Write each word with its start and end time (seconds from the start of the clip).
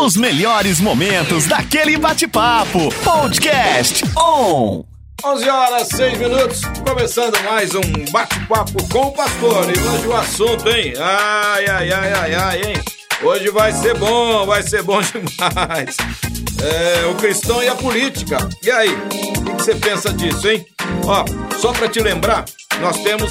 Os 0.00 0.16
melhores 0.16 0.80
momentos 0.80 1.46
daquele 1.46 1.96
bate-papo. 1.98 2.92
Podcast 3.04 4.02
On. 4.16 4.84
11 5.24 5.48
horas 5.48 5.88
6 5.88 6.18
minutos, 6.18 6.60
começando 6.86 7.36
mais 7.42 7.74
um 7.74 7.80
bate-papo 8.10 8.88
com 8.88 9.08
o 9.08 9.12
pastor. 9.12 9.64
E 9.74 9.78
hoje 9.78 10.06
o 10.06 10.16
assunto, 10.16 10.68
hein? 10.70 10.94
Ai, 10.98 11.66
ai, 11.66 11.92
ai, 11.92 12.12
ai, 12.12 12.34
ai, 12.34 12.62
hein? 12.62 12.82
Hoje 13.22 13.50
vai 13.50 13.72
ser 13.72 13.94
bom, 13.98 14.46
vai 14.46 14.62
ser 14.62 14.82
bom 14.82 15.00
demais. 15.02 15.96
É, 16.62 17.06
o 17.06 17.14
cristão 17.16 17.62
e 17.62 17.68
a 17.68 17.74
política. 17.74 18.48
E 18.62 18.70
aí, 18.70 18.88
o 18.90 19.56
que 19.56 19.62
você 19.64 19.74
pensa 19.74 20.12
disso, 20.12 20.48
hein? 20.48 20.64
Ó, 21.04 21.24
só 21.58 21.72
pra 21.72 21.88
te 21.88 22.00
lembrar, 22.00 22.44
nós 22.80 22.96
temos 23.02 23.28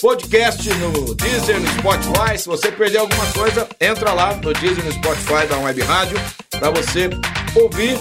podcast 0.00 0.68
no 0.74 1.14
Deezer, 1.14 1.58
no 1.58 1.66
Spotify. 1.68 2.38
Se 2.38 2.46
você 2.46 2.70
perder 2.70 2.98
alguma 2.98 3.26
coisa, 3.32 3.66
entra 3.80 4.12
lá 4.12 4.34
no 4.34 4.52
Deezer, 4.52 4.84
no 4.84 4.92
Spotify 4.92 5.46
da 5.48 5.58
Web 5.58 5.80
Rádio, 5.82 6.18
para 6.50 6.70
você 6.70 7.08
ouvir, 7.54 7.98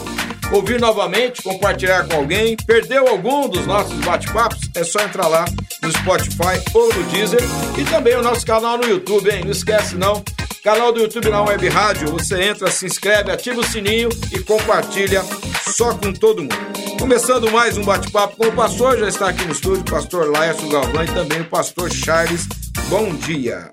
ouvir 0.51 0.79
novamente, 0.79 1.41
compartilhar 1.41 2.05
com 2.07 2.17
alguém. 2.17 2.57
Perdeu 2.57 3.07
algum 3.07 3.47
dos 3.47 3.65
nossos 3.65 3.97
bate-papos? 3.99 4.59
É 4.75 4.83
só 4.83 4.99
entrar 5.01 5.27
lá 5.27 5.45
no 5.81 5.91
Spotify 5.91 6.61
ou 6.73 6.93
no 6.93 7.03
Deezer 7.05 7.41
e 7.77 7.83
também 7.85 8.15
o 8.15 8.21
nosso 8.21 8.45
canal 8.45 8.77
no 8.77 8.85
YouTube, 8.85 9.29
hein? 9.29 9.43
Não 9.43 9.51
esquece 9.51 9.95
não. 9.95 10.23
Canal 10.63 10.91
do 10.91 10.99
YouTube 10.99 11.29
na 11.29 11.43
Web 11.43 11.67
Rádio, 11.69 12.11
você 12.11 12.41
entra, 12.41 12.71
se 12.71 12.87
inscreve, 12.87 13.31
ativa 13.31 13.61
o 13.61 13.63
sininho 13.63 14.09
e 14.31 14.39
compartilha 14.39 15.23
só 15.69 15.97
com 15.97 16.13
todo 16.13 16.43
mundo. 16.43 16.55
Começando 16.99 17.51
mais 17.51 17.77
um 17.77 17.83
bate-papo 17.83 18.37
com 18.37 18.47
o 18.47 18.55
pastor, 18.55 18.97
já 18.97 19.07
está 19.07 19.29
aqui 19.29 19.45
no 19.45 19.51
estúdio 19.51 19.81
o 19.81 19.91
pastor 19.91 20.29
Laércio 20.29 20.69
Galvão 20.69 21.03
e 21.03 21.07
também 21.07 21.41
o 21.41 21.49
pastor 21.49 21.91
Charles. 21.91 22.47
Bom 22.89 23.13
dia. 23.15 23.71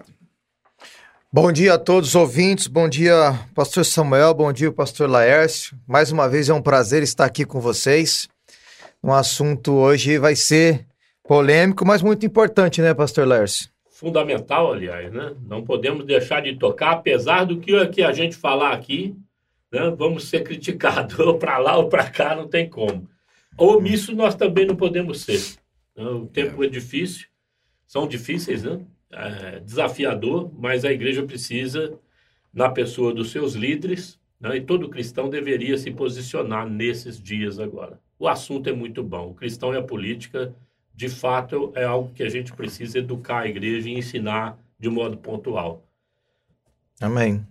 Bom 1.33 1.51
dia 1.51 1.75
a 1.75 1.79
todos 1.79 2.11
os 2.11 2.15
ouvintes, 2.15 2.67
bom 2.67 2.89
dia 2.89 3.39
pastor 3.55 3.85
Samuel, 3.85 4.35
bom 4.35 4.53
dia 4.53 4.71
pastor 4.73 5.09
Laércio. 5.09 5.77
Mais 5.87 6.11
uma 6.11 6.29
vez 6.29 6.49
é 6.49 6.55
um 6.55 6.63
prazer 6.63 7.03
estar 7.03 7.25
aqui 7.25 7.45
com 7.45 7.61
vocês. 7.61 8.29
Um 9.03 9.13
assunto 9.13 9.73
hoje 9.73 10.19
vai 10.19 10.37
ser 10.37 10.87
polêmico, 11.27 11.87
mas 11.87 12.03
muito 12.03 12.27
importante, 12.27 12.81
né, 12.83 12.93
pastor 12.93 13.27
Laércio? 13.27 13.71
Fundamental, 13.91 14.73
aliás, 14.73 15.13
né? 15.13 15.33
Não 15.47 15.63
podemos 15.63 16.05
deixar 16.05 16.43
de 16.43 16.57
tocar, 16.57 16.93
apesar 16.93 17.45
do 17.45 17.59
que, 17.59 17.87
que 17.87 18.03
a 18.03 18.13
gente 18.13 18.37
falar 18.37 18.73
aqui, 18.73 19.17
né? 19.73 19.91
vamos 19.97 20.29
ser 20.29 20.45
criticados, 20.45 21.19
ou 21.19 21.39
para 21.39 21.59
lá 21.59 21.77
ou 21.79 21.89
para 21.89 22.09
cá, 22.11 22.37
não 22.37 22.47
tem 22.47 22.69
como. 22.69 23.09
Omisso 23.57 24.15
nós 24.15 24.35
também 24.35 24.67
não 24.67 24.77
podemos 24.77 25.23
ser. 25.23 25.41
Né? 25.97 26.05
O 26.05 26.27
tempo 26.27 26.63
é 26.63 26.69
difícil, 26.69 27.27
são 27.87 28.07
difíceis, 28.07 28.63
né? 28.63 28.81
É 29.11 29.61
desafiador, 29.61 30.51
mas 30.59 30.87
a 30.87 30.93
igreja 30.93 31.23
precisa, 31.23 31.99
na 32.53 32.71
pessoa 32.71 33.13
dos 33.13 33.31
seus 33.31 33.53
líderes, 33.55 34.19
né? 34.41 34.57
e 34.57 34.61
todo 34.63 34.89
cristão 34.89 35.29
deveria 35.29 35.77
se 35.77 35.91
posicionar 35.91 36.67
nesses 36.67 37.21
dias 37.23 37.59
agora. 37.59 38.01
O 38.19 38.27
assunto 38.27 38.71
é 38.71 38.73
muito 38.73 39.03
bom. 39.03 39.31
O 39.31 39.35
cristão 39.35 39.75
e 39.75 39.77
a 39.77 39.83
política, 39.83 40.55
de 40.95 41.11
fato, 41.11 41.73
é 41.75 41.85
algo 41.85 42.13
que 42.15 42.23
a 42.23 42.29
gente 42.29 42.55
precisa 42.55 42.99
educar 42.99 43.41
a 43.41 43.49
igreja 43.49 43.89
e 43.89 43.99
ensinar 43.99 44.59
de 44.79 44.89
modo 44.89 45.19
pontual. 45.19 45.87
Amém. 47.01 47.47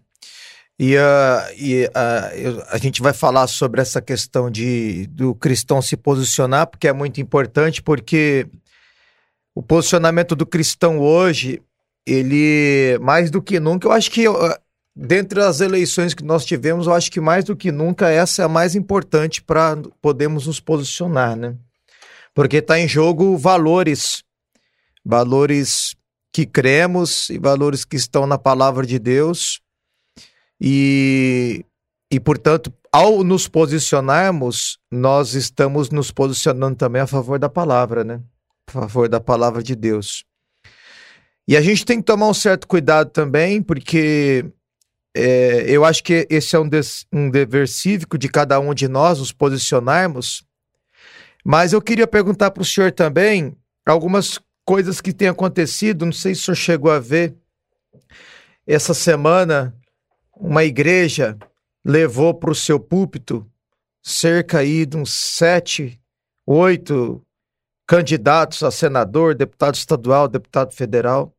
E, 0.83 0.95
uh, 0.95 1.53
e 1.59 1.85
uh, 1.85 2.65
a 2.71 2.77
gente 2.79 3.03
vai 3.03 3.13
falar 3.13 3.45
sobre 3.45 3.79
essa 3.79 4.01
questão 4.01 4.49
de 4.49 5.05
do 5.11 5.35
cristão 5.35 5.79
se 5.79 5.95
posicionar, 5.95 6.65
porque 6.65 6.87
é 6.87 6.91
muito 6.91 7.21
importante, 7.21 7.83
porque 7.83 8.47
o 9.53 9.61
posicionamento 9.61 10.35
do 10.35 10.43
cristão 10.43 10.97
hoje, 10.97 11.61
ele, 12.03 12.97
mais 12.99 13.29
do 13.29 13.43
que 13.43 13.59
nunca, 13.59 13.87
eu 13.87 13.91
acho 13.91 14.09
que 14.09 14.27
uh, 14.27 14.55
dentre 14.95 15.39
as 15.43 15.61
eleições 15.61 16.15
que 16.15 16.23
nós 16.23 16.43
tivemos, 16.43 16.87
eu 16.87 16.93
acho 16.93 17.11
que 17.11 17.21
mais 17.21 17.45
do 17.45 17.55
que 17.55 17.71
nunca 17.71 18.09
essa 18.09 18.41
é 18.41 18.45
a 18.45 18.49
mais 18.49 18.73
importante 18.73 19.39
para 19.39 19.77
podermos 20.01 20.47
nos 20.47 20.59
posicionar, 20.59 21.35
né? 21.35 21.53
Porque 22.33 22.57
está 22.57 22.79
em 22.79 22.87
jogo 22.87 23.37
valores, 23.37 24.23
valores 25.05 25.95
que 26.33 26.43
cremos 26.43 27.29
e 27.29 27.37
valores 27.37 27.85
que 27.85 27.97
estão 27.97 28.25
na 28.25 28.39
palavra 28.39 28.83
de 28.83 28.97
Deus 28.97 29.60
e, 30.63 31.65
e, 32.11 32.19
portanto, 32.19 32.71
ao 32.91 33.23
nos 33.23 33.47
posicionarmos, 33.47 34.77
nós 34.91 35.33
estamos 35.33 35.89
nos 35.89 36.11
posicionando 36.11 36.75
também 36.75 37.01
a 37.01 37.07
favor 37.07 37.39
da 37.39 37.49
palavra, 37.49 38.03
né? 38.03 38.21
A 38.67 38.71
favor 38.71 39.09
da 39.09 39.19
palavra 39.19 39.63
de 39.63 39.75
Deus. 39.75 40.23
E 41.47 41.57
a 41.57 41.61
gente 41.61 41.83
tem 41.83 41.97
que 41.97 42.03
tomar 42.03 42.27
um 42.27 42.33
certo 42.33 42.67
cuidado 42.67 43.09
também, 43.09 43.59
porque 43.63 44.45
é, 45.17 45.65
eu 45.67 45.83
acho 45.83 46.03
que 46.03 46.27
esse 46.29 46.55
é 46.55 46.59
um, 46.59 46.69
des, 46.69 47.07
um 47.11 47.27
dever 47.31 47.67
cívico 47.67 48.15
de 48.15 48.29
cada 48.29 48.59
um 48.59 48.71
de 48.71 48.87
nós, 48.87 49.17
nos 49.17 49.31
posicionarmos. 49.31 50.43
Mas 51.43 51.73
eu 51.73 51.81
queria 51.81 52.05
perguntar 52.05 52.51
para 52.51 52.61
o 52.61 52.65
senhor 52.65 52.91
também 52.91 53.57
algumas 53.83 54.39
coisas 54.63 55.01
que 55.01 55.11
têm 55.11 55.27
acontecido, 55.27 56.05
não 56.05 56.13
sei 56.13 56.35
se 56.35 56.41
o 56.41 56.43
senhor 56.45 56.55
chegou 56.55 56.91
a 56.91 56.99
ver 56.99 57.35
essa 58.67 58.93
semana 58.93 59.75
uma 60.41 60.63
igreja 60.63 61.37
levou 61.85 62.33
para 62.33 62.51
o 62.51 62.55
seu 62.55 62.79
púlpito 62.79 63.47
cerca 64.01 64.59
aí 64.59 64.87
de 64.87 64.97
uns 64.97 65.11
sete, 65.11 66.01
oito 66.45 67.21
candidatos 67.85 68.63
a 68.63 68.71
senador, 68.71 69.35
deputado 69.35 69.75
estadual, 69.75 70.27
deputado 70.27 70.73
federal, 70.73 71.35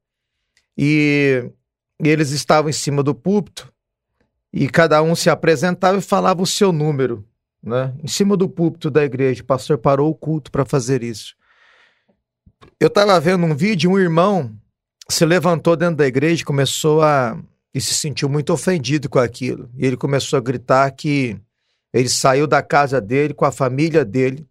e, 0.78 1.50
eles 1.98 2.30
estavam 2.30 2.70
em 2.70 2.72
cima 2.72 3.02
do 3.02 3.14
púlpito 3.14 3.72
e 4.52 4.68
cada 4.68 5.02
um 5.02 5.14
se 5.14 5.30
apresentava 5.30 5.98
e 5.98 6.02
falava 6.02 6.42
o 6.42 6.46
seu 6.46 6.72
número, 6.72 7.24
né? 7.62 7.94
Em 8.02 8.08
cima 8.08 8.36
do 8.36 8.48
púlpito 8.48 8.91
da 8.91 9.04
igreja, 9.04 9.42
o 9.42 9.46
pastor 9.46 9.78
parou 9.78 10.10
o 10.10 10.14
culto 10.14 10.50
para 10.50 10.64
fazer 10.64 11.02
isso. 11.02 11.34
Eu 12.78 12.88
estava 12.88 13.18
vendo 13.20 13.46
um 13.46 13.54
vídeo, 13.54 13.91
um 13.91 13.98
irmão 13.98 14.54
se 15.08 15.24
levantou 15.24 15.76
dentro 15.76 15.96
da 15.96 16.06
igreja 16.06 16.42
e 16.42 16.44
começou 16.44 17.02
a 17.02 17.38
e 17.75 17.81
se 17.81 17.94
sentiu 17.94 18.28
muito 18.28 18.53
ofendido 18.53 19.09
com 19.09 19.19
aquilo. 19.19 19.71
E 19.77 19.87
ele 19.87 19.97
começou 19.97 20.37
a 20.37 20.43
gritar 20.43 20.91
que 20.91 21.38
ele 21.93 22.09
saiu 22.09 22.47
da 22.47 22.62
casa 22.62 23.00
dele 23.00 23.34
com 23.34 23.44
a 23.44 23.53
família 23.53 24.05
dele 24.05 24.47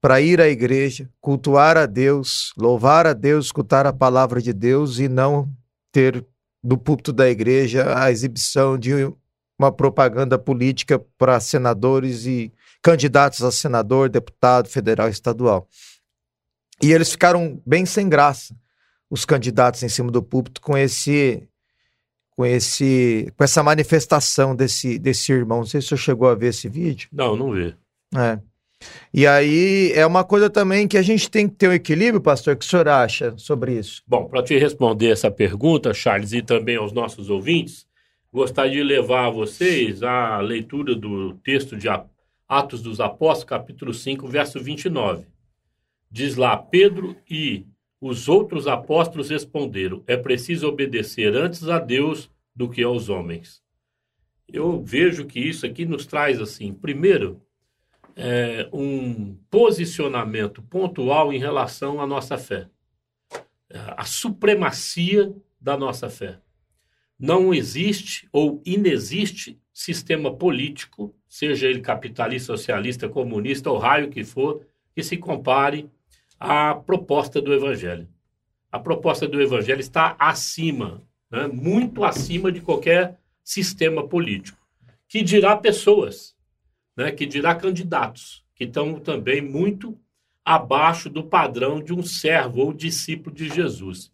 para 0.00 0.20
ir 0.20 0.40
à 0.40 0.48
igreja, 0.48 1.10
cultuar 1.20 1.76
a 1.76 1.86
Deus, 1.86 2.52
louvar 2.56 3.06
a 3.06 3.12
Deus, 3.12 3.46
escutar 3.46 3.86
a 3.86 3.92
palavra 3.92 4.40
de 4.40 4.52
Deus 4.52 4.98
e 4.98 5.08
não 5.08 5.50
ter 5.90 6.24
do 6.62 6.76
púlpito 6.76 7.12
da 7.12 7.28
igreja 7.28 7.98
a 7.98 8.10
exibição 8.10 8.78
de 8.78 8.92
uma 9.58 9.72
propaganda 9.72 10.38
política 10.38 10.98
para 11.16 11.40
senadores 11.40 12.26
e 12.26 12.52
candidatos 12.82 13.42
a 13.42 13.50
senador, 13.50 14.08
deputado 14.08 14.68
federal 14.68 15.08
e 15.08 15.12
estadual. 15.12 15.68
E 16.82 16.92
eles 16.92 17.10
ficaram 17.10 17.60
bem 17.66 17.86
sem 17.86 18.08
graça, 18.08 18.54
os 19.08 19.24
candidatos 19.24 19.82
em 19.82 19.88
cima 19.88 20.10
do 20.10 20.22
púlpito, 20.22 20.60
com 20.60 20.76
esse 20.76 21.48
com 22.36 22.44
esse 22.44 23.32
com 23.36 23.42
essa 23.42 23.62
manifestação 23.62 24.54
desse 24.54 24.98
desse 24.98 25.32
irmão. 25.32 25.58
Não 25.58 25.66
sei 25.66 25.80
se 25.80 25.88
você 25.88 25.96
chegou 25.96 26.28
a 26.28 26.34
ver 26.34 26.48
esse 26.48 26.68
vídeo. 26.68 27.08
Não, 27.10 27.34
não 27.34 27.50
vi. 27.52 27.74
É. 28.14 28.38
E 29.12 29.26
aí 29.26 29.90
é 29.94 30.04
uma 30.04 30.22
coisa 30.22 30.50
também 30.50 30.86
que 30.86 30.98
a 30.98 31.02
gente 31.02 31.30
tem 31.30 31.48
que 31.48 31.54
ter 31.54 31.68
um 31.68 31.72
equilíbrio, 31.72 32.20
pastor. 32.20 32.54
O 32.54 32.56
que 32.58 32.64
o 32.64 32.68
senhor 32.68 32.86
acha 32.88 33.34
sobre 33.38 33.78
isso? 33.78 34.02
Bom, 34.06 34.26
para 34.26 34.42
te 34.42 34.56
responder 34.58 35.08
essa 35.08 35.30
pergunta, 35.30 35.94
Charles, 35.94 36.32
e 36.32 36.42
também 36.42 36.76
aos 36.76 36.92
nossos 36.92 37.30
ouvintes, 37.30 37.86
gostaria 38.30 38.74
de 38.74 38.82
levar 38.82 39.26
a 39.26 39.30
vocês 39.30 40.02
à 40.02 40.38
leitura 40.40 40.94
do 40.94 41.34
texto 41.36 41.74
de 41.74 41.88
Atos 42.46 42.82
dos 42.82 43.00
Apóstolos, 43.00 43.44
capítulo 43.44 43.94
5, 43.94 44.28
verso 44.28 44.60
29. 44.60 45.24
Diz 46.10 46.36
lá: 46.36 46.56
Pedro 46.56 47.16
e 47.28 47.64
os 48.06 48.28
outros 48.28 48.66
apóstolos 48.66 49.30
responderam: 49.30 50.02
É 50.06 50.16
preciso 50.16 50.68
obedecer 50.68 51.34
antes 51.34 51.68
a 51.68 51.78
Deus 51.78 52.30
do 52.54 52.68
que 52.68 52.82
aos 52.82 53.08
homens. 53.08 53.62
Eu 54.48 54.80
vejo 54.80 55.26
que 55.26 55.40
isso 55.40 55.66
aqui 55.66 55.84
nos 55.84 56.06
traz, 56.06 56.40
assim, 56.40 56.72
primeiro, 56.72 57.42
é, 58.14 58.68
um 58.72 59.36
posicionamento 59.50 60.62
pontual 60.62 61.32
em 61.32 61.38
relação 61.38 62.00
à 62.00 62.06
nossa 62.06 62.38
fé, 62.38 62.68
a 63.96 64.04
supremacia 64.04 65.34
da 65.60 65.76
nossa 65.76 66.08
fé. 66.08 66.40
Não 67.18 67.52
existe 67.52 68.28
ou 68.32 68.62
inexiste 68.64 69.58
sistema 69.72 70.34
político, 70.34 71.14
seja 71.28 71.66
ele 71.68 71.80
capitalista, 71.80 72.56
socialista, 72.56 73.08
comunista 73.08 73.70
ou 73.70 73.78
raio 73.78 74.08
que 74.08 74.24
for, 74.24 74.64
que 74.94 75.02
se 75.02 75.16
compare 75.16 75.90
a 76.38 76.74
proposta 76.74 77.40
do 77.40 77.52
Evangelho. 77.52 78.08
A 78.70 78.78
proposta 78.78 79.26
do 79.26 79.40
Evangelho 79.40 79.80
está 79.80 80.16
acima, 80.18 81.02
né, 81.30 81.46
muito 81.46 82.04
acima 82.04 82.52
de 82.52 82.60
qualquer 82.60 83.18
sistema 83.42 84.06
político, 84.06 84.58
que 85.08 85.22
dirá 85.22 85.56
pessoas, 85.56 86.36
né, 86.96 87.10
que 87.10 87.26
dirá 87.26 87.54
candidatos, 87.54 88.44
que 88.54 88.64
estão 88.64 88.98
também 89.00 89.40
muito 89.40 89.98
abaixo 90.44 91.08
do 91.08 91.24
padrão 91.24 91.82
de 91.82 91.92
um 91.92 92.02
servo 92.02 92.60
ou 92.60 92.72
discípulo 92.72 93.34
de 93.34 93.48
Jesus. 93.48 94.12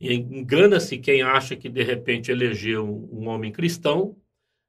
Engana-se 0.00 0.98
quem 0.98 1.22
acha 1.22 1.56
que 1.56 1.68
de 1.68 1.82
repente 1.82 2.30
elegeu 2.30 3.08
um 3.10 3.28
homem 3.28 3.50
cristão 3.50 4.16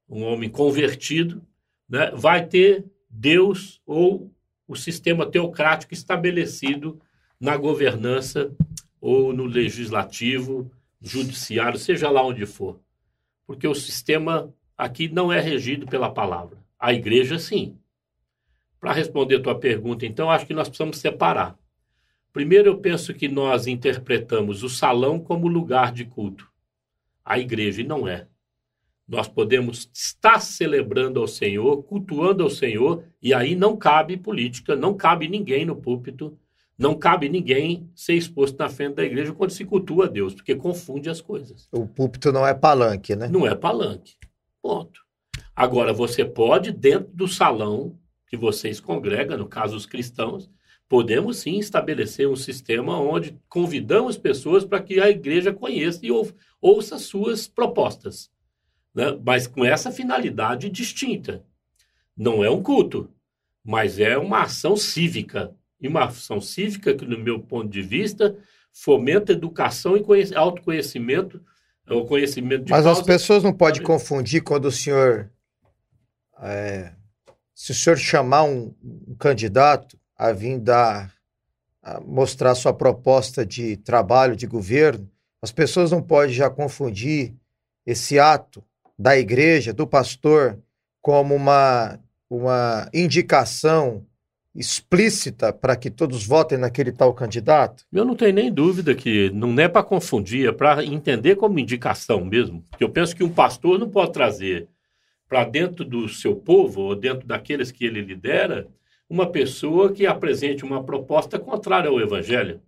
um 0.09 0.23
homem 0.23 0.49
convertido, 0.49 1.41
né, 1.89 2.11
vai 2.11 2.45
ter 2.45 2.85
Deus 3.09 3.81
ou 3.85 4.31
o 4.67 4.75
sistema 4.75 5.25
teocrático 5.25 5.93
estabelecido 5.93 6.99
na 7.39 7.55
governança 7.57 8.51
ou 8.99 9.33
no 9.33 9.45
legislativo, 9.45 10.71
judiciário, 11.01 11.77
seja 11.77 12.09
lá 12.09 12.23
onde 12.23 12.45
for. 12.45 12.79
Porque 13.45 13.67
o 13.67 13.75
sistema 13.75 14.53
aqui 14.77 15.07
não 15.07 15.31
é 15.31 15.39
regido 15.39 15.85
pela 15.85 16.09
palavra. 16.09 16.57
A 16.79 16.93
igreja, 16.93 17.37
sim. 17.37 17.77
Para 18.79 18.93
responder 18.93 19.37
a 19.37 19.41
tua 19.41 19.59
pergunta, 19.59 20.05
então, 20.05 20.29
acho 20.29 20.45
que 20.45 20.53
nós 20.53 20.67
precisamos 20.67 20.97
separar. 20.97 21.57
Primeiro, 22.33 22.69
eu 22.69 22.77
penso 22.79 23.13
que 23.13 23.27
nós 23.27 23.67
interpretamos 23.67 24.63
o 24.63 24.69
salão 24.69 25.19
como 25.19 25.47
lugar 25.47 25.91
de 25.91 26.05
culto. 26.05 26.51
A 27.23 27.39
igreja, 27.39 27.83
não 27.83 28.07
é. 28.07 28.27
Nós 29.07 29.27
podemos 29.27 29.89
estar 29.93 30.39
celebrando 30.39 31.19
ao 31.19 31.27
Senhor, 31.27 31.83
cultuando 31.83 32.43
ao 32.43 32.49
Senhor, 32.49 33.03
e 33.21 33.35
aí 33.35 33.55
não 33.55 33.77
cabe 33.77 34.17
política, 34.17 34.75
não 34.75 34.95
cabe 34.95 35.27
ninguém 35.27 35.63
no 35.63 35.75
púlpito, 35.75 36.35
não 36.77 36.95
cabe 36.95 37.29
ninguém 37.29 37.87
ser 37.95 38.15
exposto 38.15 38.57
na 38.57 38.67
frente 38.67 38.95
da 38.95 39.03
igreja 39.03 39.31
quando 39.31 39.51
se 39.51 39.63
cultua 39.63 40.05
a 40.05 40.09
Deus, 40.09 40.33
porque 40.33 40.55
confunde 40.55 41.07
as 41.07 41.21
coisas. 41.21 41.69
O 41.71 41.87
púlpito 41.87 42.31
não 42.31 42.47
é 42.47 42.53
palanque, 42.53 43.15
né? 43.15 43.27
Não 43.27 43.45
é 43.45 43.53
palanque. 43.53 44.15
Ponto. 44.61 45.01
Agora, 45.55 45.93
você 45.93 46.25
pode, 46.25 46.71
dentro 46.71 47.13
do 47.13 47.27
salão 47.27 47.97
que 48.27 48.35
vocês 48.35 48.79
congregam, 48.79 49.37
no 49.37 49.47
caso 49.47 49.77
os 49.77 49.85
cristãos, 49.85 50.49
podemos 50.89 51.37
sim 51.37 51.59
estabelecer 51.59 52.27
um 52.27 52.35
sistema 52.35 52.99
onde 52.99 53.39
convidamos 53.47 54.17
pessoas 54.17 54.65
para 54.65 54.81
que 54.81 54.99
a 54.99 55.09
igreja 55.09 55.53
conheça 55.53 55.99
e 56.03 56.09
ouça 56.59 56.97
suas 56.97 57.47
propostas 57.47 58.33
né? 58.95 59.19
mas 59.23 59.45
com 59.45 59.65
essa 59.65 59.91
finalidade 59.91 60.69
distinta. 60.69 61.43
Não 62.15 62.43
é 62.43 62.49
um 62.49 62.63
culto, 62.63 63.11
mas 63.63 63.99
é 63.99 64.17
uma 64.17 64.43
ação 64.43 64.77
cívica. 64.77 65.53
E 65.81 65.87
uma 65.87 66.05
ação 66.05 66.39
cívica 66.39 66.95
que, 66.95 67.05
no 67.05 67.19
meu 67.19 67.39
ponto 67.39 67.67
de 67.67 67.81
vista, 67.81 68.37
fomenta 68.71 69.33
educação 69.33 69.97
e 69.97 70.33
autoconhecimento, 70.33 71.43
o 71.87 72.05
conhecimento 72.05 72.65
de 72.65 72.71
Mas 72.71 72.85
causa. 72.85 73.01
as 73.01 73.05
pessoas 73.05 73.43
não 73.43 73.53
podem 73.53 73.83
confundir 73.83 74.41
quando 74.41 74.65
o 74.65 74.71
senhor. 74.71 75.29
É, 76.41 76.93
se 77.53 77.71
o 77.71 77.75
senhor 77.75 77.97
chamar 77.97 78.43
um, 78.43 78.73
um 78.81 79.15
candidato 79.15 79.99
a 80.15 80.31
vir 80.31 80.57
dar. 80.57 81.13
A 81.83 82.01
mostrar 82.01 82.55
sua 82.55 82.73
proposta 82.73 83.45
de 83.45 83.77
trabalho, 83.77 84.35
de 84.35 84.47
governo, 84.47 85.07
as 85.39 85.51
pessoas 85.51 85.91
não 85.91 86.01
podem 86.01 86.33
já 86.33 86.49
confundir 86.49 87.35
esse 87.85 88.17
ato 88.17 88.63
da 88.97 89.17
igreja, 89.17 89.73
do 89.73 89.85
pastor, 89.85 90.59
como 91.01 91.35
uma, 91.35 91.99
uma 92.29 92.89
indicação 92.93 94.05
explícita 94.55 95.51
para 95.51 95.75
que 95.75 95.91
todos 95.91 96.25
votem 96.25 96.57
naquele 96.57 96.91
tal 96.91 97.13
candidato? 97.13 97.85
Eu 97.91 98.05
não 98.05 98.15
tenho 98.15 98.33
nem 98.33 98.51
dúvida 98.51 98.95
que 98.95 99.29
não 99.31 99.53
é 99.59 99.67
para 99.67 99.83
confundir, 99.83 100.47
é 100.47 100.51
para 100.51 100.83
entender 100.83 101.35
como 101.35 101.59
indicação 101.59 102.23
mesmo. 102.23 102.63
Eu 102.79 102.89
penso 102.89 103.15
que 103.15 103.23
um 103.23 103.29
pastor 103.29 103.77
não 103.77 103.89
pode 103.89 104.13
trazer 104.13 104.67
para 105.27 105.43
dentro 105.43 105.83
do 105.83 106.07
seu 106.07 106.35
povo, 106.35 106.81
ou 106.81 106.95
dentro 106.95 107.27
daqueles 107.27 107.71
que 107.71 107.85
ele 107.85 108.01
lidera, 108.01 108.67
uma 109.09 109.29
pessoa 109.29 109.91
que 109.91 110.05
apresente 110.05 110.63
uma 110.63 110.83
proposta 110.83 111.37
contrária 111.37 111.89
ao 111.89 111.99
evangelho. 111.99 112.61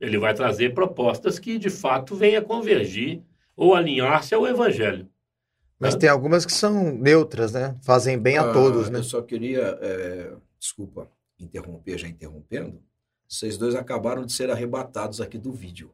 Ele 0.00 0.18
vai 0.18 0.34
trazer 0.34 0.74
propostas 0.74 1.38
que 1.38 1.58
de 1.58 1.70
fato 1.70 2.14
venha 2.14 2.42
convergir 2.42 3.22
ou 3.56 3.74
alinhar-se 3.74 4.34
ao 4.34 4.46
evangelho. 4.46 5.08
Mas 5.82 5.96
tem 5.96 6.08
algumas 6.08 6.46
que 6.46 6.52
são 6.52 6.92
neutras, 6.92 7.52
né? 7.52 7.76
Fazem 7.82 8.16
bem 8.16 8.38
a 8.38 8.48
ah, 8.48 8.52
todos, 8.52 8.88
né? 8.88 9.00
Eu 9.00 9.04
só 9.04 9.20
queria, 9.20 9.78
é, 9.80 10.32
desculpa, 10.58 11.10
interromper, 11.38 11.98
já 11.98 12.06
interrompendo. 12.06 12.80
Vocês 13.28 13.58
dois 13.58 13.74
acabaram 13.74 14.24
de 14.24 14.32
ser 14.32 14.50
arrebatados 14.50 15.20
aqui 15.20 15.38
do 15.38 15.52
vídeo. 15.52 15.90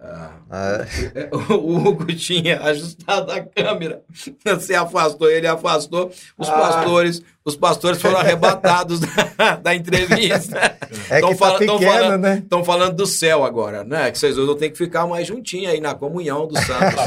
Ah, 0.00 0.38
ah. 0.48 0.86
É, 1.14 1.28
o 1.34 1.76
Hugo 1.76 2.06
tinha 2.14 2.60
ajustado 2.62 3.32
a 3.32 3.40
câmera. 3.40 4.02
Você 4.44 4.74
afastou, 4.74 5.28
ele 5.28 5.46
afastou. 5.46 6.12
Os 6.38 6.48
ah. 6.48 6.52
pastores, 6.52 7.22
os 7.44 7.56
pastores 7.56 8.00
foram 8.00 8.18
arrebatados 8.18 9.00
da, 9.00 9.56
da 9.56 9.74
entrevista. 9.74 10.76
É 11.10 11.20
tão 11.20 11.30
que 11.30 11.38
tá 11.38 11.58
falando, 11.78 12.20
né? 12.20 12.38
Estão 12.38 12.64
falando 12.64 12.94
do 12.94 13.06
céu 13.06 13.42
agora, 13.42 13.82
né? 13.82 14.10
Que 14.12 14.18
vocês 14.18 14.36
vão 14.36 14.54
ter 14.54 14.70
que 14.70 14.78
ficar 14.78 15.04
mais 15.06 15.26
juntinhos 15.26 15.72
aí 15.72 15.80
na 15.80 15.94
comunhão 15.94 16.46
dos 16.46 16.60
santos. 16.60 17.04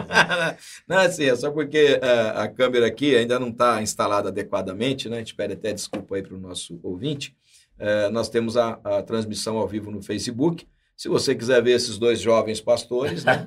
não 0.88 0.98
assim, 0.98 1.26
é 1.26 1.36
só 1.36 1.50
porque 1.52 2.00
uh, 2.02 2.40
a 2.40 2.48
câmera 2.48 2.86
aqui 2.86 3.16
ainda 3.16 3.38
não 3.38 3.50
está 3.50 3.80
instalada 3.80 4.30
adequadamente, 4.30 5.08
né? 5.08 5.16
A 5.16 5.20
gente 5.20 5.34
pede 5.36 5.54
até 5.54 5.72
desculpa 5.72 6.16
aí 6.16 6.22
para 6.22 6.34
o 6.34 6.40
nosso 6.40 6.80
ouvinte. 6.82 7.36
Uh, 7.78 8.10
nós 8.10 8.28
temos 8.28 8.56
a, 8.56 8.80
a 8.82 9.02
transmissão 9.02 9.58
ao 9.58 9.68
vivo 9.68 9.92
no 9.92 10.02
Facebook. 10.02 10.66
Se 11.00 11.08
você 11.08 11.34
quiser 11.34 11.62
ver 11.62 11.70
esses 11.70 11.96
dois 11.96 12.20
jovens 12.20 12.60
pastores, 12.60 13.24
né? 13.24 13.42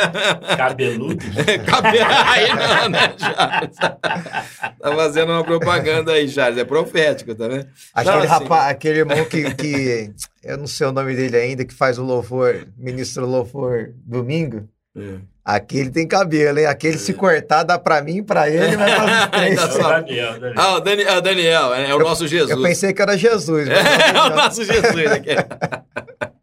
Cabeludos. 0.56 1.22
Cabelo... 1.68 2.06
Aí 2.08 2.48
não, 2.48 2.88
né, 2.88 3.14
Charles? 3.18 3.76
tá 3.76 4.96
fazendo 4.96 5.32
uma 5.32 5.44
propaganda 5.44 6.12
aí, 6.12 6.26
Charles. 6.26 6.58
É 6.58 6.64
profético, 6.64 7.34
tá 7.34 7.46
vendo? 7.46 7.66
Aquele, 7.92 8.16
não, 8.16 8.22
assim... 8.22 8.28
rapaz, 8.28 8.70
aquele 8.70 8.98
irmão 9.00 9.22
que, 9.26 9.54
que. 9.54 10.14
Eu 10.42 10.56
não 10.56 10.66
sei 10.66 10.86
o 10.86 10.92
nome 10.92 11.14
dele 11.14 11.36
ainda, 11.36 11.66
que 11.66 11.74
faz 11.74 11.98
o 11.98 12.02
louvor, 12.02 12.66
ministro 12.74 13.26
louvor 13.26 13.92
domingo. 14.06 14.66
É. 14.96 15.18
Aquele 15.44 15.90
tem 15.90 16.08
cabelo, 16.08 16.58
hein? 16.58 16.64
Aquele 16.64 16.94
é. 16.94 16.98
se 16.98 17.12
cortar 17.12 17.64
dá 17.64 17.78
pra 17.78 18.00
mim, 18.00 18.22
pra 18.22 18.48
ele, 18.48 18.78
vai 18.78 18.94
pra 18.94 19.26
três. 19.26 19.56
Daniel, 19.56 20.40
Daniel. 20.40 20.54
Ah, 20.56 20.76
o 20.76 20.80
Daniel, 20.80 21.08
é 21.10 21.18
o 21.18 21.20
Daniel, 21.20 21.74
é, 21.74 21.86
o 21.88 21.98
eu, 21.98 21.98
nosso 21.98 22.26
Jesus. 22.26 22.48
Eu 22.48 22.62
pensei 22.62 22.94
que 22.94 23.02
era 23.02 23.14
Jesus. 23.18 23.68
Mas 23.68 23.76
é, 23.84 24.16
é 24.16 24.22
o 24.22 24.30
nosso 24.34 24.64
Jesus 24.64 25.12
aqui. 25.12 25.34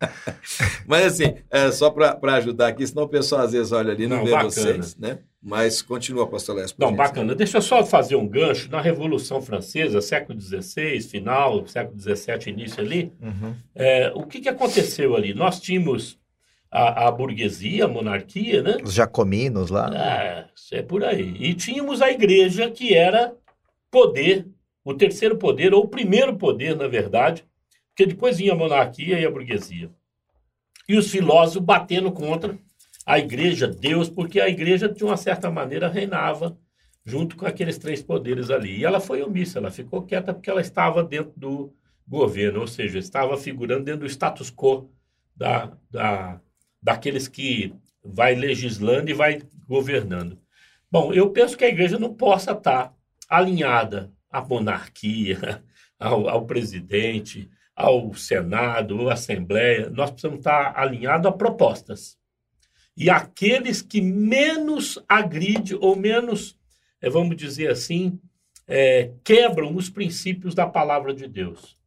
Mas 0.88 1.06
assim, 1.06 1.36
é, 1.50 1.72
só 1.72 1.90
para 1.90 2.36
ajudar 2.36 2.68
aqui, 2.68 2.86
senão 2.86 3.04
o 3.04 3.10
pessoal 3.10 3.42
às 3.42 3.52
vezes 3.52 3.72
olha 3.72 3.94
ali 3.94 4.04
e 4.04 4.08
não, 4.08 4.18
não 4.18 4.26
vê 4.26 4.32
bacana. 4.32 4.52
vocês, 4.52 4.98
né? 4.98 5.20
Mas 5.42 5.82
continua, 5.82 6.28
pastor 6.28 6.56
Lécio. 6.56 6.76
Não, 6.78 6.90
gente. 6.90 6.98
bacana. 6.98 7.34
Deixa 7.34 7.58
eu 7.58 7.62
só 7.62 7.84
fazer 7.84 8.16
um 8.16 8.28
gancho. 8.28 8.70
Na 8.70 8.80
Revolução 8.80 9.42
Francesa, 9.42 10.00
século 10.00 10.40
XVI, 10.40 11.02
final, 11.02 11.66
século 11.66 12.00
XVII, 12.00 12.54
início 12.54 12.80
ali, 12.80 13.12
uhum. 13.20 13.56
é, 13.74 14.12
o 14.14 14.24
que, 14.24 14.40
que 14.40 14.50
aconteceu 14.50 15.16
ali? 15.16 15.34
Nós 15.34 15.60
tínhamos 15.60 16.20
a, 16.70 17.08
a, 17.08 17.12
burguesia, 17.12 17.86
a 17.86 17.88
monarquia, 17.88 18.62
né? 18.62 18.78
Os 18.84 18.94
jacominos 18.94 19.72
lá. 19.72 19.90
É, 20.72 20.78
é 20.78 20.82
por 20.84 21.04
aí. 21.04 21.36
E 21.40 21.56
tínhamos 21.56 22.02
a 22.02 22.12
igreja 22.12 22.70
que 22.70 22.94
era 22.94 23.34
poder, 23.90 24.48
o 24.86 24.94
terceiro 24.94 25.38
poder, 25.38 25.74
ou 25.74 25.84
o 25.84 25.88
primeiro 25.88 26.38
poder, 26.38 26.76
na 26.76 26.88
verdade, 26.88 27.44
porque 28.02 28.06
depois 28.06 28.38
vinha 28.38 28.54
a 28.54 28.56
monarquia 28.56 29.20
e 29.20 29.26
a 29.26 29.30
burguesia. 29.30 29.92
E 30.90 30.98
os 30.98 31.12
filósofos 31.12 31.64
batendo 31.64 32.12
contra 32.12 32.58
a 33.06 33.20
igreja, 33.20 33.68
Deus, 33.68 34.10
porque 34.10 34.40
a 34.40 34.50
igreja, 34.50 34.90
de 34.90 35.04
uma 35.04 35.18
certa 35.18 35.52
maneira, 35.52 35.88
reinava 35.88 36.58
junto 37.06 37.36
com 37.36 37.46
aqueles 37.46 37.78
três 37.78 38.02
poderes 38.02 38.50
ali. 38.50 38.80
E 38.80 38.86
ela 38.86 39.00
foi 39.00 39.22
omissa, 39.22 39.60
ela 39.60 39.72
ficou 39.72 40.04
quieta 40.04 40.34
porque 40.34 40.50
ela 40.50 40.62
estava 40.62 41.04
dentro 41.04 41.34
do 41.36 41.74
governo, 42.08 42.62
ou 42.62 42.68
seja, 42.68 42.98
estava 42.98 43.38
figurando 43.38 43.86
dentro 43.86 44.02
do 44.02 44.10
status 44.10 44.52
quo 44.52 44.92
da, 45.36 45.72
da, 45.90 46.42
daqueles 46.82 47.28
que 47.28 47.74
vai 48.04 48.36
legislando 48.36 49.10
e 49.10 49.14
vai 49.14 49.42
governando. 49.68 50.40
Bom, 50.92 51.14
eu 51.14 51.30
penso 51.30 51.58
que 51.58 51.66
a 51.66 51.70
igreja 51.70 51.98
não 51.98 52.14
possa 52.14 52.52
estar 52.52 52.94
alinhada 53.30 54.12
à 54.30 54.42
monarquia, 54.42 55.64
ao, 56.00 56.28
ao 56.28 56.46
presidente, 56.46 57.50
ao 57.76 58.14
Senado, 58.14 59.10
à 59.10 59.14
Assembleia, 59.14 59.90
nós 59.90 60.12
precisamos 60.12 60.40
estar 60.40 60.74
alinhados 60.78 61.28
a 61.28 61.32
propostas. 61.32 62.18
E 62.96 63.10
aqueles 63.10 63.82
que 63.82 64.02
menos 64.02 65.00
agride 65.08 65.76
ou 65.76 65.96
menos, 65.96 66.58
é, 67.02 67.10
vamos 67.10 67.36
dizer 67.38 67.70
assim, 67.70 68.20
é, 68.68 69.12
quebram 69.24 69.76
os 69.76 69.90
princípios 69.90 70.54
da 70.54 70.68
palavra 70.68 71.14
de 71.14 71.28
Deus. 71.28 71.78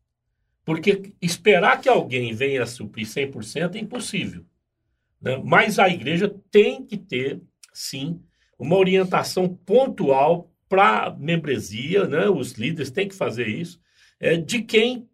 Porque 0.64 1.12
esperar 1.21 1.81
que 1.81 1.88
alguém 1.88 2.35
venha 2.35 2.62
a 2.62 2.67
suprir 2.67 3.07
100% 3.07 3.75
é 3.75 3.79
impossível. 3.79 4.45
Né? 5.21 5.41
Mas 5.45 5.79
a 5.79 5.88
igreja 5.88 6.35
tem 6.50 6.85
que 6.85 6.97
ter, 6.97 7.41
sim, 7.73 8.21
uma 8.59 8.76
orientação 8.76 9.49
pontual 9.49 10.50
para 10.69 11.07
a 11.07 11.11
membresia, 11.11 12.07
né? 12.07 12.29
os 12.29 12.53
líderes 12.53 12.91
têm 12.91 13.09
que 13.09 13.14
fazer 13.14 13.47
isso, 13.47 13.79
é, 14.19 14.37
de 14.37 14.62
quem 14.62 15.09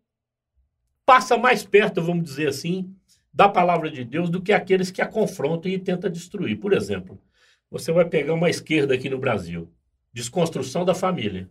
passa 1.11 1.37
mais 1.37 1.65
perto, 1.65 2.01
vamos 2.01 2.23
dizer 2.23 2.47
assim, 2.47 2.89
da 3.35 3.49
palavra 3.49 3.91
de 3.91 4.05
Deus 4.05 4.31
do 4.31 4.41
que 4.41 4.53
aqueles 4.53 4.93
que 4.93 5.03
a 5.03 5.07
confrontam 5.07 5.69
e 5.69 5.77
tentam 5.77 6.09
destruir. 6.09 6.61
Por 6.61 6.73
exemplo, 6.73 7.21
você 7.69 7.91
vai 7.91 8.05
pegar 8.05 8.33
uma 8.33 8.49
esquerda 8.49 8.95
aqui 8.95 9.11
no 9.11 9.19
Brasil, 9.19 9.69
desconstrução 10.13 10.85
da 10.85 10.95
família, 10.95 11.49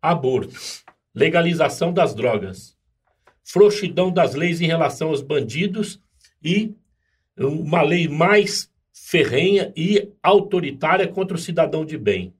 aborto, 0.00 0.54
legalização 1.12 1.92
das 1.92 2.14
drogas, 2.14 2.76
frouxidão 3.42 4.08
das 4.12 4.36
leis 4.36 4.60
em 4.60 4.68
relação 4.68 5.08
aos 5.08 5.20
bandidos 5.20 6.00
e 6.40 6.72
uma 7.36 7.82
lei 7.82 8.06
mais 8.06 8.70
ferrenha 8.92 9.72
e 9.76 10.12
autoritária 10.22 11.08
contra 11.08 11.36
o 11.36 11.40
cidadão 11.40 11.84
de 11.84 11.98
bem. 11.98 12.32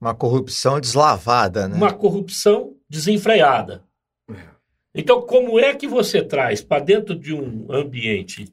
Uma 0.00 0.14
corrupção 0.14 0.80
deslavada, 0.80 1.66
né? 1.66 1.74
Uma 1.74 1.92
corrupção 1.92 2.76
desenfreada. 2.88 3.82
Então, 4.94 5.22
como 5.22 5.58
é 5.58 5.74
que 5.74 5.86
você 5.86 6.22
traz 6.22 6.62
para 6.62 6.82
dentro 6.82 7.14
de 7.14 7.32
um 7.32 7.66
ambiente 7.70 8.46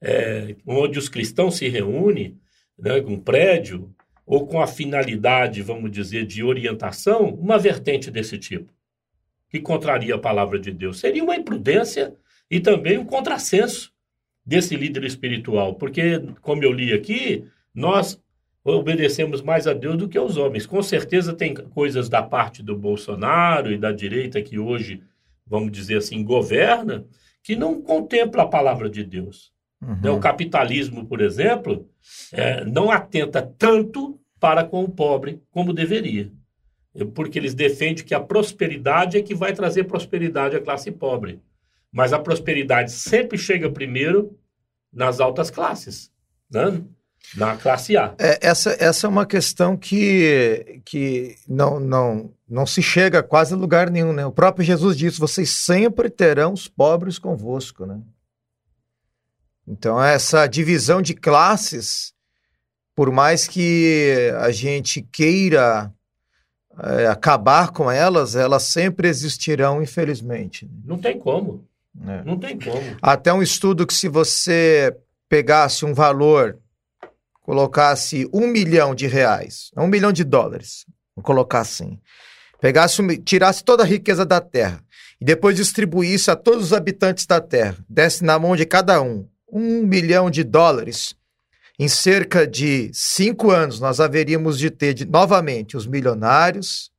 é, 0.00 0.54
onde 0.66 0.98
os 0.98 1.08
cristãos 1.08 1.56
se 1.56 1.68
reúnem, 1.68 2.38
né, 2.78 2.94
um 3.06 3.18
prédio, 3.18 3.92
ou 4.24 4.46
com 4.46 4.60
a 4.60 4.66
finalidade, 4.66 5.60
vamos 5.60 5.90
dizer, 5.90 6.24
de 6.24 6.42
orientação, 6.42 7.34
uma 7.34 7.58
vertente 7.58 8.10
desse 8.10 8.38
tipo, 8.38 8.72
que 9.48 9.58
contraria 9.58 10.14
a 10.14 10.18
palavra 10.18 10.58
de 10.58 10.70
Deus? 10.70 11.00
Seria 11.00 11.24
uma 11.24 11.34
imprudência 11.34 12.14
e 12.48 12.60
também 12.60 12.96
um 12.96 13.04
contrassenso 13.04 13.92
desse 14.46 14.76
líder 14.76 15.04
espiritual, 15.04 15.74
porque, 15.74 16.22
como 16.40 16.62
eu 16.62 16.72
li 16.72 16.92
aqui, 16.92 17.44
nós 17.74 18.20
obedecemos 18.64 19.42
mais 19.42 19.66
a 19.66 19.72
Deus 19.72 19.96
do 19.96 20.08
que 20.08 20.18
aos 20.18 20.36
homens. 20.36 20.66
Com 20.66 20.82
certeza 20.82 21.32
tem 21.32 21.54
coisas 21.54 22.08
da 22.08 22.22
parte 22.22 22.62
do 22.62 22.76
Bolsonaro 22.76 23.72
e 23.72 23.78
da 23.78 23.90
direita 23.90 24.40
que 24.40 24.58
hoje, 24.58 25.02
vamos 25.50 25.72
dizer 25.72 25.98
assim, 25.98 26.22
governa, 26.22 27.04
que 27.42 27.56
não 27.56 27.82
contempla 27.82 28.44
a 28.44 28.48
palavra 28.48 28.88
de 28.88 29.02
Deus. 29.02 29.52
Uhum. 29.82 30.14
O 30.16 30.20
capitalismo, 30.20 31.04
por 31.06 31.20
exemplo, 31.20 31.88
é, 32.32 32.64
não 32.64 32.90
atenta 32.90 33.42
tanto 33.42 34.20
para 34.38 34.62
com 34.62 34.84
o 34.84 34.88
pobre 34.88 35.42
como 35.50 35.72
deveria. 35.72 36.30
Porque 37.14 37.38
eles 37.38 37.54
defendem 37.54 38.04
que 38.04 38.14
a 38.14 38.20
prosperidade 38.20 39.18
é 39.18 39.22
que 39.22 39.34
vai 39.34 39.52
trazer 39.52 39.84
prosperidade 39.84 40.56
à 40.56 40.60
classe 40.60 40.92
pobre. 40.92 41.40
Mas 41.90 42.12
a 42.12 42.18
prosperidade 42.18 42.92
sempre 42.92 43.36
chega 43.36 43.70
primeiro 43.70 44.38
nas 44.92 45.18
altas 45.18 45.50
classes, 45.50 46.12
né? 46.50 46.82
Na 47.36 47.56
classe 47.56 47.96
A. 47.96 48.14
É, 48.18 48.38
essa, 48.40 48.76
essa 48.78 49.06
é 49.06 49.10
uma 49.10 49.26
questão 49.26 49.76
que, 49.76 50.80
que 50.84 51.36
não, 51.48 51.78
não, 51.78 52.32
não 52.48 52.66
se 52.66 52.82
chega 52.82 53.20
a 53.20 53.22
quase 53.22 53.54
a 53.54 53.56
lugar 53.56 53.90
nenhum. 53.90 54.12
Né? 54.12 54.26
O 54.26 54.32
próprio 54.32 54.64
Jesus 54.64 54.96
disse: 54.96 55.20
vocês 55.20 55.50
sempre 55.50 56.10
terão 56.10 56.52
os 56.52 56.66
pobres 56.66 57.18
convosco. 57.18 57.86
Né? 57.86 58.00
Então, 59.66 60.02
essa 60.02 60.46
divisão 60.46 61.00
de 61.00 61.14
classes, 61.14 62.12
por 62.94 63.10
mais 63.12 63.46
que 63.46 64.32
a 64.40 64.50
gente 64.50 65.00
queira 65.00 65.92
é, 66.82 67.06
acabar 67.06 67.70
com 67.70 67.90
elas, 67.90 68.34
elas 68.34 68.64
sempre 68.64 69.08
existirão, 69.08 69.82
infelizmente. 69.82 70.68
Não 70.84 70.98
tem 70.98 71.18
como. 71.18 71.64
É. 72.06 72.22
Não 72.24 72.38
tem 72.38 72.58
como. 72.58 72.96
Até 73.00 73.32
um 73.32 73.42
estudo 73.42 73.86
que 73.86 73.94
se 73.94 74.08
você 74.08 74.96
pegasse 75.28 75.84
um 75.84 75.94
valor, 75.94 76.58
colocasse 77.50 78.30
um 78.32 78.46
milhão 78.46 78.94
de 78.94 79.08
reais, 79.08 79.72
um 79.76 79.88
milhão 79.88 80.12
de 80.12 80.22
dólares, 80.22 80.86
vou 81.16 81.24
colocar 81.24 81.58
assim, 81.58 81.98
pegasse, 82.60 83.02
tirasse 83.24 83.64
toda 83.64 83.82
a 83.82 83.86
riqueza 83.86 84.24
da 84.24 84.40
Terra 84.40 84.80
e 85.20 85.24
depois 85.24 85.56
distribuísse 85.56 86.30
a 86.30 86.36
todos 86.36 86.66
os 86.66 86.72
habitantes 86.72 87.26
da 87.26 87.40
Terra, 87.40 87.76
desse 87.88 88.22
na 88.22 88.38
mão 88.38 88.54
de 88.54 88.64
cada 88.64 89.02
um 89.02 89.28
um 89.50 89.84
milhão 89.84 90.30
de 90.30 90.44
dólares, 90.44 91.16
em 91.76 91.88
cerca 91.88 92.46
de 92.46 92.88
cinco 92.94 93.50
anos 93.50 93.80
nós 93.80 93.98
haveríamos 93.98 94.56
de 94.56 94.70
ter 94.70 94.94
de, 94.94 95.04
novamente 95.04 95.76
os 95.76 95.88
milionários, 95.88 96.92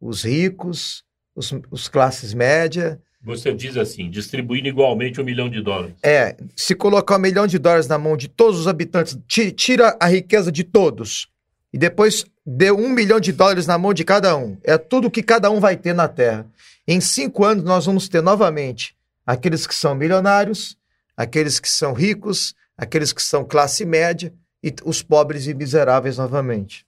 os 0.00 0.22
ricos, 0.22 1.02
os, 1.34 1.52
os 1.72 1.88
classes 1.88 2.32
médias, 2.32 2.96
você 3.24 3.54
diz 3.54 3.76
assim, 3.76 4.10
distribuindo 4.10 4.66
igualmente 4.66 5.20
um 5.20 5.24
milhão 5.24 5.48
de 5.48 5.62
dólares. 5.62 5.94
É, 6.02 6.36
se 6.56 6.74
colocar 6.74 7.16
um 7.16 7.20
milhão 7.20 7.46
de 7.46 7.58
dólares 7.58 7.86
na 7.86 7.96
mão 7.96 8.16
de 8.16 8.28
todos 8.28 8.58
os 8.58 8.66
habitantes, 8.66 9.16
tira 9.26 9.96
a 10.00 10.08
riqueza 10.08 10.50
de 10.50 10.64
todos 10.64 11.28
e 11.72 11.78
depois 11.78 12.24
dê 12.44 12.72
um 12.72 12.88
milhão 12.88 13.20
de 13.20 13.32
dólares 13.32 13.66
na 13.66 13.78
mão 13.78 13.94
de 13.94 14.04
cada 14.04 14.36
um. 14.36 14.58
É 14.64 14.76
tudo 14.76 15.10
que 15.10 15.22
cada 15.22 15.50
um 15.50 15.60
vai 15.60 15.76
ter 15.76 15.94
na 15.94 16.08
Terra. 16.08 16.46
Em 16.86 17.00
cinco 17.00 17.44
anos 17.44 17.62
nós 17.64 17.86
vamos 17.86 18.08
ter 18.08 18.20
novamente 18.20 18.96
aqueles 19.24 19.66
que 19.66 19.74
são 19.74 19.94
milionários, 19.94 20.76
aqueles 21.16 21.60
que 21.60 21.68
são 21.68 21.92
ricos, 21.92 22.54
aqueles 22.76 23.12
que 23.12 23.22
são 23.22 23.44
classe 23.44 23.84
média 23.84 24.32
e 24.62 24.74
os 24.84 25.00
pobres 25.00 25.46
e 25.46 25.54
miseráveis 25.54 26.18
novamente. 26.18 26.84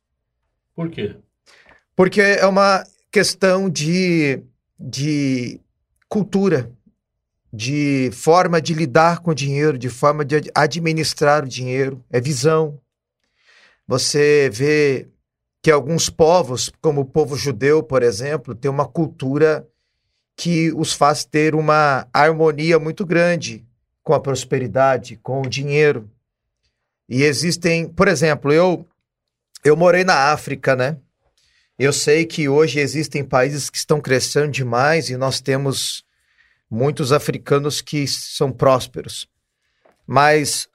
Por 0.74 0.90
quê? 0.90 1.16
Porque 1.94 2.20
é 2.20 2.46
uma 2.46 2.84
questão 3.12 3.70
de, 3.70 4.42
de 4.78 5.60
cultura, 6.14 6.70
de 7.52 8.08
forma 8.12 8.62
de 8.62 8.72
lidar 8.72 9.18
com 9.18 9.32
o 9.32 9.34
dinheiro, 9.34 9.76
de 9.76 9.88
forma 9.88 10.24
de 10.24 10.48
administrar 10.54 11.42
o 11.42 11.48
dinheiro, 11.48 12.04
é 12.08 12.20
visão. 12.20 12.78
Você 13.84 14.48
vê 14.52 15.08
que 15.60 15.72
alguns 15.72 16.08
povos, 16.08 16.70
como 16.80 17.00
o 17.00 17.04
povo 17.04 17.34
judeu, 17.34 17.82
por 17.82 18.00
exemplo, 18.04 18.54
tem 18.54 18.70
uma 18.70 18.86
cultura 18.86 19.66
que 20.36 20.72
os 20.76 20.92
faz 20.92 21.24
ter 21.24 21.52
uma 21.56 22.06
harmonia 22.12 22.78
muito 22.78 23.04
grande 23.04 23.66
com 24.04 24.14
a 24.14 24.20
prosperidade, 24.20 25.16
com 25.16 25.42
o 25.42 25.48
dinheiro. 25.48 26.08
E 27.08 27.24
existem, 27.24 27.88
por 27.88 28.06
exemplo, 28.06 28.52
eu 28.52 28.86
eu 29.64 29.76
morei 29.76 30.04
na 30.04 30.30
África, 30.32 30.76
né? 30.76 30.96
Eu 31.78 31.92
sei 31.92 32.24
que 32.24 32.48
hoje 32.48 32.78
existem 32.78 33.24
países 33.24 33.68
que 33.68 33.76
estão 33.76 34.00
crescendo 34.00 34.50
demais 34.50 35.10
e 35.10 35.16
nós 35.16 35.40
temos 35.40 36.04
muitos 36.70 37.12
africanos 37.12 37.80
que 37.80 38.06
são 38.06 38.52
prósperos. 38.52 39.28
Mas 40.06 40.68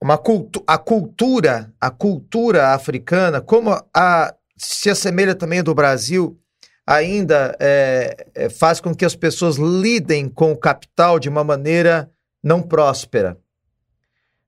uma 0.00 0.18
cultu 0.18 0.62
a 0.66 0.76
cultura, 0.76 1.72
a 1.80 1.90
cultura 1.90 2.74
africana, 2.74 3.40
como 3.40 3.70
a, 3.94 4.34
se 4.56 4.90
assemelha 4.90 5.34
também 5.34 5.62
do 5.62 5.74
Brasil, 5.74 6.38
ainda 6.86 7.56
é, 7.58 8.26
é, 8.34 8.48
faz 8.50 8.78
com 8.78 8.94
que 8.94 9.04
as 9.04 9.16
pessoas 9.16 9.56
lidem 9.56 10.28
com 10.28 10.52
o 10.52 10.56
capital 10.56 11.18
de 11.18 11.30
uma 11.30 11.42
maneira 11.42 12.10
não 12.42 12.62
próspera. 12.62 13.38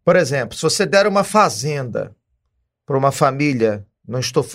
Por 0.05 0.17
exemplo, 0.17 0.57
se 0.57 0.63
você 0.63 0.85
der 0.85 1.07
uma 1.07 1.25
fazenda 1.25 2.15
para 2.87 2.97
uma 2.97 3.11
família 3.11 3.87
não 4.09 4.19
estou, 4.19 4.47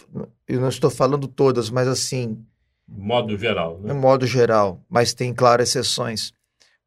eu 0.47 0.59
não 0.59 0.69
estou 0.69 0.89
falando 0.89 1.27
todas, 1.27 1.69
mas 1.69 1.87
assim. 1.87 2.43
Modo 2.87 3.37
geral. 3.37 3.79
Né? 3.79 3.93
No 3.93 3.99
modo 3.99 4.25
geral, 4.25 4.83
mas 4.89 5.13
tem, 5.13 5.31
claro, 5.31 5.61
exceções. 5.61 6.33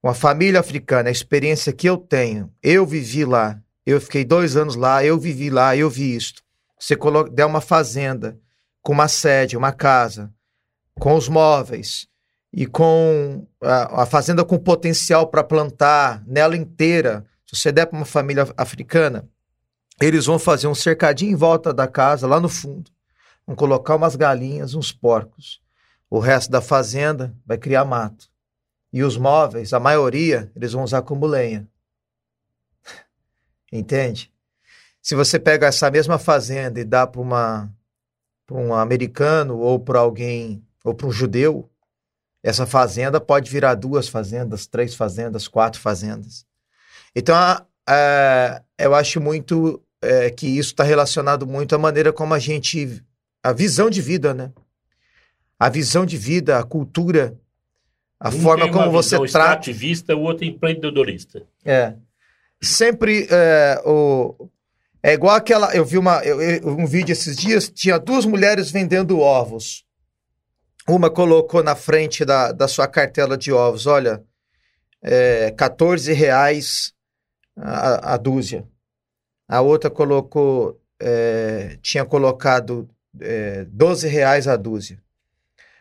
Uma 0.03 0.13
família 0.13 0.59
africana, 0.59 1.09
a 1.09 1.13
experiência 1.13 1.73
que 1.73 1.89
eu 1.89 1.97
tenho, 1.97 2.53
eu 2.61 2.85
vivi 2.85 3.25
lá, 3.25 3.61
eu 3.87 4.01
fiquei 4.01 4.25
dois 4.25 4.57
anos 4.57 4.75
lá, 4.75 5.05
eu 5.05 5.17
vivi 5.19 5.49
lá, 5.49 5.77
eu 5.77 5.89
vi 5.89 6.17
isto. 6.17 6.43
Você 6.79 6.97
coloca, 6.97 7.31
der 7.31 7.47
uma 7.47 7.61
fazenda 7.61 8.39
com 8.83 8.93
uma 8.93 9.09
sede, 9.09 9.57
uma 9.57 9.73
casa, 9.73 10.33
com 10.99 11.15
os 11.15 11.29
móveis 11.29 12.09
e 12.53 12.67
com 12.67 13.47
a, 13.63 14.03
a 14.03 14.07
fazenda 14.07 14.45
com 14.45 14.59
potencial 14.59 15.29
para 15.29 15.45
plantar 15.45 16.23
nela 16.27 16.57
inteira, 16.57 17.25
se 17.47 17.57
você 17.57 17.71
der 17.71 17.87
para 17.87 17.97
uma 17.97 18.05
família 18.05 18.47
africana, 18.57 19.29
eles 20.01 20.27
vão 20.27 20.39
fazer 20.39 20.67
um 20.67 20.75
cercadinho 20.75 21.33
em 21.33 21.37
volta 21.37 21.73
da 21.73 21.89
casa, 21.89 22.27
lá 22.27 22.39
no 22.39 22.49
fundo. 22.49 22.91
Vão 23.47 23.57
colocar 23.57 23.97
umas 23.97 24.17
galinhas, 24.17 24.75
uns 24.75 24.93
porcos. 24.93 25.61
O 26.11 26.19
resto 26.19 26.51
da 26.51 26.61
fazenda 26.61 27.35
vai 27.45 27.57
criar 27.57 27.85
mato. 27.85 28.31
E 28.93 29.03
os 29.03 29.17
móveis, 29.17 29.73
a 29.73 29.81
maioria, 29.81 30.51
eles 30.55 30.73
vão 30.73 30.85
usar 30.85 31.03
como 31.03 31.27
lenha. 31.27 31.69
Entende? 33.73 34.33
Se 35.03 35.15
você 35.15 35.39
pega 35.39 35.67
essa 35.67 35.91
mesma 35.91 36.19
fazenda 36.19 36.81
e 36.81 36.85
dá 36.85 37.07
para 37.07 37.21
uma 37.21 37.73
para 38.47 38.57
um 38.57 38.73
americano 38.73 39.59
ou 39.59 39.81
para 39.81 39.99
alguém 39.99 40.65
ou 40.85 40.95
para 40.95 41.09
um 41.09 41.11
judeu, 41.11 41.69
essa 42.43 42.65
fazenda 42.65 43.21
pode 43.21 43.51
virar 43.51 43.75
duas 43.75 44.09
fazendas, 44.09 44.69
três 44.69 44.95
fazendas, 44.95 45.49
quatro 45.49 45.81
fazendas. 45.81 46.47
Então, 47.15 47.35
é, 47.89 48.63
eu 48.79 48.95
acho 48.95 49.21
muito 49.21 49.83
é, 50.07 50.31
que 50.31 50.47
isso 50.47 50.71
está 50.71 50.85
relacionado 50.85 51.47
muito 51.47 51.75
à 51.75 51.79
maneira 51.79 52.13
como 52.13 52.35
a 52.35 52.39
gente. 52.39 53.03
a 53.43 53.53
visão 53.53 53.91
de 53.91 54.01
vida, 54.01 54.33
né? 54.33 54.53
A 55.59 55.69
visão 55.69 56.05
de 56.05 56.17
vida, 56.17 56.59
a 56.59 56.63
cultura, 56.63 57.39
a 58.21 58.29
um 58.29 58.33
forma 58.33 58.71
como 58.71 58.91
você 58.91 59.19
trata. 59.27 59.53
ativista, 59.53 60.15
o 60.15 60.23
outro 60.23 60.45
empreendedorista. 60.45 61.43
É. 61.65 61.95
Sempre 62.61 63.27
é, 63.31 63.83
o. 63.85 64.49
É 65.03 65.13
igual 65.13 65.35
aquela. 65.35 65.75
Eu 65.75 65.85
vi 65.85 65.99
uma, 65.99 66.23
eu, 66.25 66.41
eu, 66.41 66.69
um 66.69 66.87
vídeo 66.87 67.13
esses 67.13 67.37
dias, 67.37 67.69
tinha 67.69 67.99
duas 67.99 68.25
mulheres 68.25 68.71
vendendo 68.71 69.21
ovos. 69.21 69.85
Uma 70.89 71.11
colocou 71.11 71.63
na 71.63 71.75
frente 71.75 72.25
da, 72.25 72.53
da 72.53 72.69
sua 72.69 72.87
cartela 72.87 73.37
de 73.37 73.53
ovos: 73.53 73.87
olha, 73.87 74.23
é, 75.03 75.51
14 75.53 76.13
reais 76.13 76.93
a, 77.57 78.15
a 78.15 78.17
dúzia. 78.17 78.67
A 79.49 79.61
outra 79.61 79.89
colocou, 79.91 80.81
é, 81.01 81.79
tinha 81.81 82.05
colocado 82.05 82.89
é, 83.21 83.65
12 83.69 84.09
reais 84.09 84.49
a 84.49 84.57
dúzia. 84.57 85.01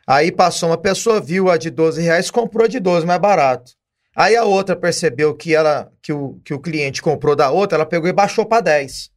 Aí 0.08 0.32
passou 0.32 0.70
uma 0.70 0.78
pessoa, 0.78 1.20
viu 1.20 1.50
a 1.50 1.58
de 1.58 1.70
12 1.70 2.02
reais, 2.02 2.30
comprou 2.30 2.68
de 2.68 2.80
12, 2.80 3.06
mais 3.06 3.20
barato. 3.20 3.72
Aí 4.16 4.36
a 4.36 4.46
outra 4.46 4.76
percebeu 4.76 5.36
que 5.36 5.54
ela 5.54 5.92
que 6.02 6.14
o, 6.14 6.40
que 6.46 6.54
o 6.54 6.60
cliente 6.60 7.02
comprou 7.02 7.36
da 7.36 7.50
outra, 7.50 7.78
ela 7.78 7.86
pegou 7.86 8.08
e 8.08 8.14
baixou 8.14 8.46
para 8.46 8.62
10. 8.62 9.12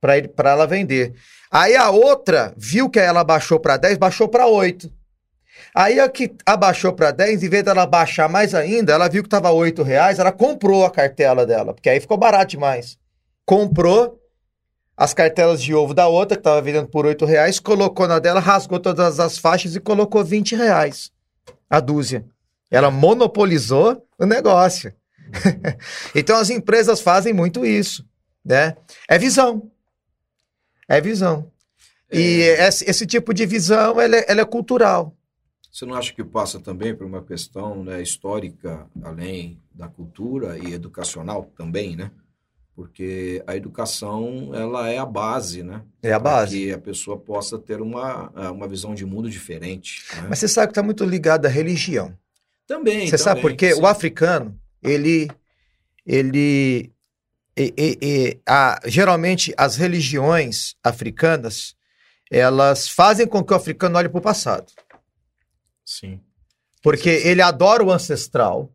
para 0.00 0.50
ela 0.50 0.66
vender. 0.66 1.14
Aí 1.50 1.74
a 1.74 1.90
outra 1.90 2.54
viu 2.56 2.88
que 2.88 3.00
ela 3.00 3.24
baixou 3.24 3.58
para 3.58 3.76
10, 3.76 3.98
baixou 3.98 4.28
para 4.28 4.46
8. 4.46 4.92
Aí 5.74 5.98
a 5.98 6.08
que 6.08 6.34
abaixou 6.44 6.92
para 6.92 7.10
10, 7.10 7.42
em 7.42 7.48
vez 7.48 7.64
dela 7.64 7.86
baixar 7.86 8.28
mais 8.28 8.54
ainda, 8.54 8.92
ela 8.92 9.08
viu 9.08 9.22
que 9.22 9.26
estava 9.26 9.50
8 9.50 9.82
reais, 9.82 10.18
ela 10.18 10.32
comprou 10.32 10.84
a 10.84 10.90
cartela 10.90 11.46
dela, 11.46 11.72
porque 11.72 11.88
aí 11.88 11.98
ficou 11.98 12.16
barato 12.16 12.50
demais. 12.50 12.98
Comprou 13.44 14.20
as 14.96 15.12
cartelas 15.12 15.62
de 15.62 15.74
ovo 15.74 15.94
da 15.94 16.06
outra, 16.06 16.36
que 16.36 16.40
estava 16.40 16.60
vendendo 16.62 16.88
por 16.88 17.06
8 17.06 17.24
reais, 17.24 17.58
colocou 17.58 18.06
na 18.06 18.18
dela, 18.18 18.40
rasgou 18.40 18.78
todas 18.78 19.18
as 19.18 19.38
faixas 19.38 19.74
e 19.74 19.80
colocou 19.80 20.24
20 20.24 20.54
reais 20.54 21.10
a 21.72 21.80
dúzia. 21.80 22.24
Ela 22.70 22.90
monopolizou 22.90 24.06
o 24.18 24.26
negócio. 24.26 24.92
então 26.14 26.36
as 26.36 26.50
empresas 26.50 27.00
fazem 27.00 27.32
muito 27.32 27.64
isso, 27.64 28.06
né? 28.44 28.76
É 29.08 29.18
visão. 29.18 29.70
É 30.86 31.00
visão. 31.00 31.50
É... 32.10 32.18
E 32.18 32.40
esse, 32.42 32.88
esse, 32.88 33.06
tipo 33.06 33.32
de 33.32 33.46
visão, 33.46 33.98
ela 33.98 34.16
é, 34.16 34.24
ela 34.28 34.42
é 34.42 34.44
cultural. 34.44 35.16
Você 35.70 35.86
não 35.86 35.94
acha 35.94 36.12
que 36.12 36.22
passa 36.22 36.60
também 36.60 36.94
por 36.94 37.06
uma 37.06 37.22
questão 37.22 37.82
né, 37.82 38.02
histórica, 38.02 38.86
além 39.02 39.58
da 39.72 39.88
cultura 39.88 40.58
e 40.58 40.74
educacional 40.74 41.50
também, 41.56 41.96
né? 41.96 42.10
Porque 42.82 43.40
a 43.46 43.54
educação, 43.54 44.50
ela 44.52 44.90
é 44.90 44.98
a 44.98 45.06
base, 45.06 45.62
né? 45.62 45.84
É 46.02 46.12
a 46.12 46.18
base. 46.18 46.56
Para 46.56 46.66
que 46.66 46.72
a 46.72 46.78
pessoa 46.78 47.16
possa 47.16 47.56
ter 47.56 47.80
uma, 47.80 48.28
uma 48.50 48.66
visão 48.66 48.92
de 48.92 49.06
mundo 49.06 49.30
diferente. 49.30 50.04
Né? 50.16 50.26
Mas 50.28 50.40
você 50.40 50.48
sabe 50.48 50.66
que 50.66 50.70
está 50.72 50.82
muito 50.82 51.04
ligado 51.04 51.46
à 51.46 51.48
religião. 51.48 52.12
Também, 52.66 53.06
Você 53.06 53.16
também, 53.16 53.18
sabe 53.18 53.40
por 53.40 53.54
quê? 53.54 53.72
sim. 53.72 53.80
O 53.80 53.86
africano, 53.86 54.58
ele... 54.82 55.30
ele 56.04 56.92
e, 57.56 57.72
e, 57.78 57.98
e, 58.02 58.40
a, 58.44 58.80
geralmente, 58.86 59.54
as 59.56 59.76
religiões 59.76 60.74
africanas, 60.82 61.76
elas 62.28 62.88
fazem 62.88 63.28
com 63.28 63.44
que 63.44 63.52
o 63.52 63.56
africano 63.56 63.96
olhe 63.96 64.08
para 64.08 64.18
o 64.18 64.22
passado. 64.22 64.72
Sim. 65.84 66.20
Porque 66.82 67.14
Sim, 67.14 67.22
sim. 67.22 67.28
ele 67.28 67.42
adora 67.42 67.84
o 67.84 67.92
ancestral. 67.92 68.74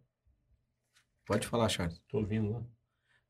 Pode 1.26 1.46
falar, 1.46 1.68
Charles. 1.68 2.00
Tô 2.08 2.20
ouvindo 2.20 2.52
lá. 2.54 2.62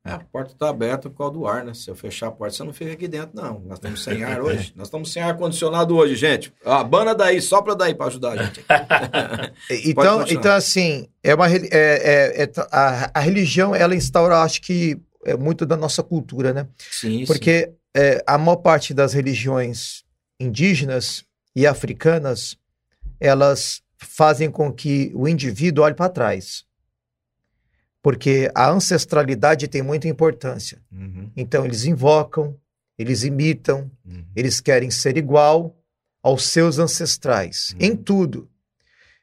É, 0.08 0.14
a 0.14 0.20
porta 0.20 0.54
está 0.54 0.70
aberta 0.70 1.10
por 1.10 1.18
causa 1.18 1.34
do 1.34 1.48
ar, 1.48 1.64
né? 1.66 1.74
Se 1.74 1.90
eu 1.90 1.96
fechar 1.96 2.28
a 2.28 2.32
porta, 2.32 2.56
você 2.56 2.64
não 2.64 2.74
fica 2.74 2.94
aqui 2.94 3.08
dentro, 3.08 3.32
não. 3.34 3.60
Nós 3.66 3.78
estamos 3.78 4.04
sem 4.04 4.24
ar 4.24 4.40
hoje. 4.42 4.74
Nós 4.76 4.88
estamos 4.88 5.12
sem 5.12 5.22
ar-condicionado 5.22 5.96
hoje, 5.96 6.16
gente. 6.16 6.54
A 6.66 6.84
banda 6.84 7.14
daí, 7.14 7.42
sopra 7.42 7.76
daí 7.76 7.94
para 7.94 8.08
ajudar 8.08 8.32
a 8.32 8.44
gente. 8.44 8.66
então, 9.86 10.26
então, 10.28 10.56
assim, 10.56 11.08
é 11.24 11.36
uma, 11.36 11.50
é, 11.50 11.60
é, 11.72 12.44
é, 12.44 12.52
a, 12.72 13.12
a 13.14 13.20
religião, 13.20 13.76
ela 13.76 13.96
instaura, 13.96 14.42
acho 14.42 14.62
que, 14.62 15.00
é 15.26 15.36
muito 15.36 15.66
da 15.66 15.76
nossa 15.76 16.02
cultura, 16.02 16.54
né? 16.54 16.68
Sim, 16.90 17.26
Porque 17.26 17.74
é, 17.96 18.24
a 18.26 18.38
maior 18.38 18.58
parte 18.58 18.94
das 18.94 19.14
religiões 19.14 20.04
indígenas 20.40 21.26
e 21.56 21.68
africanas, 21.68 22.58
elas 23.20 23.82
fazem 23.98 24.50
com 24.50 24.72
que 24.72 25.12
o 25.16 25.28
indivíduo 25.28 25.84
olhe 25.84 25.96
para 25.96 26.10
trás. 26.10 26.64
Porque 28.08 28.50
a 28.56 28.70
ancestralidade 28.72 29.68
tem 29.68 29.82
muita 29.82 30.08
importância. 30.08 30.82
Uhum. 30.90 31.30
Então, 31.36 31.66
eles 31.66 31.84
invocam, 31.84 32.56
eles 32.98 33.24
imitam, 33.24 33.92
Uhum. 34.06 34.24
eles 34.34 34.62
querem 34.62 34.90
ser 34.90 35.18
igual 35.18 35.76
aos 36.24 36.44
seus 36.44 36.80
ancestrais, 36.80 37.72
Uhum. 37.74 37.86
em 37.86 37.96
tudo. 37.98 38.48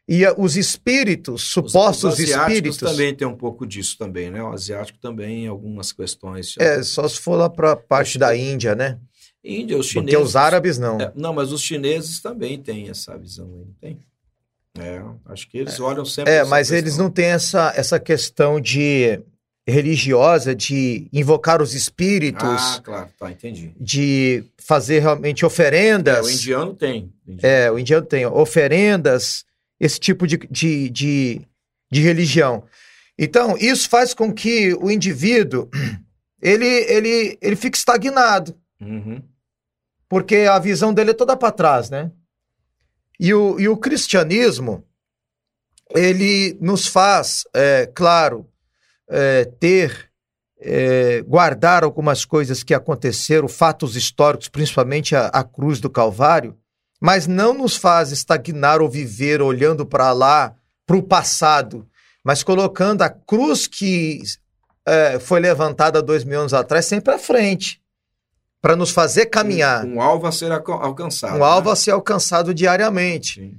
E 0.07 0.23
a, 0.23 0.35
os 0.37 0.55
espíritos, 0.59 1.45
supostos 1.45 2.13
os, 2.13 2.19
os 2.19 2.29
espíritos. 2.29 2.77
também 2.77 3.15
tem 3.15 3.27
um 3.27 3.35
pouco 3.35 3.67
disso 3.67 3.97
também, 3.97 4.31
né? 4.31 4.43
O 4.43 4.53
asiático 4.53 4.99
também, 4.99 5.45
em 5.45 5.49
algumas 5.49 5.91
questões. 5.91 6.55
É, 6.59 6.83
só 6.83 7.09
se 7.09 7.19
for 7.19 7.37
lá 7.37 7.49
para 7.49 7.73
a 7.73 7.77
parte 7.77 8.19
da 8.19 8.37
Índia, 8.37 8.75
né? 8.75 8.99
Índia, 9.43 9.79
os 9.79 9.91
Porque 9.91 10.11
chineses. 10.11 10.29
os 10.29 10.37
árabes 10.37 10.77
não. 10.79 11.01
É, 11.01 11.11
não, 11.17 11.33
mas 11.33 11.53
os 11.53 11.63
chineses 11.63 12.21
também 12.21 12.61
têm 12.61 12.91
essa 12.91 13.17
visão 13.17 13.47
aí, 13.47 13.65
não 13.65 13.75
tem? 13.81 13.99
É, 14.79 15.01
acho 15.27 15.49
que 15.49 15.59
eles 15.59 15.79
olham 15.81 16.05
sempre. 16.05 16.33
É, 16.33 16.45
mas 16.45 16.71
eles 16.73 16.85
questão. 16.85 17.05
não 17.05 17.11
têm 17.13 17.27
essa, 17.27 17.73
essa 17.77 18.01
questão 18.01 18.61
de 18.61 19.21
religiosa 19.67 20.55
de 20.55 21.09
invocar 21.13 21.63
os 21.63 21.75
espíritos, 21.75 22.77
Ah, 22.77 22.81
claro, 22.83 23.09
tá, 23.19 23.31
entendi. 23.31 23.73
de 23.81 24.45
fazer 24.59 24.99
realmente 25.01 25.43
É, 25.43 25.47
oferendas. 25.47 26.27
o 26.27 26.31
indiano 26.31 26.75
tem. 26.75 27.13
O 27.27 27.31
indiano 27.33 27.41
É, 27.55 27.71
o 27.71 27.79
indiano 27.79 28.05
tem 28.05 28.27
oferendas, 28.27 29.45
esse 29.81 29.99
tipo 29.99 30.27
de, 30.27 30.37
de, 30.51 30.91
de, 30.91 31.41
de 31.91 32.01
religião. 32.03 32.65
Então, 33.19 33.57
isso 33.57 33.89
faz 33.89 34.13
com 34.13 34.33
que 34.35 34.75
o 34.75 34.91
indivíduo 34.91 35.69
ele, 36.43 36.67
ele, 36.67 37.39
ele 37.41 37.57
fique 37.57 37.77
estagnado, 37.79 38.55
Uhum. 38.81 39.23
porque 40.09 40.37
a 40.51 40.59
visão 40.59 40.93
dele 40.93 41.13
é 41.13 41.15
toda 41.15 41.37
para 41.37 41.51
trás, 41.53 41.89
né? 41.89 42.11
E 43.19 43.33
o, 43.33 43.59
e 43.61 43.69
o 43.69 43.77
cristianismo, 43.77 44.85
ele 45.91 46.57
nos 46.61 46.87
faz, 46.87 47.45
é, 47.55 47.91
claro, 47.95 48.49
é, 49.09 49.45
ter, 49.45 50.11
é, 50.59 51.23
guardar 51.23 51.85
algumas 51.85 52.25
coisas 52.25 52.63
que 52.63 52.75
aconteceram, 52.75 53.49
fatos 53.49 53.97
históricos, 53.97 54.49
principalmente 54.49 55.15
a, 55.15 55.27
a 55.27 55.45
cruz 55.45 55.81
do 55.81 55.91
Calvário, 55.91 56.57
mas 57.01 57.27
não 57.27 57.53
nos 57.55 57.77
faz 57.77 58.11
estagnar 58.11 58.81
ou 58.81 58.89
viver 58.89 59.43
olhando 59.43 59.85
para 59.85 60.13
lá, 60.13 60.55
para 60.87 60.97
o 60.97 61.03
passado, 61.03 61.87
mas 62.25 62.43
colocando 62.43 63.03
a 63.03 63.11
cruz 63.11 63.67
que 63.67 64.23
é, 64.87 65.19
foi 65.19 65.41
levantada 65.41 66.03
dois 66.03 66.25
mil 66.25 66.41
anos 66.41 66.55
atrás 66.55 66.87
sempre 66.87 67.15
à 67.15 67.19
frente, 67.19 67.81
para 68.65 68.75
nos 68.77 68.91
fazer 68.93 69.27
caminhar, 69.27 69.85
Um, 69.85 69.97
um 69.97 70.01
alvo 70.01 70.27
a 70.27 70.33
ser 70.33 70.51
alca- 70.51 70.73
alcançado. 70.73 71.37
um 71.39 71.45
alvo 71.45 71.67
né? 71.67 71.73
a 71.75 71.77
ser 71.77 71.91
alcançado 71.91 72.55
diariamente. 72.55 73.35
Sim. 73.43 73.59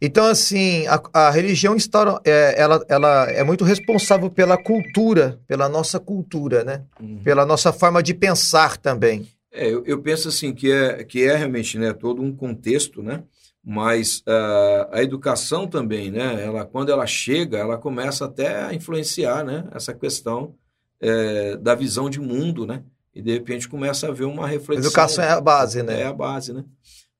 Então, 0.00 0.24
assim, 0.24 0.86
a, 0.86 1.02
a 1.12 1.30
religião 1.30 1.76
instaura, 1.76 2.18
é, 2.24 2.54
ela, 2.56 2.82
ela 2.88 3.30
é 3.30 3.44
muito 3.44 3.62
responsável 3.62 4.30
pela 4.30 4.56
cultura, 4.56 5.38
pela 5.46 5.68
nossa 5.68 6.00
cultura, 6.00 6.64
né? 6.64 6.82
Uhum. 6.98 7.20
Pela 7.22 7.44
nossa 7.44 7.74
forma 7.74 8.02
de 8.02 8.14
pensar 8.14 8.78
também. 8.78 9.28
É, 9.52 9.66
eu, 9.68 9.84
eu 9.84 10.00
penso 10.00 10.28
assim 10.28 10.54
que 10.54 10.72
é, 10.72 11.04
que 11.04 11.24
é 11.24 11.36
realmente 11.36 11.78
né, 11.78 11.92
todo 11.92 12.22
um 12.22 12.34
contexto, 12.34 13.02
né? 13.02 13.24
Mas 13.62 14.22
ah, 14.26 14.88
a 14.92 15.02
educação 15.02 15.66
também, 15.66 16.10
né? 16.10 16.42
Ela, 16.42 16.64
quando 16.64 16.90
ela 16.90 17.06
chega, 17.06 17.58
ela 17.58 17.76
começa 17.76 18.24
até 18.24 18.62
a 18.64 18.72
influenciar, 18.72 19.44
né? 19.44 19.64
Essa 19.74 19.92
questão 19.92 20.54
eh, 21.02 21.58
da 21.60 21.74
visão 21.74 22.08
de 22.08 22.18
mundo, 22.18 22.64
né? 22.66 22.82
E 23.14 23.22
de 23.22 23.32
repente 23.32 23.68
começa 23.68 24.06
a 24.06 24.10
haver 24.10 24.26
uma 24.26 24.46
reflexão. 24.46 24.84
Educação 24.86 25.24
é 25.24 25.30
a 25.30 25.40
base, 25.40 25.82
né? 25.82 26.02
É 26.02 26.06
a 26.06 26.12
base, 26.12 26.52
né? 26.52 26.64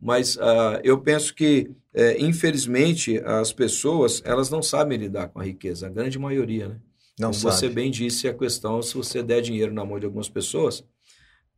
Mas 0.01 0.39
ah, 0.39 0.81
eu 0.85 0.99
penso 1.01 1.35
que, 1.35 1.71
eh, 1.93 2.17
infelizmente, 2.21 3.19
as 3.25 3.53
pessoas 3.53 4.23
elas 4.25 4.49
não 4.49 4.63
sabem 4.63 4.97
lidar 4.97 5.29
com 5.29 5.41
a 5.41 5.45
riqueza, 5.45 5.87
a 5.87 5.91
grande 5.91 6.19
maioria, 6.19 6.69
né? 6.69 6.77
Não 7.19 7.31
Como 7.31 7.41
você 7.41 7.67
sabe. 7.67 7.75
bem 7.75 7.91
disse, 7.91 8.29
a 8.29 8.35
questão, 8.35 8.81
se 8.81 8.95
você 8.95 9.23
der 9.25 9.41
dinheiro 9.43 9.75
na 9.75 9.85
mão 9.85 9.99
de 9.99 10.07
algumas 10.07 10.29
pessoas, 10.29 10.85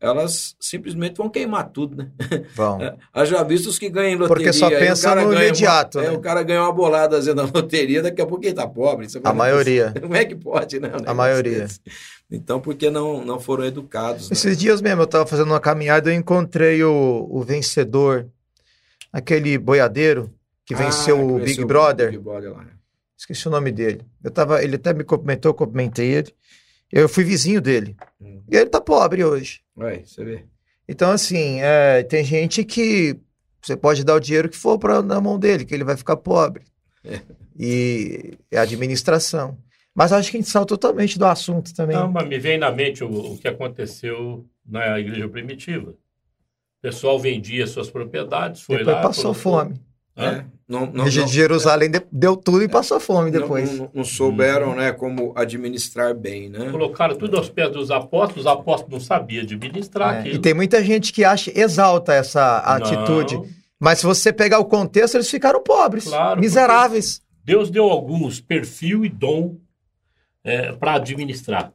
elas 0.01 0.57
simplesmente 0.59 1.17
vão 1.19 1.29
queimar 1.29 1.69
tudo, 1.69 1.97
né? 1.97 2.11
Vão. 2.55 2.81
É, 2.83 2.97
Haja 3.13 3.43
visto 3.45 3.67
os 3.69 3.79
que 3.79 3.91
ganham 3.91 4.19
loteria. 4.21 4.35
Porque 4.47 4.53
só 4.53 4.71
pensa 4.71 5.11
no 5.11 5.15
ganha 5.17 5.27
uma- 5.29 5.35
imediato, 5.45 6.01
é, 6.01 6.05
né? 6.05 6.11
o 6.13 6.21
cara 6.21 6.43
ganha 6.43 6.63
uma 6.63 6.73
bolada 6.73 7.19
às 7.19 7.27
vezes, 7.27 7.37
na 7.37 7.43
loteria, 7.53 8.03
daqui 8.03 8.23
a 8.23 8.27
pouco 8.27 8.45
ele 8.45 8.55
tá 8.55 8.67
pobre. 8.67 9.09
Você 9.09 9.21
A 9.23 9.33
maioria. 9.35 9.93
Como 10.01 10.15
é 10.17 10.25
que 10.25 10.35
pode, 10.35 10.81
né? 10.81 10.89
negócio 10.89 11.15
maioria. 11.15 11.61
desse? 11.61 11.81
Então, 12.31 12.61
porque 12.61 12.91
não, 12.91 13.25
não 13.25 13.39
foram 13.39 13.65
educados, 13.65 14.31
né? 14.31 14.35
Esses 14.35 14.57
dias 14.57 14.81
mesmo 14.81 15.03
eu 15.03 15.05
estava 15.05 15.27
fazendo 15.27 15.49
uma 15.49 15.61
caminhada 15.61 16.11
e 16.11 16.15
eu 16.15 16.19
encontrei 16.19 16.83
o, 16.83 17.27
o 17.31 17.43
vencedor, 17.43 18.27
aquele 19.13 19.59
boiadeiro 19.59 20.33
que 20.65 20.75
venceu 20.75 21.19
Ah, 21.19 21.23
o 21.23 21.39
Big 21.41 21.65
Brother. 21.65 22.11
Big 22.11 22.23
Brother 22.23 22.53
lá. 22.53 22.65
Esqueci 23.19 23.49
o 23.49 23.51
nome 23.51 23.71
dele. 23.71 24.01
Eu 24.25 24.31
tava, 24.31 24.63
ele 24.65 24.77
até 24.77 24.95
me 24.95 25.05
cumprimentou, 25.05 25.51
eu 25.51 25.55
cumprimentei 25.55 26.07
ele. 26.09 26.33
Eu 26.93 27.09
fui 27.09 27.25
vizinho 27.25 27.61
dele. 27.61 27.97
Hum. 28.21 28.43
E 28.51 28.57
ele 28.57 28.69
tá 28.71 28.81
pobre 28.81 29.25
hoje. 29.25 29.61
Ué, 29.77 30.03
você 30.05 30.25
vê. 30.25 30.45
Então, 30.89 31.11
assim, 31.13 31.61
é, 31.61 32.03
tem 32.03 32.25
gente 32.25 32.65
que 32.65 33.17
você 33.63 33.77
pode 33.77 34.05
dar 34.05 34.15
o 34.15 34.21
dinheiro 34.21 34.49
que 34.49 34.57
for 34.57 34.79
pra, 34.79 35.01
na 35.03 35.21
mão 35.21 35.39
dele, 35.39 35.65
que 35.65 35.73
ele 35.75 35.85
vai 35.85 35.97
ficar 35.97 36.17
pobre. 36.17 36.65
É. 37.05 37.21
E 37.59 38.33
é 38.51 38.59
administração. 38.59 39.57
Mas 39.95 40.13
acho 40.13 40.31
que 40.31 40.37
a 40.37 40.41
gente 40.41 40.51
saiu 40.51 40.67
totalmente 40.67 41.19
do 41.19 41.27
assunto 41.27 41.75
também. 41.75 41.97
Não, 41.97 42.11
mas 42.11 42.27
me 42.29 42.39
vem 42.39 42.59
na 42.59 42.71
mente 42.71 43.05
o, 43.05 43.33
o 43.35 43.39
que 43.39 43.47
aconteceu 43.49 44.47
na 44.67 44.99
igreja 44.99 45.29
primitiva. 45.29 45.91
O 45.91 46.83
pessoal 46.83 47.19
vendia 47.19 47.67
suas 47.67 47.91
propriedades, 47.91 48.63
foi 48.63 48.79
depois 48.79 48.97
lá... 48.97 49.03
passou 49.03 49.35
colocou- 49.35 49.43
fome. 49.43 49.81
Hã? 50.17 50.39
É, 50.39 50.45
não, 50.71 50.87
não, 50.87 51.05
de 51.05 51.27
Jerusalém 51.27 51.91
de- 51.91 52.01
deu 52.13 52.37
tudo 52.37 52.63
e 52.63 52.69
passou 52.69 52.99
fome 53.01 53.31
depois. 53.31 53.77
Não, 53.79 53.91
não 53.93 54.05
souberam, 54.05 54.75
né, 54.77 54.93
como 54.93 55.33
administrar 55.37 56.15
bem, 56.15 56.49
né? 56.49 56.71
Colocaram 56.71 57.17
tudo 57.17 57.37
aos 57.37 57.49
pés 57.49 57.71
dos 57.73 57.91
apóstolos, 57.91 58.47
os 58.47 58.47
apóstolos 58.47 58.93
não 58.93 59.01
sabiam 59.01 59.43
administrar 59.43 60.15
É, 60.15 60.19
aquilo. 60.21 60.35
E 60.37 60.39
tem 60.39 60.55
muita 60.55 60.83
gente 60.83 61.13
que 61.13 61.25
acha, 61.25 61.51
exalta 61.55 62.15
essa 62.15 62.59
atitude. 62.59 63.35
Não. 63.35 63.47
Mas 63.79 63.99
se 63.99 64.07
você 64.07 64.33
pegar 64.33 64.59
o 64.61 64.65
contexto, 64.65 65.17
eles 65.17 65.29
ficaram 65.29 65.63
pobres, 65.63 66.05
Claro, 66.05 66.41
miseráveis. 66.41 67.21
Deus 67.45 67.71
deu 67.71 67.85
alguns 67.91 68.41
perfil 68.41 69.05
e 69.05 69.09
dom 69.09 69.57
para 70.79 70.95
administrar. 70.95 71.73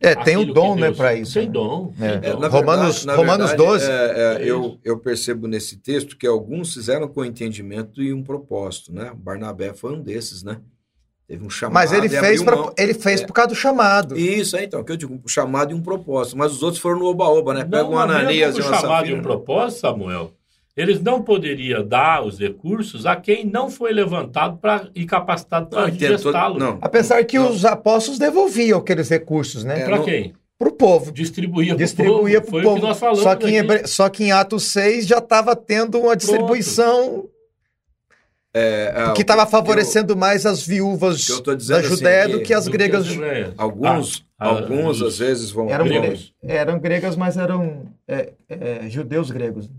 É, 0.00 0.14
tem 0.14 0.36
o 0.36 0.44
dom, 0.52 0.76
né, 0.76 0.92
para 0.92 1.14
isso. 1.14 1.34
Tem 1.34 1.46
né? 1.46 1.52
dom. 1.52 1.92
É. 2.00 2.28
É, 2.28 2.30
Romanos- 2.30 2.98
verdade- 3.04 3.16
Romanos 3.18 3.48
verdade, 3.50 3.56
12. 3.68 3.90
é, 3.90 3.92
é, 3.94 4.38
eu, 4.44 4.78
eu 4.84 4.98
percebo 4.98 5.48
nesse 5.48 5.76
texto 5.78 6.16
que 6.16 6.26
alguns 6.26 6.72
fizeram 6.72 7.08
com 7.08 7.24
entendimento 7.24 8.00
e 8.00 8.12
um 8.12 8.22
propósito, 8.22 8.92
né? 8.92 9.10
Barnabé 9.16 9.72
foi 9.74 9.94
um 9.94 10.00
desses, 10.00 10.42
né? 10.44 10.60
Teve 11.26 11.44
um 11.44 11.50
chamado. 11.50 11.74
Mas 11.74 11.92
ele 11.92 12.06
e 12.06 12.10
fez, 12.10 12.42
pra, 12.42 12.56
mão. 12.56 12.72
ele 12.78 12.94
fez 12.94 13.20
É. 13.22 13.26
por 13.26 13.32
causa 13.32 13.48
do 13.48 13.54
chamado. 13.56 14.16
Isso, 14.16 14.56
é 14.56 14.64
então, 14.64 14.82
que 14.84 14.92
eu 14.92 14.96
digo, 14.96 15.12
um 15.22 15.28
chamado 15.28 15.72
e 15.72 15.74
um 15.74 15.82
propósito. 15.82 16.38
Mas 16.38 16.52
os 16.52 16.62
outros 16.62 16.80
foram 16.80 17.00
no 17.00 17.04
oba-oba, 17.06 17.52
né? 17.52 17.64
Pega 17.64 17.82
Não, 17.82 17.90
um 17.92 17.98
Ananias 17.98 18.56
e 18.56 18.60
uma 18.62 18.74
chamado 18.76 18.84
e 18.84 18.98
Safira. 19.00 19.18
um 19.18 19.22
propósito, 19.22 19.80
Samuel, 19.80 20.32
eles 20.80 21.02
não 21.02 21.22
poderiam 21.22 21.86
dar 21.86 22.24
os 22.24 22.38
recursos 22.38 23.04
a 23.04 23.16
quem 23.16 23.44
não 23.44 23.68
foi 23.70 23.92
levantado 23.92 24.56
pra, 24.58 24.88
e 24.94 25.04
capacitado 25.04 25.66
para 25.66 25.82
eu 25.82 25.88
entendo, 25.88 26.10
todo- 26.16 26.22
gestá-lo. 26.32 26.58
não. 26.58 26.78
Apesar 26.80 27.24
que 27.24 27.38
Não. 27.38 27.50
os 27.50 27.64
apóstolos 27.64 28.18
devolviam 28.18 28.78
aqueles 28.78 29.08
recursos, 29.08 29.64
né? 29.64 29.80
É, 29.80 29.84
Para 29.84 29.96
não- 29.96 30.04
quem? 30.04 30.32
Para 30.58 30.68
o 30.68 30.72
povo. 30.72 31.12
Distribuía 31.12 31.74
para 31.74 31.84
Distribuía 31.84 32.40
povo. 32.40 32.50
para 32.50 32.50
Foi 32.50 32.60
o 32.60 32.62
o 32.62 32.64
povo. 32.64 32.80
que 32.80 32.86
nós 32.88 32.98
falamos 32.98 33.20
só, 33.22 33.36
que 33.36 33.46
em 33.46 33.58
aqui. 33.58 33.72
Hebre- 33.72 33.86
só 33.86 34.08
que 34.08 34.24
em 34.24 34.32
Atos 34.32 34.64
6 34.64 35.06
já 35.06 35.18
estava 35.18 35.54
tendo 35.54 36.00
uma 36.00 36.16
distribuição 36.16 37.28
É, 38.54 38.92
é, 38.96 39.12
que 39.12 39.20
o 39.20 39.22
estava 39.22 39.42
eu- 39.42 39.46
favorecendo 39.46 40.16
mais 40.16 40.44
as 40.46 40.66
viúvas 40.66 41.28
o 41.28 41.42
que 41.42 41.50
eu 41.50 41.56
da 41.56 41.76
assim, 41.78 41.88
Judéia 41.88 42.26
que- 42.26 42.32
do 42.32 42.42
que 42.42 42.54
as 42.54 42.64
Do 42.64 42.70
gregas. 42.72 43.06
as 43.06 43.14
gregas. 43.16 43.54
Alguns, 43.56 44.26
Ah, 44.38 44.48
alguns 44.48 45.02
ah, 45.02 45.06
às 45.06 45.18
vezes 45.18 45.50
vão. 45.50 45.68
Eram, 45.68 45.84
Gregos. 45.84 46.32
gre- 46.42 46.52
eram 46.52 46.78
gregas, 46.80 47.14
mas 47.14 47.36
eram 47.36 47.82
é, 48.08 48.32
é, 48.48 48.88
judeus 48.88 49.30
gregos. 49.30 49.70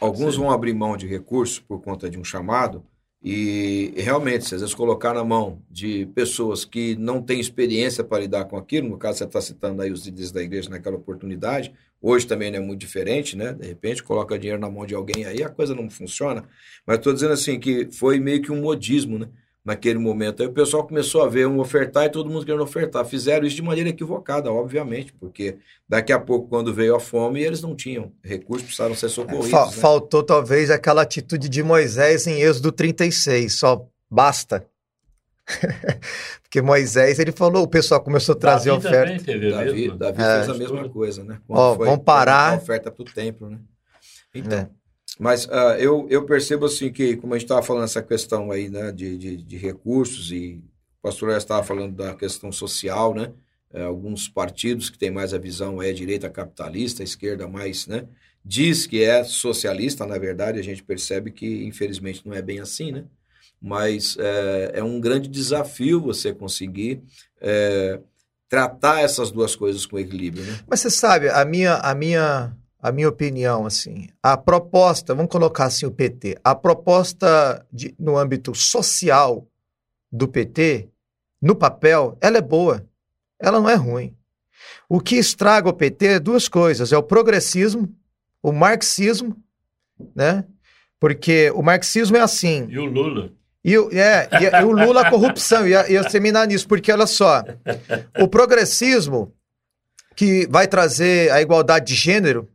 Alguns 0.00 0.34
Sim. 0.34 0.40
vão 0.40 0.50
abrir 0.50 0.74
mão 0.74 0.96
de 0.96 1.06
recursos 1.06 1.58
por 1.58 1.80
conta 1.80 2.08
de 2.08 2.18
um 2.18 2.24
chamado 2.24 2.84
e 3.22 3.92
realmente, 3.96 4.46
se 4.46 4.54
às 4.54 4.60
vezes 4.60 4.74
colocar 4.74 5.12
na 5.12 5.24
mão 5.24 5.60
de 5.70 6.06
pessoas 6.14 6.64
que 6.64 6.94
não 6.96 7.20
têm 7.20 7.40
experiência 7.40 8.04
para 8.04 8.20
lidar 8.20 8.44
com 8.44 8.56
aquilo, 8.56 8.88
no 8.88 8.98
caso 8.98 9.18
você 9.18 9.24
está 9.24 9.40
citando 9.40 9.82
aí 9.82 9.90
os 9.90 10.04
líderes 10.04 10.30
da 10.30 10.42
igreja 10.42 10.70
naquela 10.70 10.96
oportunidade, 10.96 11.72
hoje 12.00 12.26
também 12.26 12.50
não 12.50 12.58
é 12.58 12.62
muito 12.62 12.78
diferente, 12.78 13.36
né? 13.36 13.52
De 13.52 13.66
repente 13.66 14.02
coloca 14.02 14.38
dinheiro 14.38 14.60
na 14.60 14.70
mão 14.70 14.86
de 14.86 14.94
alguém 14.94 15.24
aí, 15.24 15.42
a 15.42 15.48
coisa 15.48 15.74
não 15.74 15.90
funciona. 15.90 16.44
Mas 16.86 16.98
estou 16.98 17.12
dizendo 17.12 17.32
assim 17.32 17.58
que 17.58 17.90
foi 17.90 18.20
meio 18.20 18.40
que 18.40 18.52
um 18.52 18.60
modismo, 18.60 19.18
né? 19.18 19.28
Naquele 19.66 19.98
momento. 19.98 20.42
Aí 20.42 20.48
o 20.48 20.52
pessoal 20.52 20.86
começou 20.86 21.22
a 21.24 21.28
ver 21.28 21.46
um 21.48 21.58
ofertar 21.58 22.04
e 22.04 22.08
todo 22.08 22.30
mundo 22.30 22.46
querendo 22.46 22.62
ofertar. 22.62 23.04
Fizeram 23.04 23.44
isso 23.44 23.56
de 23.56 23.62
maneira 23.62 23.90
equivocada, 23.90 24.50
obviamente, 24.52 25.12
porque 25.12 25.56
daqui 25.88 26.12
a 26.12 26.20
pouco, 26.20 26.46
quando 26.48 26.72
veio 26.72 26.94
a 26.94 27.00
fome, 27.00 27.42
eles 27.42 27.60
não 27.60 27.74
tinham 27.74 28.12
recursos, 28.22 28.66
precisaram 28.66 28.94
ser 28.94 29.08
socorridos. 29.08 29.50
Fa- 29.50 29.66
né? 29.66 29.72
Faltou 29.72 30.22
talvez 30.22 30.70
aquela 30.70 31.02
atitude 31.02 31.48
de 31.48 31.62
Moisés 31.64 32.28
em 32.28 32.40
Êxodo 32.40 32.70
36, 32.70 33.58
só 33.58 33.84
basta. 34.08 34.64
Porque 36.42 36.62
Moisés, 36.62 37.18
ele 37.18 37.32
falou, 37.32 37.64
o 37.64 37.68
pessoal 37.68 38.00
começou 38.00 38.34
a 38.34 38.38
trazer 38.38 38.70
Davi 38.70 38.86
oferta. 38.86 39.24
também 39.24 39.50
Davi. 39.50 39.90
Davi 39.98 40.22
É. 40.22 40.36
fez 40.36 40.48
a 40.48 40.54
mesma 40.54 40.88
coisa, 40.88 41.24
né? 41.24 41.38
Quando 41.46 41.58
Ó, 41.58 41.74
foi 41.76 41.86
vamos 41.88 42.04
parar. 42.04 42.52
a 42.52 42.56
oferta 42.56 42.90
para 42.90 43.02
o 43.02 43.04
templo, 43.04 43.50
né? 43.50 43.58
Então, 44.34 44.58
É. 44.58 44.68
mas 45.18 45.48
ah, 45.50 45.76
eu, 45.78 46.06
eu 46.10 46.24
percebo 46.24 46.66
assim 46.66 46.92
que, 46.92 47.16
como 47.16 47.34
a 47.34 47.38
gente 47.38 47.44
estava 47.44 47.62
falando 47.62 47.84
essa 47.84 48.02
questão 48.02 48.50
aí, 48.50 48.68
né, 48.68 48.92
de, 48.92 49.16
de, 49.16 49.36
de 49.36 49.56
recursos 49.56 50.30
e 50.30 50.62
o 50.98 51.02
pastor 51.02 51.30
já 51.30 51.38
estava 51.38 51.62
falando 51.62 51.94
da 51.94 52.14
questão 52.14 52.52
social, 52.52 53.14
né? 53.14 53.32
É, 53.72 53.82
alguns 53.82 54.28
partidos 54.28 54.88
que 54.88 54.98
têm 54.98 55.10
mais 55.10 55.34
a 55.34 55.38
visão 55.38 55.82
é 55.82 55.92
direita 55.92 56.30
capitalista, 56.30 57.02
esquerda 57.02 57.48
mais, 57.48 57.86
né? 57.86 58.06
Diz 58.44 58.86
que 58.86 59.02
é 59.02 59.24
socialista, 59.24 60.06
na 60.06 60.18
verdade, 60.18 60.58
a 60.58 60.62
gente 60.62 60.82
percebe 60.82 61.32
que, 61.32 61.64
infelizmente, 61.64 62.22
não 62.24 62.32
é 62.32 62.40
bem 62.40 62.60
assim, 62.60 62.92
né? 62.92 63.04
Mas 63.60 64.16
é, 64.18 64.72
é 64.74 64.84
um 64.84 65.00
grande 65.00 65.28
desafio 65.28 66.00
você 66.00 66.32
conseguir 66.32 67.02
é, 67.40 67.98
tratar 68.48 69.00
essas 69.00 69.30
duas 69.30 69.56
coisas 69.56 69.84
com 69.84 69.98
equilíbrio, 69.98 70.44
né? 70.44 70.60
Mas 70.68 70.80
você 70.80 70.90
sabe, 70.90 71.28
a 71.28 71.44
minha, 71.44 71.74
a 71.74 71.94
minha, 71.94 72.56
a 72.88 72.92
minha 72.92 73.08
opinião, 73.08 73.66
assim, 73.66 74.08
a 74.22 74.36
proposta, 74.36 75.14
vamos 75.14 75.30
colocar 75.30 75.64
assim 75.64 75.86
o 75.86 75.90
PT, 75.90 76.38
a 76.44 76.54
proposta 76.54 77.64
de, 77.72 77.94
no 77.98 78.16
âmbito 78.16 78.54
social 78.54 79.46
do 80.10 80.28
PT, 80.28 80.88
no 81.42 81.54
papel, 81.56 82.16
ela 82.20 82.38
é 82.38 82.42
boa, 82.42 82.86
ela 83.40 83.60
não 83.60 83.68
é 83.68 83.74
ruim. 83.74 84.14
O 84.88 85.00
que 85.00 85.16
estraga 85.16 85.68
o 85.68 85.72
PT 85.72 86.06
é 86.06 86.18
duas 86.20 86.48
coisas, 86.48 86.92
é 86.92 86.96
o 86.96 87.02
progressismo, 87.02 87.92
o 88.42 88.52
marxismo, 88.52 89.36
né? 90.14 90.44
Porque 91.00 91.50
o 91.54 91.62
marxismo 91.62 92.16
é 92.16 92.20
assim, 92.20 92.66
E 92.70 92.78
o 92.78 92.84
Lula. 92.84 93.30
e, 93.64 93.76
o- 93.76 93.90
é, 93.92 94.28
e, 94.40 94.44
e 94.60 94.64
o 94.64 94.70
Lula 94.70 95.02
a 95.02 95.10
corrupção, 95.10 95.66
ia, 95.66 95.90
ia 95.90 96.04
terminar 96.04 96.46
nisso, 96.46 96.66
porque 96.68 96.90
olha 96.92 97.06
só, 97.06 97.42
o 98.20 98.28
progressismo 98.28 99.32
que 100.14 100.46
vai 100.48 100.66
trazer 100.68 101.30
a 101.32 101.42
igualdade 101.42 101.86
de 101.86 101.94
gênero, 101.94 102.48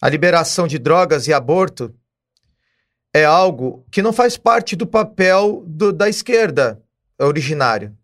a 0.00 0.08
liberação 0.08 0.66
de 0.66 0.78
drogas 0.78 1.26
e 1.26 1.32
aborto, 1.32 1.94
é 3.12 3.24
algo 3.24 3.84
que 3.90 4.02
não 4.02 4.12
faz 4.12 4.36
parte 4.36 4.76
do 4.76 4.86
papel 4.86 5.64
do- 5.66 5.92
da 5.92 6.08
esquerda 6.08 6.80
originário. 7.18 7.96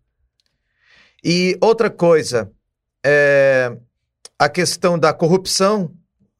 E 1.23 1.57
outra 1.61 1.89
coisa, 1.89 2.51
é 3.05 3.75
a 4.37 4.47
questão 4.49 4.99
da 4.99 5.13
corrupção, 5.13 5.93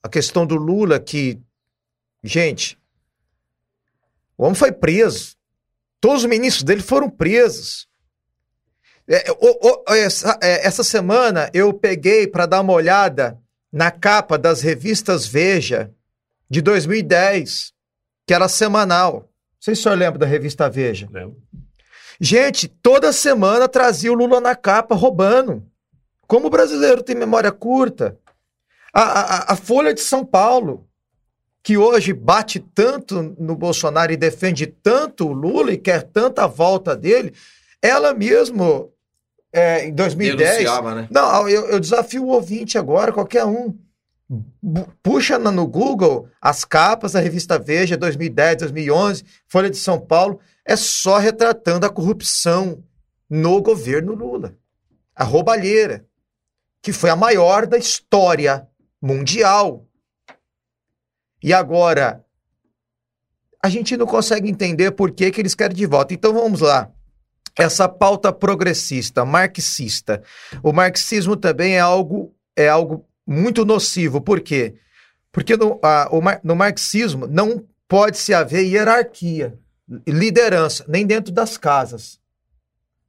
a 0.04 0.10
questão 0.10 0.46
do 0.46 0.56
Lula, 0.56 1.00
que, 1.00 1.40
gente, 2.24 2.78
o 4.38 4.44
homem 4.44 4.56
foi 4.56 4.72
preso. 4.72 5.36
Todos 6.00 6.24
os 6.24 6.30
ministros 6.30 6.64
dele 6.64 6.82
foram 6.82 7.10
presos. 7.10 7.88
É, 9.08 9.32
o- 9.32 9.68
o- 9.90 9.94
essa, 9.94 10.38
é, 10.44 10.68
essa 10.68 10.84
semana 10.84 11.50
eu 11.54 11.74
peguei 11.74 12.28
para 12.28 12.46
dar 12.46 12.62
uma 12.62 12.74
olhada 12.74 13.42
na 13.72 13.92
capa 13.92 14.38
das 14.38 14.62
revistas 14.62 15.26
Veja 15.26 15.92
de 16.50 16.62
2010, 16.62 17.74
que 18.26 18.34
era 18.34 18.48
semanal. 18.48 19.14
Não 19.14 19.28
sei 19.60 19.76
se 19.76 19.82
o 19.82 19.84
senhor 19.84 19.98
lembra 19.98 20.20
da 20.20 20.26
revista 20.26 20.70
Veja. 20.70 21.08
Lembra? 21.12 21.36
Gente, 22.20 22.68
toda 22.68 23.12
semana 23.14 23.68
trazia 23.68 24.12
o 24.12 24.16
Lula 24.16 24.40
na 24.42 24.56
capa 24.56 24.96
roubando. 24.96 25.64
Como 26.26 26.48
o 26.48 26.50
brasileiro 26.50 27.04
tem 27.04 27.16
memória 27.16 27.52
curta. 27.52 28.18
A, 28.94 29.02
a- 29.02 29.54
a 29.54 29.56
Folha 29.56 29.94
de 29.94 30.02
São 30.02 30.26
Paulo, 30.26 30.88
que 31.62 31.78
hoje 31.78 32.14
bate 32.14 32.60
tanto 32.60 33.36
no 33.38 33.56
Bolsonaro 33.56 34.12
e 34.12 34.18
defende 34.18 34.66
tanto 34.66 35.28
o 35.28 35.34
Lula 35.34 35.72
e 35.74 35.78
quer 35.78 36.04
tanta 36.04 36.48
volta 36.48 36.96
dele, 36.96 37.34
ela 37.82 38.14
mesmo, 38.14 38.92
é, 39.58 39.88
em 39.88 39.94
2010. 39.94 40.58
Denunciava, 40.58 40.94
né? 40.94 41.08
Não, 41.10 41.50
eu, 41.50 41.68
eu 41.70 41.80
desafio 41.80 42.24
o 42.24 42.28
ouvinte 42.28 42.78
agora, 42.78 43.12
qualquer 43.12 43.44
um. 43.44 43.76
Puxa 45.02 45.40
no 45.40 45.66
Google 45.66 46.28
as 46.40 46.64
capas 46.64 47.14
da 47.14 47.20
revista 47.20 47.58
Veja 47.58 47.98
2010, 47.98 48.58
2011, 48.58 49.24
Folha 49.48 49.70
de 49.70 49.78
São 49.78 50.00
Paulo, 50.00 50.40
é 50.64 50.76
só 50.76 51.18
retratando 51.18 51.86
a 51.86 51.90
corrupção 51.90 52.84
no 53.28 53.60
governo 53.62 54.14
Lula. 54.14 54.56
A 55.16 55.24
roubalheira, 55.24 56.06
que 56.82 56.94
foi 56.94 57.10
a 57.10 57.16
maior 57.16 57.66
da 57.66 57.78
história 57.78 58.68
mundial. 59.02 59.88
E 61.42 61.52
agora, 61.52 62.24
a 63.64 63.70
gente 63.70 63.98
não 63.98 64.06
consegue 64.06 64.50
entender 64.50 64.92
por 64.92 65.10
que, 65.10 65.32
que 65.32 65.42
eles 65.42 65.56
querem 65.56 65.76
de 65.76 65.86
volta. 65.88 66.14
Então 66.14 66.34
vamos 66.34 66.62
lá. 66.62 66.92
Essa 67.58 67.90
pauta 67.90 68.32
progressista, 68.32 69.26
marxista. 69.26 70.22
O 70.62 70.72
marxismo 70.72 71.36
também 71.36 71.76
é 71.76 71.80
algo, 71.80 72.34
é 72.56 72.68
algo 72.70 73.06
muito 73.26 73.66
nocivo. 73.66 74.22
Por 74.22 74.40
quê? 74.42 74.76
Porque 75.32 75.56
no, 75.58 75.80
a- 75.84 76.08
o 76.12 76.22
no 76.44 76.56
marxismo 76.56 77.26
não 77.28 77.64
pode 77.88 78.18
se 78.18 78.34
haver 78.34 78.64
hierarquia, 78.66 79.58
liderança, 80.08 80.86
nem 80.88 81.06
dentro 81.06 81.32
das 81.34 81.58
casas. 81.58 82.20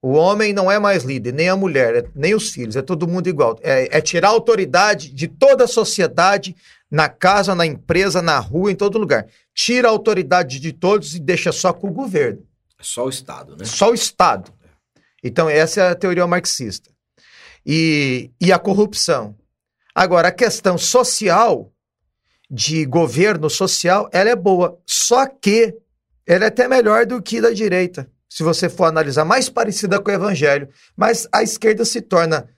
O 0.00 0.12
homem 0.12 0.52
não 0.52 0.70
é 0.70 0.78
mais 0.78 1.02
líder, 1.02 1.32
nem 1.34 1.48
a 1.48 1.56
mulher, 1.56 1.94
é- 1.96 2.04
nem 2.14 2.34
os 2.34 2.50
filhos, 2.50 2.76
é 2.76 2.82
todo 2.82 3.08
mundo 3.08 3.28
igual. 3.28 3.58
É, 3.62 3.98
é 3.98 4.00
tirar 4.00 4.28
a 4.28 4.32
autoridade 4.32 5.12
de 5.12 5.26
toda 5.26 5.64
a 5.64 5.68
sociedade, 5.68 6.54
na 6.90 7.08
casa, 7.08 7.54
na 7.54 7.66
empresa, 7.66 8.22
na 8.22 8.38
rua, 8.38 8.70
em 8.70 8.76
todo 8.76 8.96
lugar. 8.98 9.26
Tira 9.52 9.88
a 9.88 9.90
autoridade 9.90 10.58
de 10.60 10.72
todos 10.72 11.14
e 11.14 11.20
deixa 11.20 11.52
só 11.52 11.72
com 11.72 11.88
o 11.88 11.92
governo. 11.92 12.42
É 12.78 12.82
Só 12.82 13.06
o 13.06 13.08
Estado, 13.08 13.56
né? 13.56 13.64
Só 13.64 13.90
o 13.90 13.94
Estado. 13.94 14.52
Então, 15.22 15.48
essa 15.48 15.80
é 15.80 15.88
a 15.90 15.94
teoria 15.94 16.26
marxista. 16.26 16.90
E, 17.66 18.30
e 18.40 18.52
a 18.52 18.58
corrupção. 18.58 19.36
Agora, 19.94 20.28
a 20.28 20.32
questão 20.32 20.78
social, 20.78 21.72
de 22.50 22.86
governo 22.86 23.50
social, 23.50 24.08
ela 24.12 24.30
é 24.30 24.36
boa. 24.36 24.80
Só 24.86 25.26
que 25.26 25.74
ela 26.26 26.44
é 26.44 26.48
até 26.48 26.68
melhor 26.68 27.04
do 27.04 27.20
que 27.20 27.40
da 27.40 27.50
direita, 27.50 28.10
se 28.28 28.42
você 28.42 28.68
for 28.68 28.84
analisar, 28.84 29.24
mais 29.24 29.48
parecida 29.48 30.00
com 30.00 30.10
o 30.10 30.14
evangelho. 30.14 30.68
Mas 30.96 31.28
a 31.32 31.42
esquerda 31.42 31.84
se 31.84 32.00
torna 32.00 32.48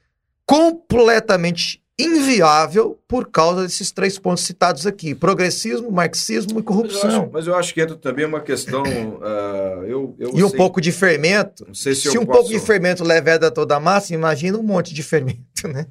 completamente 0.44 1.79
inviável 2.02 2.98
por 3.06 3.30
causa 3.30 3.62
desses 3.62 3.90
três 3.90 4.18
pontos 4.18 4.44
citados 4.44 4.86
aqui: 4.86 5.14
progressismo, 5.14 5.90
marxismo 5.90 6.52
e 6.52 6.54
Mas 6.54 6.60
eu, 6.60 6.64
corrupção. 6.64 7.22
acho, 7.22 7.30
mas 7.32 7.46
eu 7.46 7.54
acho 7.54 7.74
que 7.74 7.80
entra 7.80 7.96
também 7.96 8.24
uma 8.24 8.40
questão. 8.40 8.82
ah, 9.22 9.82
eu, 9.86 10.14
eu 10.18 10.30
E 10.34 10.44
um 10.44 10.48
sei- 10.48 10.56
pouco 10.56 10.80
de 10.80 10.92
fermento. 10.92 11.66
Se, 11.74 11.94
Se 11.94 12.08
um 12.10 12.24
posso... 12.26 12.40
pouco 12.40 12.48
de 12.50 12.58
fermento 12.60 13.04
leveda 13.04 13.50
toda 13.50 13.76
a 13.76 13.80
massa, 13.80 14.14
imagina 14.14 14.58
um 14.58 14.62
monte 14.62 14.92
de 14.94 15.02
fermento, 15.02 15.68
né? 15.68 15.86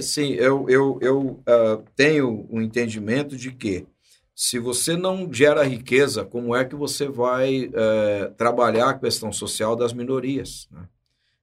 Sim, 0.00 0.32
eu, 0.34 0.66
eu, 0.68 0.98
eu 1.00 1.40
ah, 1.46 1.78
tenho 1.96 2.46
um 2.50 2.60
entendimento 2.60 3.36
de 3.36 3.52
que 3.52 3.86
se 4.34 4.58
você 4.58 4.96
não 4.96 5.32
gera 5.32 5.62
riqueza, 5.62 6.24
como 6.24 6.56
é 6.56 6.64
que 6.64 6.74
você 6.74 7.06
vai 7.08 7.70
eh, 7.72 8.32
trabalhar 8.36 8.88
a 8.90 8.98
questão 8.98 9.32
social 9.32 9.76
das 9.76 9.92
minorias? 9.92 10.66
né? 10.72 10.80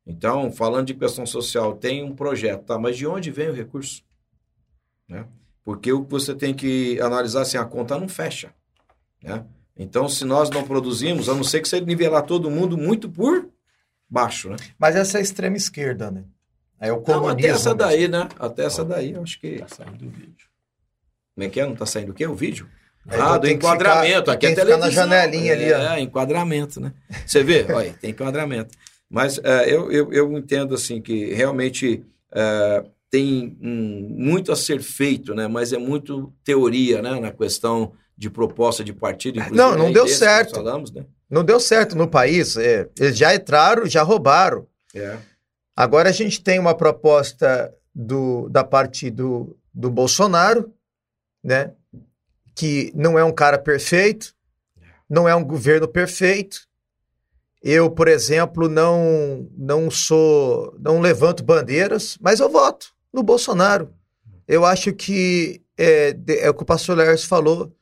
Então, 0.06 0.52
falando 0.52 0.88
de 0.88 0.94
questão 0.96 1.26
social, 1.26 1.74
tem 1.74 2.04
um 2.04 2.14
projeto, 2.14 2.66
tá? 2.66 2.78
Mas 2.78 2.98
de 2.98 3.08
onde 3.08 3.32
vem 3.32 3.50
o 3.50 3.54
recurso? 3.54 4.02
Né? 5.12 5.26
Porque 5.64 5.92
o 5.92 6.04
que 6.06 6.10
você 6.10 6.34
tem 6.34 6.54
que 6.54 7.00
analisar 7.02 7.42
assim, 7.42 7.58
a 7.58 7.66
conta 7.66 8.00
não 8.00 8.08
fecha. 8.08 8.52
Né? 9.22 9.44
Então, 9.78 10.08
se 10.08 10.24
nós 10.24 10.50
não 10.50 10.64
produzimos, 10.64 11.28
a 11.28 11.34
não 11.36 11.44
ser 11.44 11.60
que 11.62 11.68
você 11.68 11.82
nivelar 11.82 12.24
todo 12.24 12.50
mundo 12.50 12.78
muito 12.78 13.10
por 13.10 13.48
baixo, 14.10 14.50
né? 14.50 14.56
Mas 14.80 14.96
essa 14.96 15.18
é 15.18 15.20
a 15.20 15.22
extrema 15.22 15.58
esquerda, 15.58 16.10
né? 16.10 16.24
É 16.80 16.92
o 16.92 16.96
Não, 16.96 17.04
comunismo. 17.04 17.32
até 17.40 17.48
essa 17.48 17.76
daí, 17.76 18.08
né? 18.08 18.28
Até 18.40 18.64
essa 18.66 18.84
daí, 18.84 19.12
eu 19.12 19.22
acho 19.22 19.40
que. 19.40 19.58
Tá 19.60 19.68
saindo 19.68 20.06
o 20.08 20.10
vídeo. 20.10 20.48
Como 21.36 21.46
é 21.46 21.50
que 21.50 21.60
é? 21.62 21.66
Não 21.66 21.76
tá 21.76 21.86
saindo 21.86 22.12
o 22.12 22.14
quê? 22.16 22.26
O 22.26 22.34
vídeo? 22.36 22.68
É, 23.08 23.16
ah, 23.16 23.18
então 23.18 23.34
do 23.34 23.42
tem 23.42 23.50
que 23.52 23.56
enquadramento. 23.66 24.20
ficar- 24.20 24.32
aqui 24.34 24.46
é 24.48 24.50
ficar 24.50 24.64
na 24.66 24.72
televisão. 24.78 24.92
janelinha 25.10 25.54
ali, 25.54 25.74
ó. 25.74 25.78
É, 25.94 26.00
enquadramento, 26.00 26.80
né? 26.80 26.94
Você 27.26 27.44
vê? 27.44 27.66
Olha, 27.72 27.94
tem 27.94 28.12
enquadramento. 28.12 28.76
Mas 29.10 29.40
é, 29.44 29.74
eu, 29.74 29.92
eu, 29.92 30.12
eu 30.14 30.38
entendo, 30.38 30.74
assim, 30.74 31.02
que 31.02 31.34
realmente 31.34 32.04
é, 32.34 32.84
tem 33.12 33.58
hum, 33.62 34.08
muito 34.18 34.54
a 34.54 34.56
ser 34.56 34.82
feito, 34.82 35.36
né? 35.36 35.46
Mas 35.46 35.74
é 35.74 35.78
muito 35.78 36.34
teoria, 36.46 37.02
né? 37.02 37.20
Na 37.20 37.32
questão 37.32 37.92
de 38.18 38.30
proposta 38.30 38.84
de 38.84 38.94
partido. 38.94 39.38
inclusive, 39.40 39.58
Não, 39.58 39.78
não 39.78 39.88
aí 39.88 39.94
deu 39.94 40.08
certo. 40.08 40.56
Falamos, 40.56 40.92
né? 40.92 41.06
Não 41.30 41.44
deu 41.44 41.60
certo 41.60 41.96
no 41.96 42.08
país. 42.08 42.56
é. 42.56 42.90
Eles 42.98 43.18
já 43.18 43.36
entraram, 43.36 43.86
já 43.86 44.02
roubaram. 44.02 44.66
É. 44.96 45.18
Agora 45.76 46.08
a 46.10 46.12
gente 46.14 46.42
tem 46.42 46.58
uma 46.58 46.74
proposta 46.74 47.74
do, 47.94 48.48
da 48.50 48.64
parte 48.64 49.10
do, 49.10 49.58
do 49.74 49.92
Bolsonaro, 49.92 50.74
né? 51.44 51.74
Que 52.56 52.94
não 52.96 53.20
é 53.20 53.24
um 53.26 53.32
cara 53.34 53.58
perfeito, 53.58 54.34
não 55.10 55.28
é 55.28 55.36
um 55.36 55.44
governo 55.44 55.88
perfeito. 55.88 56.62
Eu, 57.62 57.92
por 57.92 58.08
exemplo, 58.08 58.70
não 58.70 59.50
não 59.58 59.92
sou, 59.92 60.76
não 60.80 61.02
levanto 61.02 61.44
bandeiras, 61.44 62.18
mas 62.22 62.40
eu 62.40 62.50
voto 62.50 62.94
no 63.14 63.24
Bolsonaro. 63.24 63.94
Eu 64.48 64.66
acho 64.66 64.94
que 64.94 65.62
é, 65.78 66.14
de- 66.14 66.40
é 66.40 66.50
o 66.50 66.54
que 66.54 66.64
o 66.64 66.66
pastor 66.66 66.98
Lércio 66.98 67.28
falou. 67.28 67.76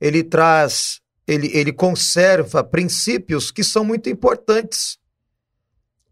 Ele 0.00 0.22
traz, 0.22 1.00
ele, 1.26 1.50
ele 1.56 1.72
conserva 1.72 2.62
princípios 2.64 3.50
que 3.50 3.64
são 3.64 3.84
muito 3.84 4.08
importantes 4.08 4.98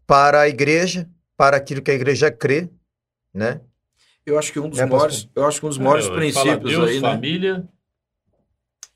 para 0.05 0.41
a 0.41 0.47
igreja, 0.49 1.09
para 1.35 1.57
aquilo 1.57 1.81
que 1.81 1.91
a 1.91 1.95
igreja 1.95 2.31
crê, 2.31 2.69
né? 3.33 3.61
Eu 4.25 4.37
acho 4.37 4.51
que 4.51 4.59
um 4.59 4.69
dos 4.69 4.79
É, 4.79 4.85
maiores, 4.85 5.29
eu 5.35 5.45
acho 5.45 5.59
que 5.59 5.65
um 5.65 5.69
dos 5.69 5.77
maiores 5.77 6.05
É, 6.05 6.13
princípios 6.13 6.71
Deus, 6.71 6.89
aí, 6.89 6.95
né? 6.95 6.99
família 7.01 7.67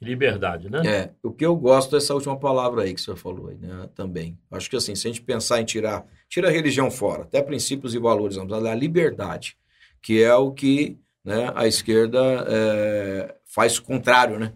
liberdade, 0.02 0.70
né? 0.70 0.82
É, 0.86 1.12
o 1.22 1.32
que 1.32 1.46
eu 1.46 1.56
gosto 1.56 1.92
dessa 1.92 2.14
última 2.14 2.38
palavra 2.38 2.84
aí 2.84 2.94
que 2.94 3.00
o 3.00 3.04
senhor 3.04 3.18
falou 3.18 3.50
aí, 3.50 3.58
né, 3.58 3.88
também. 3.94 4.38
Acho 4.50 4.70
que 4.70 4.76
assim, 4.76 4.96
se 4.96 5.08
a 5.08 5.12
gente 5.12 5.22
pensar 5.22 5.62
em 5.62 5.66
tirar, 5.66 6.06
tira 6.32 6.48
a 6.48 6.52
religião 6.52 6.90
fora, 6.90 7.24
até 7.24 7.42
princípios 7.42 7.94
e 7.94 8.00
valores, 8.00 8.38
vamos 8.38 8.50
falar 8.50 8.70
da 8.70 8.74
liberdade, 8.74 9.58
que 10.02 10.24
é 10.24 10.34
o 10.34 10.52
que 10.52 10.98
né, 11.26 11.52
a 11.54 11.68
esquerda 11.68 12.20
é, 12.48 13.36
faz 13.46 13.78
o 13.78 13.84
contrário, 13.84 14.40
né? 14.40 14.54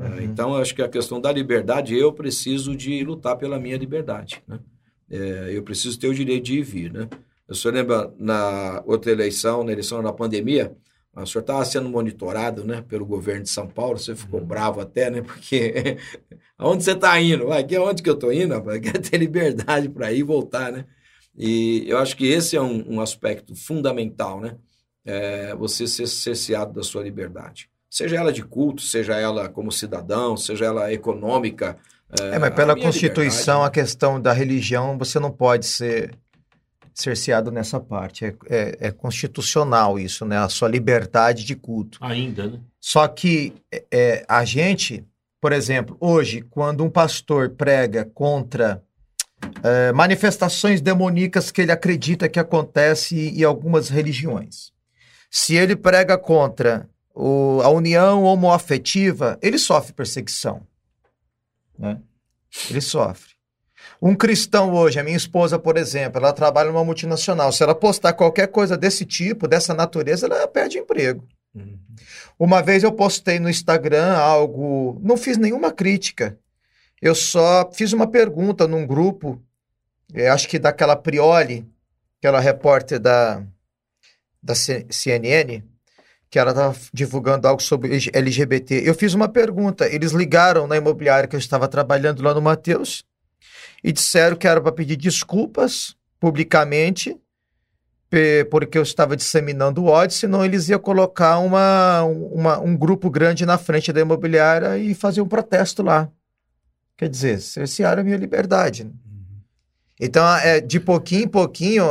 É, 0.00 0.04
Uhum. 0.04 0.20
então, 0.22 0.54
acho 0.56 0.74
que 0.74 0.80
a 0.80 0.88
questão 0.88 1.20
da 1.20 1.30
liberdade, 1.30 1.94
eu 1.96 2.12
preciso 2.12 2.74
de 2.74 3.02
lutar 3.04 3.36
pela 3.36 3.58
minha 3.58 3.76
liberdade, 3.76 4.42
né? 4.46 4.58
É, 5.10 5.50
eu 5.52 5.62
preciso 5.62 5.98
ter 5.98 6.08
o 6.08 6.14
direito 6.14 6.44
de 6.44 6.54
ir 6.54 6.58
e 6.60 6.62
vir, 6.62 6.92
né? 6.92 7.08
O 7.48 7.54
senhor 7.54 7.74
lembra 7.74 8.12
na 8.18 8.82
outra 8.86 9.10
eleição, 9.10 9.64
na 9.64 9.72
eleição 9.72 10.02
da 10.02 10.12
pandemia, 10.12 10.74
o 11.14 11.26
senhor 11.26 11.40
estava 11.42 11.64
sendo 11.64 11.88
monitorado, 11.88 12.64
né, 12.64 12.82
pelo 12.86 13.04
governo 13.04 13.42
de 13.42 13.50
São 13.50 13.66
Paulo, 13.66 13.98
você 13.98 14.14
ficou 14.14 14.40
bravo 14.40 14.80
até, 14.80 15.10
né, 15.10 15.20
porque 15.22 15.96
aonde 16.56 16.84
você 16.84 16.92
está 16.92 17.20
indo? 17.20 17.50
Aqui 17.52 17.74
é 17.74 17.80
onde 17.80 18.02
que 18.02 18.08
eu 18.08 18.14
estou 18.14 18.32
indo, 18.32 18.54
rapaz? 18.54 18.78
Quer 18.80 18.98
ter 19.00 19.16
liberdade 19.18 19.88
para 19.88 20.12
ir 20.12 20.18
e 20.20 20.22
voltar, 20.22 20.70
né? 20.70 20.84
E 21.38 21.84
eu 21.86 21.98
acho 21.98 22.16
que 22.16 22.26
esse 22.26 22.56
é 22.56 22.60
um, 22.60 22.96
um 22.96 23.00
aspecto 23.00 23.54
fundamental, 23.54 24.40
né? 24.40 24.56
É 25.04 25.54
você 25.54 25.86
ser 25.86 26.08
cerceado 26.08 26.72
da 26.72 26.82
sua 26.82 27.02
liberdade. 27.02 27.70
Seja 27.88 28.16
ela 28.16 28.32
de 28.32 28.42
culto, 28.42 28.82
seja 28.82 29.14
ela 29.14 29.48
como 29.48 29.70
cidadão, 29.70 30.36
seja 30.36 30.66
ela 30.66 30.92
econômica. 30.92 31.78
É, 32.20 32.38
mas 32.38 32.54
pela 32.54 32.72
a 32.72 32.76
Constituição, 32.76 33.62
a 33.62 33.66
liberdade, 33.68 33.74
questão 33.74 34.20
da 34.20 34.32
religião, 34.32 34.98
você 34.98 35.20
não 35.20 35.30
pode 35.30 35.64
ser 35.64 36.14
cerceado 36.92 37.52
nessa 37.52 37.78
parte. 37.78 38.24
É, 38.24 38.34
é- 38.50 38.76
é 38.88 38.90
constitucional 38.90 39.98
isso, 39.98 40.24
né? 40.26 40.36
A 40.36 40.48
sua 40.48 40.68
liberdade 40.68 41.44
de 41.44 41.54
culto. 41.54 41.98
Ainda, 42.02 42.48
né? 42.48 42.60
Só 42.80 43.06
que 43.06 43.54
é, 43.90 44.24
a 44.28 44.44
gente, 44.44 45.04
por 45.40 45.52
exemplo, 45.52 45.96
hoje, 46.00 46.42
quando 46.42 46.84
um 46.84 46.90
pastor 46.90 47.50
prega 47.50 48.04
contra 48.04 48.82
é, 49.62 49.92
manifestações 49.92 50.80
demoníacas 50.80 51.50
que 51.50 51.62
ele 51.62 51.72
acredita 51.72 52.28
que 52.28 52.38
acontece 52.38 53.30
em 53.30 53.44
algumas 53.44 53.88
religiões, 53.88 54.72
se 55.30 55.54
ele 55.54 55.76
prega 55.76 56.16
contra 56.16 56.88
o- 57.14 57.60
a 57.62 57.68
união 57.68 58.22
homoafetiva, 58.24 59.38
ele 59.42 59.58
sofre 59.58 59.92
perseguição. 59.92 60.62
Né? 61.78 62.00
Ele 62.70 62.80
sofre. 62.80 63.32
Um 64.00 64.14
cristão 64.14 64.72
hoje, 64.72 64.98
a 65.00 65.04
minha 65.04 65.16
esposa, 65.16 65.58
por 65.58 65.76
exemplo, 65.76 66.18
ela 66.18 66.32
trabalha 66.32 66.70
numa 66.70 66.84
multinacional. 66.84 67.50
Se 67.52 67.62
ela 67.62 67.74
postar 67.74 68.12
qualquer 68.12 68.46
coisa 68.48 68.76
desse 68.76 69.04
tipo, 69.04 69.48
dessa 69.48 69.74
natureza, 69.74 70.26
ela 70.26 70.46
perde 70.46 70.78
emprego. 70.78 71.26
Uhum. 71.54 71.78
Uma 72.38 72.62
vez 72.62 72.84
eu 72.84 72.92
postei 72.92 73.40
no 73.40 73.50
Instagram 73.50 74.16
algo, 74.16 75.00
não 75.02 75.16
fiz 75.16 75.36
nenhuma 75.36 75.72
crítica. 75.72 76.38
Eu 77.00 77.14
só 77.14 77.70
fiz 77.72 77.92
uma 77.92 78.06
pergunta 78.10 78.66
num 78.66 78.86
grupo, 78.86 79.40
eh, 80.12 80.28
acho 80.28 80.48
que 80.48 80.58
daquela 80.58 80.96
Prioli, 80.96 81.66
aquela 82.18 82.40
repórter 82.40 82.98
da, 82.98 83.42
da 84.42 84.54
CNN, 84.54 85.62
que 86.30 86.38
ela 86.38 86.50
estava 86.50 86.76
divulgando 86.92 87.46
algo 87.48 87.62
sobre 87.62 87.88
LG- 87.90 88.10
LGBT. 88.12 88.82
Eu 88.84 88.94
fiz 88.94 89.14
uma 89.14 89.28
pergunta, 89.28 89.86
eles 89.88 90.12
ligaram 90.12 90.66
na 90.66 90.76
imobiliária 90.76 91.28
que 91.28 91.36
eu 91.36 91.40
estava 91.40 91.68
trabalhando 91.68 92.22
lá 92.22 92.34
no 92.34 92.42
Mateus 92.42 93.04
e 93.82 93.92
disseram 93.92 94.36
que 94.36 94.46
era 94.48 94.60
para 94.60 94.72
pedir 94.72 94.96
desculpas 94.96 95.94
publicamente 96.20 97.16
porque 98.50 98.78
eu 98.78 98.82
estava 98.82 99.14
disseminando 99.14 99.84
ódio, 99.84 100.16
senão 100.16 100.42
eles 100.42 100.68
iam 100.70 100.78
colocar 100.80 101.38
uma, 101.40 102.02
uma- 102.04 102.58
um 102.58 102.74
grupo 102.74 103.10
grande 103.10 103.44
na 103.44 103.58
frente 103.58 103.92
da 103.92 104.00
imobiliária 104.00 104.78
e 104.78 104.94
fazer 104.94 105.20
um 105.20 105.28
protesto 105.28 105.82
lá. 105.82 106.10
Quer 106.98 107.08
dizer, 107.08 107.40
cercearam 107.40 108.02
a 108.02 108.04
minha 108.04 108.16
liberdade. 108.16 108.84
né? 108.84 108.90
Então, 110.00 110.26
é, 110.38 110.60
de 110.60 110.78
pouquinho 110.78 111.24
em 111.24 111.28
pouquinho, 111.28 111.84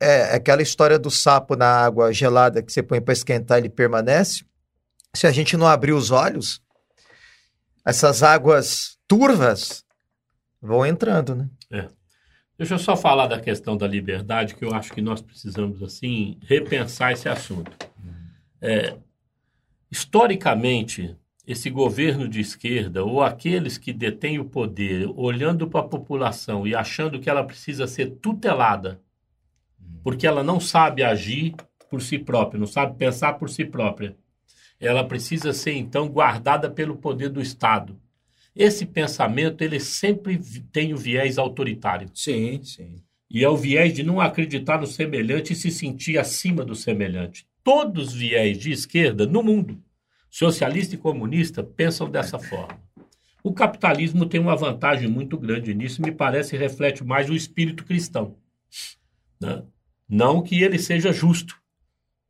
é 0.00 0.34
aquela 0.34 0.62
história 0.62 0.98
do 0.98 1.10
sapo 1.10 1.56
na 1.56 1.66
água 1.66 2.12
gelada 2.12 2.62
que 2.62 2.72
você 2.72 2.82
põe 2.82 3.00
para 3.00 3.12
esquentar, 3.12 3.58
ele 3.58 3.68
permanece. 3.68 4.44
Se 5.14 5.26
a 5.26 5.30
gente 5.30 5.56
não 5.56 5.66
abrir 5.66 5.92
os 5.92 6.10
olhos, 6.10 6.62
essas 7.84 8.22
águas 8.22 8.96
turvas 9.06 9.84
vão 10.62 10.86
entrando, 10.86 11.34
né? 11.34 11.50
Deixa 12.56 12.74
eu 12.74 12.78
só 12.78 12.96
falar 12.96 13.26
da 13.26 13.40
questão 13.40 13.76
da 13.76 13.86
liberdade, 13.86 14.54
que 14.54 14.64
eu 14.64 14.72
acho 14.72 14.92
que 14.92 15.02
nós 15.02 15.20
precisamos, 15.20 15.82
assim, 15.82 16.38
repensar 16.42 17.12
esse 17.12 17.28
assunto. 17.28 17.72
É, 18.62 18.96
historicamente, 19.90 21.16
esse 21.46 21.68
governo 21.68 22.26
de 22.26 22.40
esquerda, 22.40 23.04
ou 23.04 23.22
aqueles 23.22 23.76
que 23.76 23.92
detêm 23.92 24.38
o 24.38 24.44
poder, 24.44 25.08
olhando 25.14 25.68
para 25.68 25.80
a 25.80 25.88
população 25.88 26.66
e 26.66 26.74
achando 26.74 27.20
que 27.20 27.28
ela 27.28 27.44
precisa 27.44 27.86
ser 27.86 28.12
tutelada, 28.12 29.00
porque 30.02 30.26
ela 30.26 30.42
não 30.42 30.58
sabe 30.58 31.02
agir 31.02 31.54
por 31.90 32.00
si 32.00 32.18
própria, 32.18 32.58
não 32.58 32.66
sabe 32.66 32.96
pensar 32.96 33.34
por 33.34 33.50
si 33.50 33.64
própria. 33.64 34.16
Ela 34.80 35.04
precisa 35.04 35.52
ser, 35.52 35.74
então, 35.74 36.08
guardada 36.08 36.68
pelo 36.70 36.96
poder 36.96 37.28
do 37.28 37.40
Estado. 37.40 37.98
Esse 38.54 38.86
pensamento, 38.86 39.62
ele 39.62 39.80
sempre 39.80 40.38
tem 40.72 40.92
o 40.92 40.96
viés 40.96 41.38
autoritário. 41.38 42.08
Sim, 42.14 42.62
sim. 42.62 43.02
E 43.30 43.42
é 43.42 43.48
o 43.48 43.56
viés 43.56 43.92
de 43.92 44.02
não 44.02 44.20
acreditar 44.20 44.80
no 44.80 44.86
semelhante 44.86 45.52
e 45.52 45.56
se 45.56 45.70
sentir 45.70 46.18
acima 46.18 46.64
do 46.64 46.74
semelhante. 46.74 47.46
Todos 47.62 48.08
os 48.08 48.14
viés 48.14 48.58
de 48.58 48.70
esquerda 48.70 49.26
no 49.26 49.42
mundo, 49.42 49.82
socialista 50.34 50.96
e 50.96 50.98
comunista, 50.98 51.62
pensam 51.62 52.10
dessa 52.10 52.40
forma. 52.40 52.80
O 53.42 53.52
capitalismo 53.52 54.26
tem 54.26 54.40
uma 54.40 54.56
vantagem 54.56 55.08
muito 55.08 55.38
grande 55.38 55.72
nisso, 55.72 56.02
me 56.02 56.10
parece 56.10 56.56
reflete 56.56 57.04
mais 57.04 57.30
o 57.30 57.34
espírito 57.36 57.84
cristão. 57.84 58.36
né? 59.40 59.62
Não 60.08 60.42
que 60.42 60.60
ele 60.62 60.78
seja 60.78 61.12
justo, 61.12 61.54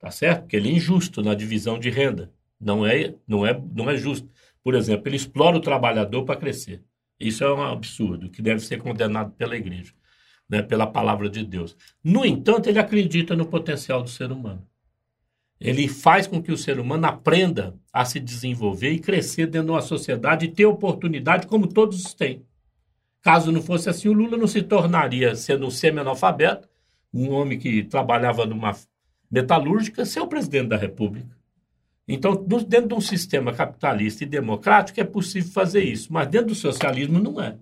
Tá 0.05 0.11
certo? 0.11 0.43
Porque 0.43 0.57
ele 0.57 0.69
é 0.69 0.73
injusto 0.73 1.23
na 1.23 1.35
divisão 1.35 1.79
de 1.79 1.89
renda. 1.89 2.31
Não 2.61 2.85
é, 2.85 3.15
não 3.27 3.47
é, 3.47 3.59
não 3.75 3.89
é 3.89 3.97
justo. 3.97 4.29
Por 4.63 4.75
exemplo, 4.75 5.09
ele 5.09 5.17
explora 5.17 5.57
o 5.57 5.63
trabalhador 5.63 6.27
para 6.27 6.39
crescer. 6.39 6.85
Isso 7.19 7.43
é 7.43 7.51
um 7.51 7.63
absurdo, 7.63 8.29
que 8.29 8.43
deve 8.43 8.61
ser 8.61 8.83
condenado 8.83 9.33
pela 9.33 9.57
igreja, 9.57 9.95
né, 10.47 10.61
pela 10.61 10.87
palavra 10.87 11.31
de 11.31 11.43
Deus. 11.43 11.75
No 12.03 12.23
entanto, 12.23 12.69
ele 12.69 12.79
acredita 12.79 13.35
no 13.35 13.47
potencial 13.47 14.03
do 14.03 14.11
ser 14.11 14.31
humano. 14.31 14.69
Ele 15.65 15.89
faz 15.89 16.27
com 16.27 16.43
que 16.43 16.53
o 16.53 16.59
ser 16.59 16.79
humano 16.79 17.07
aprenda 17.07 17.75
a 17.91 18.05
se 18.05 18.21
desenvolver 18.21 18.91
e 18.91 19.01
crescer 19.01 19.47
dentro 19.47 19.69
de 19.69 19.73
uma 19.73 19.81
sociedade 19.81 20.45
e 20.45 20.51
ter 20.51 20.67
oportunidade 20.67 21.47
como 21.47 21.67
todos 21.67 22.13
têm. 22.13 22.45
Caso 23.23 23.51
não 23.51 23.63
fosse 23.63 23.89
assim, 23.89 24.09
o 24.09 24.13
Lula 24.13 24.37
não 24.37 24.47
se 24.47 24.61
tornaria, 24.61 25.35
sendo 25.35 25.67
um 25.67 25.71
semi-analfabeto, 25.71 26.69
um 27.11 27.31
homem 27.31 27.59
que 27.59 27.83
trabalhava 27.83 28.45
numa 28.45 28.77
metalúrgica, 29.31 30.05
ser 30.05 30.21
o 30.21 30.27
presidente 30.27 30.69
da 30.69 30.77
República. 30.77 31.35
Então, 32.07 32.35
dentro 32.37 32.89
de 32.89 32.95
um 32.95 33.01
sistema 33.01 33.51
capitalista 33.51 34.23
e 34.23 34.27
democrático 34.27 35.01
é 35.01 35.05
possível 35.05 35.51
fazer 35.51 35.83
isso, 35.83 36.13
mas 36.13 36.29
dentro 36.29 36.49
do 36.49 36.55
socialismo 36.55 37.19
não 37.19 37.41
é. 37.41 37.57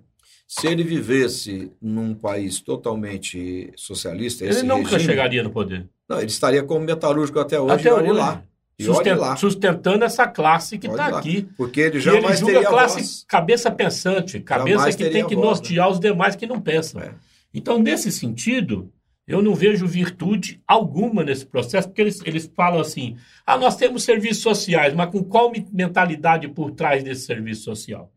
Se 0.49 0.67
ele 0.67 0.83
vivesse 0.83 1.71
num 1.81 2.15
país 2.15 2.61
totalmente 2.61 3.73
socialista, 3.77 4.45
ele 4.45 4.65
nunca 4.65 4.91
regime, 4.91 5.05
chegaria 5.05 5.43
no 5.45 5.51
poder. 5.51 5.89
Não, 6.13 6.19
ele 6.19 6.31
estaria 6.31 6.63
como 6.63 6.85
metalúrgico 6.85 7.39
até 7.39 7.59
hoje. 7.59 7.75
Até 7.75 7.95
hoje. 7.95 8.13
lá. 8.13 8.43
Sustent, 8.79 9.19
lá. 9.19 9.37
Sustentando 9.37 10.05
essa 10.05 10.27
classe 10.27 10.77
que 10.77 10.87
está 10.87 11.07
aqui. 11.07 11.49
Porque 11.57 11.81
ele 11.81 12.01
jamais 12.01 12.43
ele 12.43 12.53
teria 12.53 12.69
classe 12.69 12.97
voz. 12.97 13.25
cabeça 13.27 13.71
pensante, 13.71 14.41
cabeça 14.41 14.79
jamais 14.79 14.97
que 14.97 15.09
tem 15.09 15.27
que 15.27 15.35
voz, 15.35 15.47
nortear 15.47 15.87
né? 15.87 15.93
os 15.93 16.01
demais 16.01 16.37
que 16.37 16.47
não 16.47 16.61
pensam. 16.61 17.01
É. 17.01 17.15
Então, 17.55 17.79
nesse 17.79 18.11
sentido, 18.13 18.93
eu 19.27 19.41
não 19.41 19.55
vejo 19.55 19.87
virtude 19.87 20.61
alguma 20.67 21.23
nesse 21.23 21.47
processo, 21.47 21.89
porque 21.89 22.03
eles, 22.03 22.21
eles 22.27 22.51
falam 22.55 22.81
assim: 22.81 23.17
ah, 23.47 23.57
nós 23.57 23.77
temos 23.77 24.05
serviços 24.05 24.43
sociais, 24.43 24.93
mas 24.93 25.11
com 25.11 25.23
qual 25.23 25.51
mentalidade 25.73 26.49
por 26.49 26.73
trás 26.73 27.03
desse 27.03 27.25
serviço 27.25 27.63
social? 27.63 28.13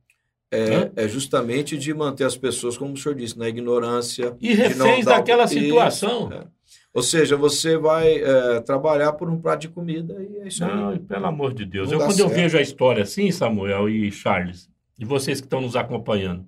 É, 0.52 0.92
é, 0.96 1.08
justamente 1.08 1.78
de 1.78 1.94
manter 1.94 2.24
as 2.24 2.38
pessoas, 2.38 2.78
como 2.78 2.94
o 2.94 2.98
senhor 2.98 3.16
disse, 3.16 3.38
na 3.38 3.48
ignorância. 3.50 4.36
E 4.40 4.54
reféns 4.54 5.06
daquela 5.06 5.48
situação. 5.48 6.32
É. 6.32 6.55
Ou 6.96 7.04
seja, 7.04 7.36
você 7.36 7.78
vai 7.78 8.16
é, 8.16 8.62
trabalhar 8.62 9.14
por 9.14 9.30
um 9.30 9.40
prato 9.40 9.62
de 9.62 9.70
comida 9.70 10.16
e 10.24 10.38
é 10.40 10.48
isso 10.48 10.66
Não, 10.66 10.90
aí. 10.90 11.00
pelo 11.00 11.26
amor 11.28 11.54
de 11.54 11.66
Deus. 11.66 11.92
eu, 11.92 12.00
quando 12.00 12.16
certo. 12.16 12.30
eu 12.32 12.36
vejo 12.36 12.58
a 12.58 12.62
história 12.62 13.04
assim, 13.04 13.30
Samuel 13.32 13.88
e 13.88 14.12
Charles, 14.12 14.70
e 14.98 15.06
vocês 15.06 15.40
que 15.40 15.46
estão 15.46 15.62
nos 15.62 15.76
acompanhando, 15.76 16.46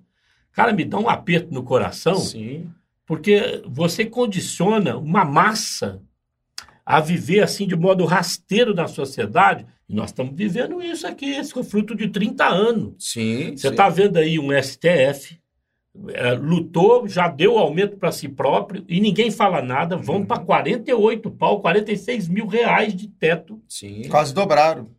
cara, 0.50 0.72
me 0.72 0.84
dá 0.84 0.98
um 0.98 1.08
aperto 1.08 1.52
no 1.54 1.62
coração. 1.62 2.16
Sim 2.16 2.68
porque 3.08 3.62
você 3.66 4.04
condiciona 4.04 4.98
uma 4.98 5.24
massa 5.24 6.02
a 6.84 7.00
viver 7.00 7.40
assim 7.40 7.66
de 7.66 7.74
modo 7.74 8.04
rasteiro 8.04 8.74
na 8.74 8.86
sociedade. 8.86 9.66
E 9.88 9.94
nós 9.94 10.10
estamos 10.10 10.36
vivendo 10.36 10.82
isso 10.82 11.06
aqui, 11.06 11.30
esse 11.30 11.50
fruto 11.64 11.94
de 11.94 12.08
30 12.08 12.46
anos. 12.46 12.94
Sim. 12.98 13.56
Você 13.56 13.68
está 13.68 13.88
vendo 13.88 14.18
aí 14.18 14.38
um 14.38 14.50
STF, 14.62 15.40
é, 16.08 16.32
lutou, 16.32 17.08
já 17.08 17.28
deu 17.28 17.58
aumento 17.58 17.96
para 17.96 18.12
si 18.12 18.28
próprio 18.28 18.84
e 18.88 19.00
ninguém 19.00 19.30
fala 19.30 19.60
nada. 19.60 19.96
Vão 19.96 20.16
uhum. 20.16 20.26
para 20.26 20.40
48 20.40 21.30
pau, 21.32 21.60
46 21.60 22.28
mil 22.28 22.46
reais 22.46 22.94
de 22.94 23.08
teto. 23.08 23.60
Sim. 23.68 24.08
Quase 24.08 24.32
dobraram. 24.32 24.90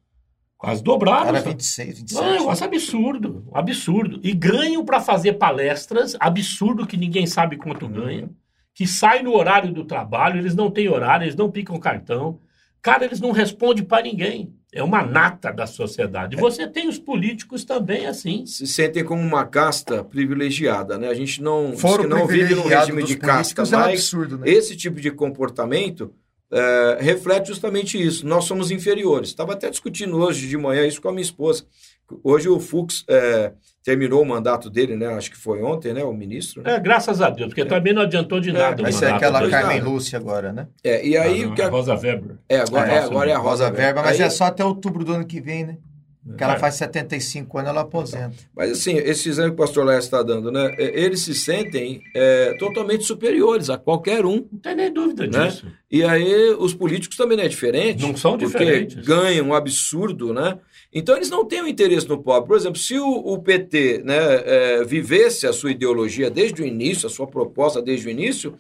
Quase 0.58 0.84
dobraram. 0.84 1.30
Era 1.30 1.40
26, 1.40 2.00
27. 2.00 2.14
Não, 2.14 2.28
é 2.28 2.36
um 2.36 2.40
negócio 2.40 2.66
absurdo, 2.66 3.48
absurdo. 3.54 4.20
E 4.22 4.34
ganham 4.34 4.84
para 4.84 5.00
fazer 5.00 5.34
palestras, 5.34 6.18
absurdo 6.20 6.86
que 6.86 6.98
ninguém 6.98 7.26
sabe 7.26 7.56
quanto 7.56 7.86
uhum. 7.86 7.92
ganha, 7.94 8.30
que 8.76 8.86
sai 8.86 9.24
no 9.24 9.34
horário 9.34 9.72
do 9.72 9.86
trabalho, 9.86 10.38
eles 10.38 10.56
não 10.56 10.70
têm 10.70 10.90
horário, 10.90 11.24
eles 11.24 11.36
não 11.36 11.50
picam 11.50 11.80
cartão. 11.80 12.40
Cara, 12.82 13.06
eles 13.06 13.22
não 13.22 13.32
respondem 13.32 13.84
para 13.84 14.04
ninguém. 14.04 14.54
É 14.72 14.84
uma 14.84 15.02
nata 15.02 15.52
da 15.52 15.66
sociedade. 15.66 16.36
Você 16.36 16.68
tem 16.68 16.88
os 16.88 17.00
políticos 17.00 17.64
também 17.64 18.06
assim. 18.06 18.46
Se 18.46 18.68
sentem 18.68 19.04
como 19.04 19.22
uma 19.22 19.46
casta 19.46 20.04
privilegiada, 20.04 20.98
né? 20.98 21.08
A 21.08 21.14
gente 21.14 21.42
não, 21.42 21.76
Foro 21.76 22.08
não 22.08 22.28
vive 22.28 22.54
num 22.54 22.68
regime 22.68 23.04
de 23.04 23.18
casta, 23.18 23.62
mas 23.64 23.74
é 23.74 23.78
um 23.78 23.80
absurdo, 23.82 24.38
né? 24.38 24.50
esse 24.50 24.76
tipo 24.76 25.02
de 25.02 25.10
comportamento 25.10 26.14
é, 26.52 26.98
reflete 27.00 27.48
justamente 27.48 28.02
isso. 28.02 28.26
Nós 28.28 28.46
somos 28.46 28.72
inferiores. 28.72 29.30
Estava 29.30 29.54
até 29.54 29.70
discutindo 29.70 30.18
hoje 30.18 30.48
de 30.48 30.58
manhã 30.58 30.86
isso 30.86 31.02
com 31.02 31.10
a 31.10 31.12
minha 31.12 31.22
esposa. 31.24 31.66
Hoje 32.24 32.50
o 32.50 32.60
Fux 32.60 33.04
é, 33.08 33.54
terminou 33.84 34.22
o 34.22 34.26
mandato 34.26 34.70
dele, 34.70 34.96
né? 34.96 35.08
Acho 35.08 35.32
que 35.32 35.38
foi 35.38 35.62
ontem, 35.62 35.94
né? 35.94 36.04
O 36.04 36.14
ministro. 36.14 36.62
Né? 36.62 36.76
É, 36.76 36.80
graças 36.80 37.22
a 37.22 37.30
Deus, 37.30 37.50
porque 37.50 37.62
é. 37.62 37.66
também 37.66 37.94
não 37.94 38.02
adiantou 38.02 38.40
de 38.40 38.50
é, 38.50 38.54
nada. 38.54 38.82
Vai 38.82 38.92
ser 38.92 39.12
aquela 39.12 39.48
Carmen 39.50 39.82
Lúcia 39.82 40.18
agora, 40.18 40.52
né? 40.52 40.68
É, 40.84 41.06
e 41.06 41.18
aí. 41.18 41.44
Ah, 41.44 41.48
não, 41.48 41.56
que 41.56 41.62
a... 41.62 41.70
Rosa 41.70 41.96
Weber. 41.96 42.38
É, 42.48 42.60
agora 42.60 42.92
é, 42.92 43.00
agora 43.00 43.30
é 43.30 43.34
a 43.34 43.38
Rosa, 43.38 43.68
Rosa 43.68 43.82
Weber, 43.82 44.04
mas 44.04 44.20
aí... 44.20 44.28
é 44.28 44.30
só 44.30 44.46
até 44.46 44.64
outubro 44.64 45.04
do 45.04 45.14
ano 45.14 45.26
que 45.26 45.40
vem, 45.40 45.66
né? 45.66 45.78
Que 46.38 46.44
ela 46.44 46.58
faz 46.58 46.76
75 46.76 47.58
anos, 47.58 47.70
ela 47.72 47.82
aposenta. 47.82 48.36
Mas 48.56 48.72
assim, 48.72 48.98
esse 48.98 49.30
exemplo 49.30 49.52
que 49.52 49.62
o 49.62 49.66
pastor 49.66 49.86
Léo 49.86 49.98
está 49.98 50.22
dando, 50.22 50.52
né? 50.52 50.76
Eles 50.78 51.22
se 51.22 51.34
sentem 51.34 52.02
é, 52.16 52.54
totalmente 52.60 53.04
superiores 53.04 53.70
a 53.70 53.78
qualquer 53.78 54.26
um. 54.26 54.46
Não 54.52 54.60
tem 54.60 54.76
nem 54.76 54.94
dúvida 54.94 55.26
né? 55.26 55.48
disso. 55.48 55.66
E 55.90 56.04
aí 56.04 56.52
os 56.60 56.74
políticos 56.74 57.18
também 57.18 57.36
não 57.38 57.46
é 57.46 57.48
diferente. 57.48 58.02
Não 58.02 58.16
são 58.16 58.38
diferentes. 58.38 58.96
Porque 58.96 59.08
ganham 59.08 59.48
um 59.48 59.54
absurdo, 59.56 60.34
né? 60.34 60.60
Então 60.92 61.16
eles 61.16 61.30
não 61.30 61.46
têm 61.46 61.62
o 61.62 61.66
um 61.66 61.68
interesse 61.68 62.08
no 62.08 62.22
pobre. 62.22 62.48
Por 62.48 62.58
exemplo, 62.58 62.80
se 62.80 62.98
o, 62.98 63.08
o 63.08 63.42
PT 63.42 64.02
né, 64.04 64.18
é, 64.18 64.84
vivesse 64.84 65.46
a 65.46 65.54
sua 65.54 65.72
ideologia 65.72 66.30
desde 66.32 66.62
o 66.62 66.66
início, 66.66 67.08
a 67.08 67.10
sua 67.10 67.28
proposta 67.28 67.82
desde 67.82 68.08
o 68.08 68.12
início, 68.12 68.52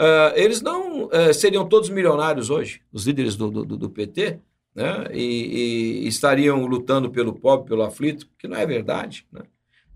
uh, 0.00 0.32
eles 0.36 0.62
não 0.62 1.06
uh, 1.06 1.34
seriam 1.34 1.68
todos 1.68 1.90
milionários 1.90 2.50
hoje, 2.50 2.80
os 2.92 3.06
líderes 3.06 3.34
do, 3.34 3.50
do, 3.50 3.76
do 3.76 3.90
PT 3.90 4.38
né? 4.74 5.06
E, 5.12 6.04
e, 6.04 6.08
estariam 6.08 6.64
lutando 6.66 7.10
pelo 7.10 7.34
pobre, 7.34 7.68
pelo 7.68 7.82
aflito, 7.82 8.28
que 8.38 8.48
não 8.48 8.56
é 8.56 8.66
verdade. 8.66 9.26
Né? 9.30 9.42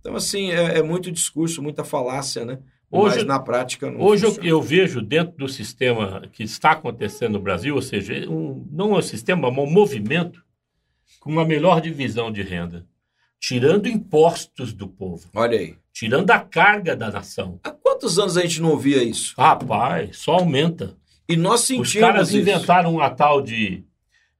Então, 0.00 0.14
assim, 0.14 0.50
é, 0.50 0.78
é, 0.78 0.82
muito 0.82 1.10
discurso, 1.10 1.62
muita 1.62 1.84
falácia, 1.84 2.44
né? 2.44 2.58
Hoje, 2.88 3.16
Mas 3.16 3.26
na 3.26 3.40
prática 3.40 3.90
não 3.90 4.00
Hoje 4.00 4.24
eu, 4.24 4.36
eu, 4.44 4.62
vejo 4.62 5.02
dentro 5.02 5.36
do 5.36 5.48
sistema 5.48 6.22
que 6.30 6.44
está 6.44 6.70
acontecendo 6.70 7.32
no 7.32 7.40
Brasil, 7.40 7.74
ou 7.74 7.82
seja, 7.82 8.30
um, 8.30 8.64
não 8.70 8.94
é 8.94 8.98
um 8.98 9.02
sistema, 9.02 9.50
mas 9.50 9.64
um 9.64 9.70
movimento 9.70 10.44
com 11.20 11.30
uma 11.30 11.44
melhor 11.44 11.80
divisão 11.80 12.30
de 12.32 12.42
renda, 12.42 12.86
tirando 13.40 13.88
impostos 13.88 14.72
do 14.72 14.88
povo. 14.88 15.28
Olha 15.34 15.58
aí. 15.58 15.74
Tirando 15.92 16.30
a 16.30 16.38
carga 16.38 16.94
da 16.94 17.10
nação. 17.10 17.58
Há 17.64 17.70
quantos 17.70 18.18
anos 18.18 18.36
a 18.36 18.42
gente 18.42 18.60
não 18.60 18.70
ouvia 18.70 19.02
isso? 19.02 19.34
Rapaz, 19.38 20.18
só 20.18 20.32
aumenta. 20.34 20.94
E 21.28 21.36
nós 21.36 21.60
sentimos 21.62 21.88
Os 21.94 22.00
caras 22.00 22.28
isso. 22.28 22.38
inventaram 22.38 22.94
uma 22.94 23.10
tal 23.10 23.40
de 23.40 23.82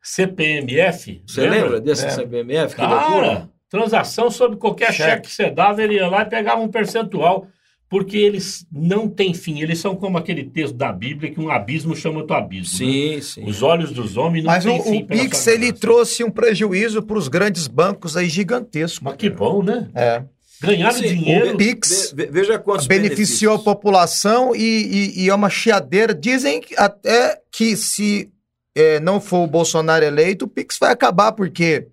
CPMF. 0.03 1.23
Você 1.27 1.41
lembra, 1.43 1.61
lembra 1.63 1.81
desse 1.81 2.07
é. 2.07 2.11
CPMF? 2.11 2.75
Que 2.75 2.81
Cara, 2.81 3.09
loucura. 3.09 3.51
transação 3.69 4.31
sobre 4.31 4.57
qualquer 4.57 4.93
cheque. 4.93 5.11
cheque 5.11 5.29
que 5.29 5.33
você 5.35 5.51
dava, 5.51 5.83
ele 5.83 5.95
ia 5.95 6.09
lá 6.09 6.23
e 6.23 6.27
pegava 6.27 6.61
um 6.61 6.69
percentual. 6.69 7.49
Porque 7.89 8.17
eles 8.17 8.67
não 8.73 9.09
têm 9.09 9.33
fim, 9.33 9.61
eles 9.61 9.79
são 9.79 9.95
como 9.95 10.19
aquele 10.19 10.43
texto 10.45 10.75
da 10.75 10.93
Bíblia 10.93 11.31
que 11.31 11.41
um 11.41 11.51
abismo 11.51 11.95
chama 11.95 12.19
outro 12.19 12.35
abismo. 12.35 12.79
Sim, 12.79 13.15
né? 13.15 13.23
sim. 13.23 13.45
Os 13.45 13.63
olhos 13.63 13.93
dos 13.93 14.17
homens 14.17 14.45
não 14.45 14.53
têm 14.61 14.83
fim. 14.83 15.07
Mas 15.09 15.21
o 15.21 15.23
Pix 15.23 15.47
ele 15.47 15.73
trouxe 15.73 16.25
um 16.25 16.31
prejuízo 16.31 17.01
para 17.01 17.17
os 17.17 17.29
grandes 17.29 17.69
bancos 17.69 18.17
aí 18.17 18.29
gigantesco. 18.29 19.05
Mas 19.05 19.15
que 19.17 19.31
bom, 19.31 19.63
né? 19.63 19.89
É. 19.95 20.25
Ganharam 20.61 20.99
Sim, 20.99 21.07
dinheiro. 21.07 21.55
O 21.55 21.57
Pix 21.57 22.15
veja 22.17 22.59
quantos 22.59 22.87
beneficiou 22.87 23.53
benefícios. 23.53 23.61
a 23.61 23.75
população 23.75 24.57
e, 24.57 24.61
e, 24.61 25.25
e, 25.25 25.29
é 25.29 25.35
uma 25.35 25.51
chiadeira. 25.51 26.15
Dizem 26.15 26.63
até 26.77 27.41
que 27.53 27.77
se 27.77 28.31
é, 28.75 28.99
não 29.01 29.21
for 29.21 29.45
o 29.45 29.47
Bolsonaro 29.47 30.05
eleito, 30.05 30.47
o 30.47 30.49
Pix 30.49 30.79
vai 30.79 30.93
acabar, 30.93 31.33
porque 31.33 31.89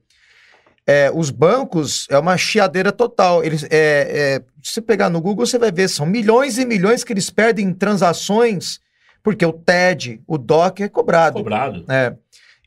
é, 0.86 1.12
os 1.14 1.30
bancos 1.30 2.08
é 2.10 2.18
uma 2.18 2.38
chiadeira 2.38 2.92
total. 2.92 3.44
Eles, 3.44 3.64
é, 3.66 3.70
é, 3.72 4.44
se 4.62 4.74
você 4.74 4.82
pegar 4.82 5.10
no 5.10 5.22
Google, 5.22 5.46
você 5.46 5.58
vai 5.58 5.72
ver, 5.72 5.88
são 5.88 6.06
milhões 6.06 6.58
e 6.58 6.66
milhões 6.66 7.04
que 7.04 7.14
eles 7.14 7.30
perdem 7.30 7.68
em 7.68 7.74
transações, 7.74 8.80
porque 9.22 9.46
o 9.46 9.54
TED, 9.54 10.22
o 10.28 10.38
DOC 10.38 10.82
é 10.82 10.90
cobrado. 10.90 11.38
Cobrado. 11.38 11.86
É. 11.90 12.16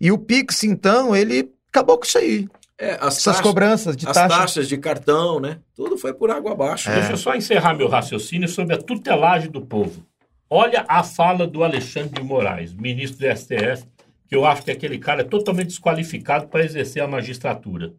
E 0.00 0.10
o 0.10 0.18
Pix, 0.18 0.64
então, 0.64 1.14
ele 1.14 1.50
acabou 1.68 1.98
com 1.98 2.04
isso 2.04 2.18
aí. 2.18 2.48
É, 2.78 2.92
as 3.00 3.14
Essas 3.14 3.24
taxas, 3.24 3.40
cobranças 3.40 3.96
de 3.96 4.06
as 4.06 4.12
taxa. 4.12 4.36
taxas 4.36 4.68
de 4.68 4.76
cartão, 4.76 5.40
né? 5.40 5.58
Tudo 5.74 5.96
foi 5.96 6.12
por 6.12 6.30
água 6.30 6.52
abaixo. 6.52 6.90
Deixa 6.90 7.12
eu 7.12 7.16
só 7.16 7.34
encerrar 7.34 7.74
meu 7.74 7.88
raciocínio 7.88 8.48
sobre 8.48 8.74
a 8.74 8.78
tutelagem 8.78 9.50
do 9.50 9.62
povo. 9.62 10.04
Olha 10.48 10.84
a 10.86 11.02
fala 11.02 11.46
do 11.46 11.64
Alexandre 11.64 12.20
de 12.20 12.22
Moraes, 12.22 12.74
ministro 12.74 13.26
do 13.26 13.36
STF, 13.36 13.84
que 14.28 14.36
eu 14.36 14.44
acho 14.44 14.62
que 14.62 14.70
aquele 14.70 14.98
cara 14.98 15.22
é 15.22 15.24
totalmente 15.24 15.68
desqualificado 15.68 16.48
para 16.48 16.64
exercer 16.64 17.02
a 17.02 17.08
magistratura. 17.08 17.94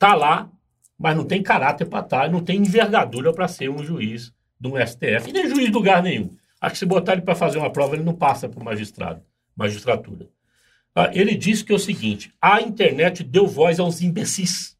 Tá 0.00 0.14
lá, 0.14 0.50
mas 0.98 1.14
não 1.14 1.26
tem 1.26 1.42
caráter 1.42 1.84
para 1.84 2.00
estar, 2.00 2.22
tá, 2.22 2.28
não 2.30 2.40
tem 2.42 2.56
envergadura 2.56 3.34
para 3.34 3.46
ser 3.46 3.68
um 3.68 3.84
juiz 3.84 4.32
de 4.58 4.66
um 4.66 4.74
STF, 4.74 5.28
e 5.28 5.32
nem 5.32 5.46
juiz 5.46 5.66
de 5.66 5.72
lugar 5.72 6.02
nenhum. 6.02 6.34
Acho 6.58 6.72
que 6.72 6.78
se 6.78 6.86
botar 6.86 7.12
ele 7.12 7.20
para 7.20 7.34
fazer 7.34 7.58
uma 7.58 7.70
prova, 7.70 7.96
ele 7.96 8.02
não 8.02 8.14
passa 8.14 8.48
por 8.48 8.64
magistrado, 8.64 9.20
magistratura. 9.54 10.26
Ah, 10.96 11.10
ele 11.12 11.34
disse 11.36 11.62
que 11.62 11.70
é 11.70 11.74
o 11.74 11.78
seguinte: 11.78 12.32
a 12.40 12.62
internet 12.62 13.22
deu 13.22 13.46
voz 13.46 13.78
aos 13.78 14.00
imbecis. 14.00 14.74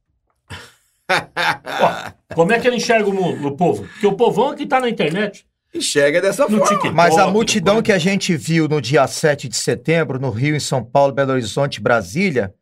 Ó, 1.10 2.12
como 2.34 2.52
é 2.52 2.58
que 2.58 2.66
ele 2.66 2.76
enxerga 2.76 3.06
o, 3.06 3.12
mundo, 3.12 3.46
o 3.46 3.54
povo? 3.54 3.86
Porque 3.86 4.06
o 4.06 4.14
povão 4.14 4.54
é 4.54 4.56
que 4.56 4.62
está 4.62 4.80
na 4.80 4.88
internet. 4.88 5.46
enxerga 5.74 6.22
dessa 6.22 6.44
No 6.44 6.58
forma. 6.60 6.66
TikTok. 6.66 6.94
Mas 6.94 7.18
a 7.18 7.26
multidão 7.26 7.82
que 7.82 7.92
a 7.92 7.98
gente 7.98 8.34
viu 8.34 8.66
no 8.66 8.80
dia 8.80 9.06
7 9.06 9.48
de 9.50 9.56
setembro, 9.56 10.18
no 10.18 10.30
Rio, 10.30 10.56
em 10.56 10.60
São 10.60 10.82
Paulo, 10.82 11.12
Belo 11.12 11.32
Horizonte, 11.32 11.78
Brasília, 11.78 12.54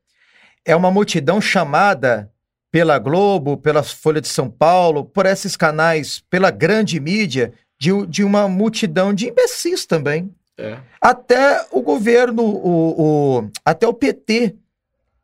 é 0.65 0.75
uma 0.75 0.91
multidão 0.91 1.41
chamada 1.41 2.29
pela 2.71 2.99
Globo, 2.99 3.57
pela 3.57 3.83
Folha 3.83 4.21
de 4.21 4.29
São 4.29 4.51
Paulo, 4.51 5.05
por 5.05 5.25
esses 5.27 5.57
canais, 5.57 6.23
pela 6.29 6.51
grande 6.51 7.01
mídia, 7.01 7.53
de, 7.81 7.91
de 8.07 8.23
uma 8.25 8.49
multidão 8.49 9.15
de 9.15 9.29
imbecis 9.29 9.87
também. 9.87 10.31
É. 10.59 10.79
Até 11.01 11.65
o 11.71 11.81
governo, 11.81 12.43
o, 12.43 13.39
o- 13.39 13.51
até 13.65 13.87
o 13.87 13.95
PT 13.95 14.57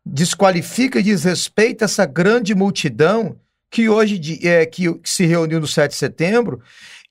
desqualifica 0.05 0.99
e 1.01 1.03
desrespeita 1.03 1.85
essa 1.87 2.05
grande 2.07 2.55
multidão 2.55 3.37
que 3.71 3.89
hoje 3.89 4.19
de- 4.19 4.47
é, 4.47 4.65
que, 4.67 4.93
que 4.95 5.11
se 5.11 5.27
reuniu 5.27 5.61
no 5.61 5.67
7 5.67 5.91
de 5.93 5.97
setembro 5.97 6.61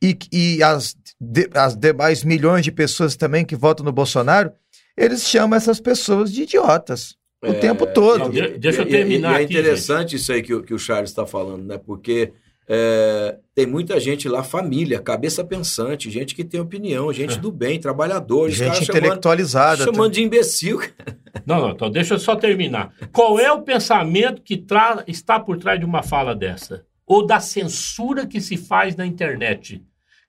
e, 0.02 0.18
e 0.32 0.64
as, 0.64 0.96
de- 1.20 1.50
as 1.54 1.76
demais 1.76 2.24
milhões 2.24 2.64
de 2.64 2.72
pessoas 2.72 3.16
também 3.16 3.44
que 3.44 3.56
votam 3.56 3.84
no 3.86 3.92
Bolsonaro, 3.92 4.52
eles 4.96 5.28
chamam 5.28 5.58
essas 5.58 5.80
pessoas 5.80 6.32
de 6.32 6.44
idiotas 6.44 7.16
o 7.50 7.54
É, 7.54 7.60
tempo 7.60 7.86
todo. 7.88 8.20
Não, 8.20 8.30
de- 8.30 8.58
deixa 8.58 8.82
eu 8.82 8.86
E- 8.86 8.90
e- 8.90 8.92
terminar 8.92 9.32
e 9.32 9.42
é 9.42 9.46
aqui, 9.46 9.54
interessante 9.54 10.16
isso 10.16 10.32
aí 10.32 10.42
que, 10.42 10.54
o- 10.54 10.64
que 10.64 10.74
o 10.74 10.80
Charles 10.80 11.10
está 11.10 11.26
falando, 11.26 11.64
né? 11.66 11.78
Porque 11.78 12.32
é, 12.68 13.38
tem 13.54 13.66
muita 13.66 14.00
gente 14.00 14.30
lá, 14.30 14.42
família, 14.42 14.98
cabeça 15.02 15.44
pensante, 15.44 16.10
gente 16.10 16.34
que 16.34 16.46
tem 16.46 16.62
opinião, 16.62 17.12
gente 17.12 17.38
do 17.38 17.52
bem, 17.52 17.78
trabalhadores, 17.80 18.56
gente 18.56 18.68
caras 18.72 18.86
chamando, 18.86 18.98
intelectualizada. 19.06 19.84
chamando 19.84 20.14
de 20.14 20.24
imbecil. 20.24 20.80
Não, 21.46 21.60
não, 21.60 21.72
então 21.72 21.90
deixa 21.90 22.14
eu 22.14 22.20
só 22.20 22.36
terminar. 22.36 22.94
Qual 23.12 23.40
é 23.40 23.52
o 23.52 23.64
pensamento 23.64 24.42
que 24.42 24.56
tra- 24.56 25.04
está 25.08 25.40
por 25.40 25.58
trás 25.58 25.80
de 25.80 25.86
uma 25.86 26.04
fala 26.04 26.34
dessa? 26.36 26.86
Ou 27.08 27.26
da 27.26 27.40
censura 27.40 28.26
que 28.28 28.40
se 28.40 28.56
faz 28.56 28.96
na 28.96 29.04
internet? 29.06 29.82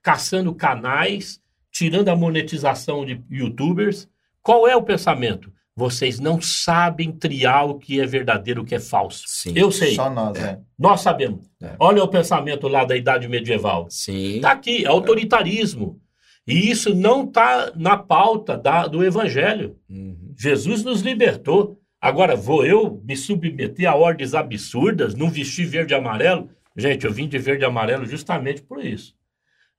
Caçando 0.02 0.54
canais, 0.54 1.40
tirando 1.70 2.08
a 2.08 2.16
monetização 2.16 3.04
de 3.04 3.20
youtubers. 3.30 4.08
Qual 4.42 4.66
é 4.66 4.74
o 4.74 4.82
pensamento? 4.82 5.52
Vocês 5.76 6.20
não 6.20 6.40
sabem 6.40 7.10
triar 7.10 7.68
o 7.68 7.78
que 7.78 8.00
é 8.00 8.06
verdadeiro, 8.06 8.62
o 8.62 8.64
que 8.64 8.76
é 8.76 8.80
falso. 8.80 9.24
Sim. 9.26 9.52
Eu 9.56 9.72
sei, 9.72 9.94
Só 9.96 10.08
nós, 10.08 10.38
é. 10.38 10.58
nós 10.78 11.00
sabemos. 11.00 11.50
É. 11.60 11.74
Olha 11.80 12.02
o 12.02 12.08
pensamento 12.08 12.68
lá 12.68 12.84
da 12.84 12.96
Idade 12.96 13.26
Medieval. 13.28 13.86
Sim. 13.90 14.36
Está 14.36 14.52
aqui, 14.52 14.84
é 14.84 14.88
autoritarismo. 14.88 16.00
E 16.46 16.70
isso 16.70 16.94
não 16.94 17.24
está 17.24 17.72
na 17.74 17.96
pauta 17.96 18.56
da- 18.56 18.86
do 18.86 19.02
Evangelho. 19.04 19.76
Uhum. 19.88 20.32
Jesus 20.38 20.84
nos 20.84 21.00
libertou. 21.00 21.80
Agora, 22.00 22.36
vou 22.36 22.64
eu 22.66 23.00
me 23.04 23.16
submeter 23.16 23.88
a 23.90 23.96
ordens 23.96 24.34
absurdas, 24.34 25.14
não 25.14 25.30
vestir 25.30 25.66
verde 25.66 25.94
e 25.94 25.96
amarelo? 25.96 26.50
Gente, 26.76 27.06
eu 27.06 27.12
vim 27.12 27.26
de 27.26 27.38
verde 27.38 27.62
e 27.64 27.66
amarelo 27.66 28.04
justamente 28.04 28.60
por 28.62 28.84
isso. 28.84 29.14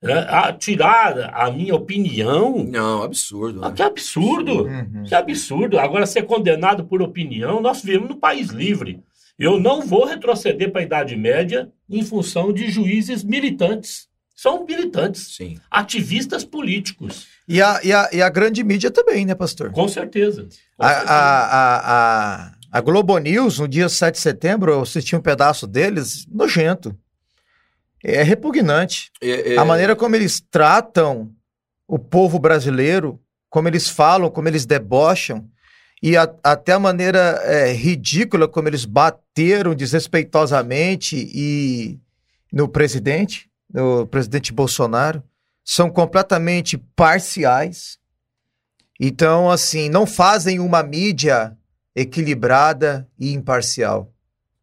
É, 0.02 0.12
a 0.12 0.52
tirar 0.52 1.30
a 1.34 1.50
minha 1.50 1.74
opinião, 1.74 2.62
Não, 2.64 3.02
absurdo. 3.02 3.64
ah, 3.64 3.70
Né? 3.70 3.74
que 3.76 3.82
absurdo! 3.82 4.64
Uhum. 4.64 5.04
Que 5.04 5.14
absurdo! 5.14 5.78
Agora, 5.78 6.04
ser 6.06 6.22
condenado 6.24 6.84
por 6.84 7.00
opinião, 7.00 7.60
nós 7.62 7.82
vivemos 7.82 8.10
num 8.10 8.18
país 8.20 8.50
livre. 8.50 9.00
Eu 9.38 9.58
não 9.58 9.82
vou 9.82 10.04
retroceder 10.04 10.70
para 10.70 10.82
a 10.82 10.84
Idade 10.84 11.16
Média 11.16 11.70
em 11.88 12.02
função 12.02 12.52
de 12.52 12.70
juízes 12.70 13.24
militantes. 13.24 14.06
São 14.34 14.66
militantes, 14.66 15.34
Sim. 15.34 15.58
ativistas 15.70 16.44
políticos, 16.44 17.26
E, 17.48 17.62
a, 17.62 17.80
e, 17.82 17.90
a, 17.90 18.08
e 18.12 18.20
a 18.20 18.28
grande 18.28 18.62
mídia 18.62 18.90
também, 18.90 19.24
né, 19.24 19.34
pastor? 19.34 19.72
com 19.72 19.88
certeza. 19.88 20.46
Com 20.76 20.84
A, 20.84 20.88
certeza. 20.90 21.12
a, 21.14 21.76
a, 21.76 22.44
a, 22.44 22.52
a 22.70 22.80
Globo 22.82 23.16
News, 23.16 23.58
no 23.58 23.66
dia 23.66 23.88
7 23.88 24.14
de 24.16 24.20
setembro, 24.20 24.72
eu 24.72 24.82
assisti 24.82 25.16
um 25.16 25.22
pedaço 25.22 25.66
deles, 25.66 26.26
nojento. 26.30 26.94
É 28.08 28.22
repugnante. 28.22 29.10
É, 29.20 29.54
é, 29.54 29.58
A 29.58 29.64
maneira 29.64 29.96
como 29.96 30.14
eles 30.14 30.40
tratam 30.40 31.32
o 31.88 31.98
povo 31.98 32.38
brasileiro, 32.38 33.20
como 33.50 33.66
eles 33.68 33.88
falam, 33.88 34.30
como 34.30 34.46
eles 34.48 34.64
debocham, 34.64 35.48
e 36.02 36.16
a- 36.16 36.32
até 36.44 36.72
a 36.72 36.78
maneira 36.78 37.18
é, 37.44 37.72
ridícula 37.72 38.46
como 38.46 38.68
eles 38.68 38.84
bateram 38.84 39.74
desrespeitosamente 39.74 41.16
e 41.34 41.98
no 42.52 42.68
presidente, 42.68 43.50
no 43.72 44.06
presidente 44.06 44.52
Bolsonaro, 44.52 45.22
são 45.64 45.90
completamente 45.90 46.78
parciais. 46.94 47.98
Então, 49.00 49.50
assim, 49.50 49.88
não 49.88 50.06
fazem 50.06 50.60
uma 50.60 50.82
mídia 50.82 51.56
equilibrada 51.94 53.08
e 53.18 53.32
imparcial. 53.32 54.12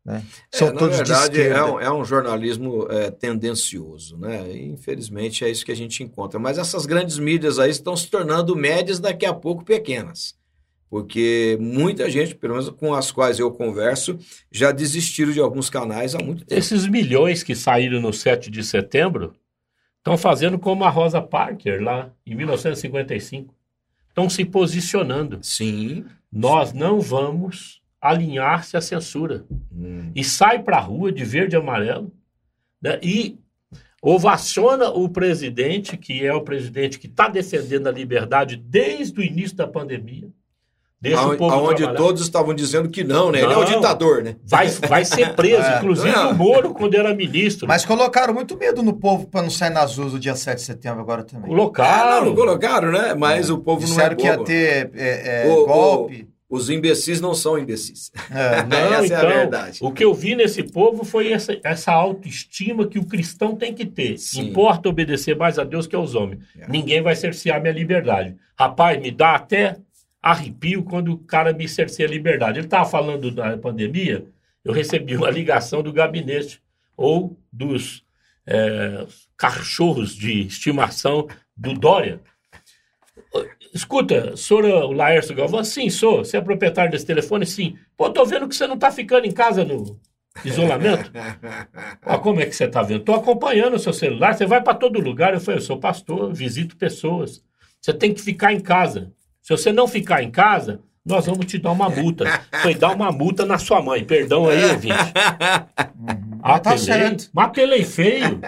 Né? 0.06 0.22
São 0.52 0.68
é, 0.68 0.74
na 0.74 0.80
todos 0.80 0.98
verdade, 0.98 1.40
esquerda. 1.40 1.60
é 1.60 1.64
um, 1.64 1.80
é 1.80 1.94
um 1.94 2.04
jornalismo 2.04 2.88
é, 2.90 3.10
tendencioso, 3.10 4.18
né? 4.18 4.52
E, 4.52 4.66
infelizmente 4.70 5.46
é 5.46 5.50
isso 5.50 5.66
que 5.66 5.72
a 5.72 5.76
gente 5.76 6.04
encontra. 6.04 6.40
Mas 6.40 6.58
essas 6.58 6.86
grandes 6.86 7.18
mídias 7.18 7.58
aí 7.58 7.72
estão 7.72 7.96
se 7.96 8.08
tornando 8.10 8.56
médias 8.56 9.00
daqui 9.00 9.26
a 9.26 9.34
pouco 9.34 9.64
pequenas. 9.64 10.36
Porque 10.90 11.58
muita 11.60 12.10
gente, 12.10 12.36
pelo 12.36 12.54
menos 12.54 12.70
com 12.70 12.94
as 12.94 13.12
quais 13.12 13.40
eu 13.40 13.50
converso, 13.50 14.20
já 14.52 14.72
desistiram 14.72 15.32
de 15.32 15.40
alguns 15.40 15.70
canais 15.70 16.14
há 16.14 16.20
muito 16.20 16.46
tempo. 16.46 16.60
Esses 16.60 16.86
milhões 16.86 17.42
que 17.42 17.56
saíram 17.56 18.00
no 18.00 18.14
7 18.14 18.52
de 18.52 18.64
setembro 18.64 19.34
estão 19.98 20.18
fazendo 20.18 20.60
como 20.60 20.84
a 20.84 20.90
Rosa 20.90 21.22
Parker 21.22 21.82
lá 21.82 22.12
em 22.28 22.36
1955. 22.36 23.56
Estão 24.10 24.30
se 24.30 24.46
posicionando. 24.46 25.40
Sim. 25.42 26.06
Nós 26.32 26.74
não 26.74 27.00
vamos 27.00 27.82
alinhar-se 28.04 28.76
à 28.76 28.82
censura. 28.82 29.46
Hum. 29.72 30.12
E 30.14 30.24
sai 30.24 30.62
para 30.62 30.78
a 30.78 30.82
rua 30.82 31.12
de 31.12 31.24
verde 31.24 31.56
e 31.56 31.60
amarelo 31.60 32.12
né? 32.82 33.00
e 33.02 33.38
ovaciona 34.02 34.90
o 34.90 35.08
presidente, 35.08 35.96
que 35.96 36.26
é 36.26 36.34
o 36.34 36.42
presidente 36.42 37.00
que 37.00 37.08
está 37.08 37.30
defendendo 37.30 37.88
a 37.88 37.92
liberdade 37.92 38.58
desde 38.58 39.18
o 39.20 39.24
início 39.24 39.56
da 39.56 39.66
pandemia. 39.66 40.28
Deixa 41.00 41.20
o 41.20 41.26
Aonde, 41.26 41.38
povo 41.38 41.54
aonde 41.54 41.96
todos 41.96 42.22
estavam 42.22 42.54
dizendo 42.54 42.88
que 42.90 43.04
não, 43.04 43.30
né? 43.30 43.42
Ele 43.42 43.52
é 43.52 43.58
o 43.58 43.60
Não. 43.60 43.66
ditador, 43.66 44.24
né? 44.24 44.38
Vai, 44.46 44.70
vai 44.70 45.04
ser 45.04 45.36
preso, 45.36 45.62
É. 45.68 45.78
inclusive 45.78 46.16
Não. 46.16 46.32
o 46.32 46.36
Moro, 46.36 46.74
quando 46.74 46.96
era 46.96 47.14
ministro. 47.14 47.68
Mas 47.68 47.84
colocaram 47.86 48.34
muito 48.34 48.58
medo 48.58 48.82
no 48.82 48.94
povo 48.94 49.28
para 49.28 49.42
não 49.42 49.50
sair 49.50 49.70
nas 49.70 49.98
ruas 49.98 50.14
no 50.14 50.20
dia 50.20 50.34
7 50.34 50.60
de 50.60 50.64
setembro 50.66 51.02
agora 51.02 51.24
também. 51.24 51.44
Ah, 51.44 51.48
não, 51.50 51.56
Colocaram. 51.58 52.26
não 52.26 52.36
colocaram, 52.36 52.92
né? 52.92 53.14
Mas 53.16 53.50
o 53.50 53.58
povo 53.58 53.82
Disseram 53.86 54.08
não 54.08 54.14
é 54.14 54.16
que 54.16 54.26
ia 54.28 54.38
ter 54.46 54.92
é, 54.96 55.44
é, 55.46 55.50
O- 55.50 55.64
o- 55.64 55.66
golpe. 55.66 56.28
Os 56.54 56.70
imbecis 56.70 57.20
não 57.20 57.34
são 57.34 57.58
imbecis. 57.58 58.12
É. 58.30 58.62
Não, 58.64 58.78
Essa 58.94 59.14
é 59.14 59.18
a 59.18 59.20
então, 59.20 59.30
verdade. 59.30 59.80
o 59.82 59.92
que 59.92 60.04
eu 60.04 60.14
vi 60.14 60.36
nesse 60.36 60.62
povo 60.62 61.04
foi 61.04 61.32
essa, 61.32 61.60
essa 61.64 61.92
autoestima 61.92 62.86
que 62.86 63.00
o 63.00 63.06
cristão 63.06 63.56
tem 63.56 63.74
que 63.74 63.88
ter. 63.88 64.20
Sim. 64.20 64.50
Importa 64.50 64.88
obedecer 64.88 65.36
mais 65.36 65.58
a 65.58 65.64
Deus 65.64 65.88
que 65.88 65.96
aos 65.96 66.14
homens. 66.14 66.44
É. 66.60 66.70
Ninguém 66.70 67.02
vai 67.02 67.16
cercear 67.16 67.60
minha 67.60 67.74
liberdade. 67.74 68.36
Rapaz, 68.56 69.02
me 69.02 69.10
dá 69.10 69.34
até 69.34 69.78
arrepio 70.22 70.84
quando 70.84 71.14
o 71.14 71.18
cara 71.18 71.52
me 71.52 71.68
cerceia 71.68 72.08
a 72.08 72.12
liberdade. 72.12 72.60
Ele 72.60 72.68
estava 72.68 72.88
falando 72.88 73.32
da 73.32 73.58
pandemia, 73.58 74.24
eu 74.64 74.72
recebi 74.72 75.18
uma 75.18 75.32
ligação 75.32 75.82
do 75.82 75.92
gabinete 75.92 76.62
ou 76.96 77.36
dos 77.52 78.04
é, 78.46 79.08
cachorros 79.36 80.16
de 80.16 80.46
estimação 80.46 81.28
do 81.58 81.74
Dória. 81.74 82.22
Escuta, 83.74 84.36
senhor 84.38 84.92
Laércio 84.96 85.36
Galvão, 85.36 85.64
sim, 85.64 85.90
sou. 85.90 86.20
Você 86.24 86.38
é 86.38 86.42
proprietário 86.42 86.92
desse 86.92 87.06
telefone? 87.06 87.46
Sim. 87.46 87.76
Pô, 87.98 88.10
tô 88.10 88.24
vendo 88.26 88.48
que 88.48 88.56
você 88.56 88.68
não 88.68 88.78
tá 88.78 88.92
ficando 88.92 89.26
em 89.26 89.32
casa 89.32 89.64
no 89.64 90.00
isolamento. 90.46 91.12
Ah, 92.06 92.18
como 92.18 92.42
é 92.42 92.46
que 92.46 92.56
você 92.56 92.68
tá 92.68 92.82
vendo? 92.82 93.04
Tô 93.04 93.14
acompanhando 93.14 93.76
o 93.76 93.80
seu 93.80 93.94
celular, 93.94 94.34
você 94.36 94.46
vai 94.46 94.62
para 94.62 94.74
todo 94.78 95.00
lugar. 95.00 95.34
Eu 95.34 95.40
falei, 95.40 95.58
eu 95.58 95.64
sou 95.64 95.80
pastor, 95.80 96.34
visito 96.34 96.76
pessoas. 96.76 97.42
Você 97.82 97.94
tem 97.94 98.14
que 98.14 98.22
ficar 98.22 98.52
em 98.54 98.60
casa. 98.60 99.12
Se 99.42 99.50
você 99.56 99.72
não 99.72 99.88
ficar 99.88 100.22
em 100.22 100.30
casa, 100.30 100.82
nós 101.06 101.26
vamos 101.26 101.46
te 101.46 101.58
dar 101.58 101.72
uma 101.72 101.90
multa. 101.90 102.26
Foi 102.62 102.76
dar 102.76 102.94
uma 102.94 103.12
multa 103.12 103.46
na 103.46 103.58
sua 103.58 103.82
mãe. 103.82 104.04
Perdão 104.04 104.48
aí, 104.50 104.64
ouvinte. 104.66 104.94
Ah, 106.46 106.54
Mas 106.56 106.62
tá 106.62 106.70
pelei. 106.72 106.86
certo. 106.86 107.30
Mas 107.34 107.52
pelei 107.54 107.84
feio. 107.86 108.42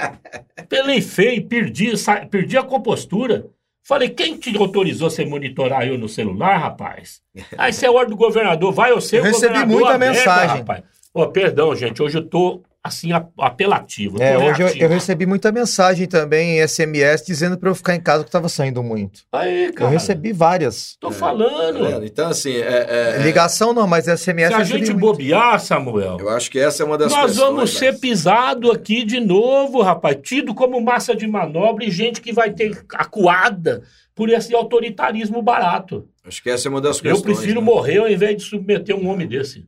Pelei 0.67 1.01
feio, 1.01 1.47
perdi, 1.47 1.93
perdi 2.29 2.57
a 2.57 2.63
compostura. 2.63 3.47
Falei, 3.87 4.09
quem 4.09 4.35
te 4.35 4.57
autorizou 4.57 5.11
você 5.11 5.23
monitorar 5.23 5.87
eu 5.87 5.95
no 5.95 6.09
celular, 6.09 6.57
rapaz? 6.57 7.21
Aí 7.55 7.71
você 7.71 7.85
é 7.85 7.91
ordem 7.91 8.09
do 8.09 8.17
governador, 8.17 8.73
vai 8.73 8.91
eu 8.91 8.99
ser 8.99 9.19
Eu 9.19 9.23
recebi 9.23 9.63
muita 9.63 9.91
a 9.93 9.97
merda, 9.99 10.17
mensagem. 10.17 10.57
rapaz. 10.57 10.83
Pô, 11.13 11.27
perdão, 11.27 11.75
gente, 11.75 12.01
hoje 12.01 12.17
eu 12.17 12.27
tô, 12.27 12.63
assim, 12.85 13.09
apelativo. 13.39 14.21
É, 14.21 14.37
hoje 14.37 14.61
eu, 14.61 14.67
eu 14.69 14.89
recebi 14.89 15.25
muita 15.25 15.51
mensagem 15.51 16.07
também 16.07 16.59
em 16.59 16.67
SMS 16.67 17.25
dizendo 17.25 17.57
para 17.57 17.69
eu 17.69 17.75
ficar 17.75 17.95
em 17.95 17.99
casa 17.99 18.23
que 18.23 18.29
estava 18.29 18.47
saindo 18.47 18.83
muito. 18.83 19.21
Aí, 19.31 19.65
Eu 19.65 19.73
cara, 19.73 19.89
recebi 19.91 20.31
várias. 20.31 20.95
tô 20.99 21.09
Tá 21.09 21.13
falando. 21.15 22.03
Então, 22.05 22.27
assim, 22.29 22.53
é- 22.55 23.15
é- 23.17 23.23
Ligação 23.23 23.73
não, 23.73 23.87
mas 23.87 24.07
SMS 24.07 24.49
Se 24.49 24.53
a 24.53 24.59
eu 24.59 24.65
gente 24.65 24.91
muito. 24.91 24.99
bobear, 24.99 25.59
Samuel, 25.59 26.17
eu 26.19 26.29
acho 26.29 26.51
que 26.51 26.59
essa 26.59 26.83
é 26.83 26.85
uma 26.85 26.97
das 26.97 27.11
nós 27.11 27.25
questões, 27.31 27.37
vamos 27.49 27.77
ser 27.77 27.93
né? 27.93 27.97
pisado 27.99 28.71
aqui 28.71 29.03
de 29.03 29.19
novo, 29.19 29.81
rapaz. 29.81 30.17
Tido 30.21 30.53
como 30.53 30.79
massa 30.79 31.15
de 31.15 31.25
manobra 31.27 31.85
e 31.85 31.89
gente 31.91 32.21
que 32.21 32.31
vai 32.31 32.51
ter 32.51 32.83
acuada 32.93 33.81
por 34.13 34.29
esse 34.29 34.53
autoritarismo 34.55 35.41
barato. 35.41 36.07
Acho 36.25 36.41
que 36.41 36.49
essa 36.49 36.67
é 36.67 36.71
uma 36.71 36.79
das 36.81 36.97
Eu 36.97 37.03
questões. 37.13 37.37
prefiro 37.37 37.59
né? 37.59 37.65
morrer 37.65 37.97
ao 37.97 38.09
invés 38.09 38.37
de 38.37 38.43
submeter 38.43 38.95
um 38.95 39.07
homem 39.09 39.27
desse. 39.27 39.65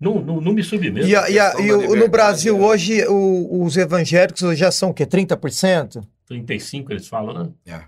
Não, 0.00 0.14
não, 0.22 0.40
não 0.40 0.52
me 0.52 0.62
submeto. 0.62 1.06
E, 1.06 1.14
a- 1.14 1.28
e 1.28 1.38
a- 1.38 1.54
e 1.60 1.70
o- 1.72 1.94
no 1.94 2.08
Brasil 2.08 2.56
é. 2.56 2.60
hoje 2.60 3.06
o- 3.06 3.62
os 3.64 3.76
evangélicos 3.76 4.56
já 4.58 4.70
são 4.72 4.90
o 4.90 4.94
quê? 4.94 5.04
30%? 5.04 6.02
35 6.26 6.92
eles 6.92 7.06
falam, 7.06 7.34
né? 7.34 7.50
É. 7.66 7.80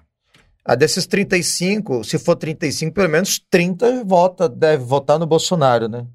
Ah, 0.65 0.75
desses 0.75 1.07
35, 1.07 2.05
se 2.05 2.19
for 2.19 2.37
35, 2.37 2.93
pelo 2.95 3.09
menos 3.09 3.39
30 3.51 4.05
vota, 4.05 4.49
deve 4.49 4.85
votar 4.85 5.19
no 5.19 5.27
Bolsonaro, 5.27 5.89
né? 5.89 6.07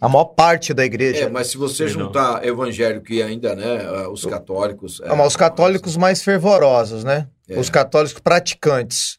A 0.00 0.08
maior 0.08 0.26
parte 0.26 0.72
da 0.72 0.84
igreja. 0.84 1.24
É, 1.24 1.28
mas 1.28 1.48
se 1.48 1.56
você 1.56 1.88
Sei 1.88 1.96
não. 1.96 2.04
juntar 2.06 2.44
evangélico 2.46 3.12
e 3.12 3.20
ainda, 3.20 3.56
né, 3.56 3.84
ah, 3.84 4.08
os 4.10 4.24
católicos... 4.24 5.00
é, 5.00 5.08
Ah, 5.08 5.16
mas 5.16 5.26
os 5.28 5.36
católicos 5.36 5.96
mais 5.96 6.22
fervorosos, 6.22 7.02
né? 7.02 7.26
É. 7.48 7.58
Os 7.58 7.68
católicos 7.68 8.20
praticantes. 8.20 9.18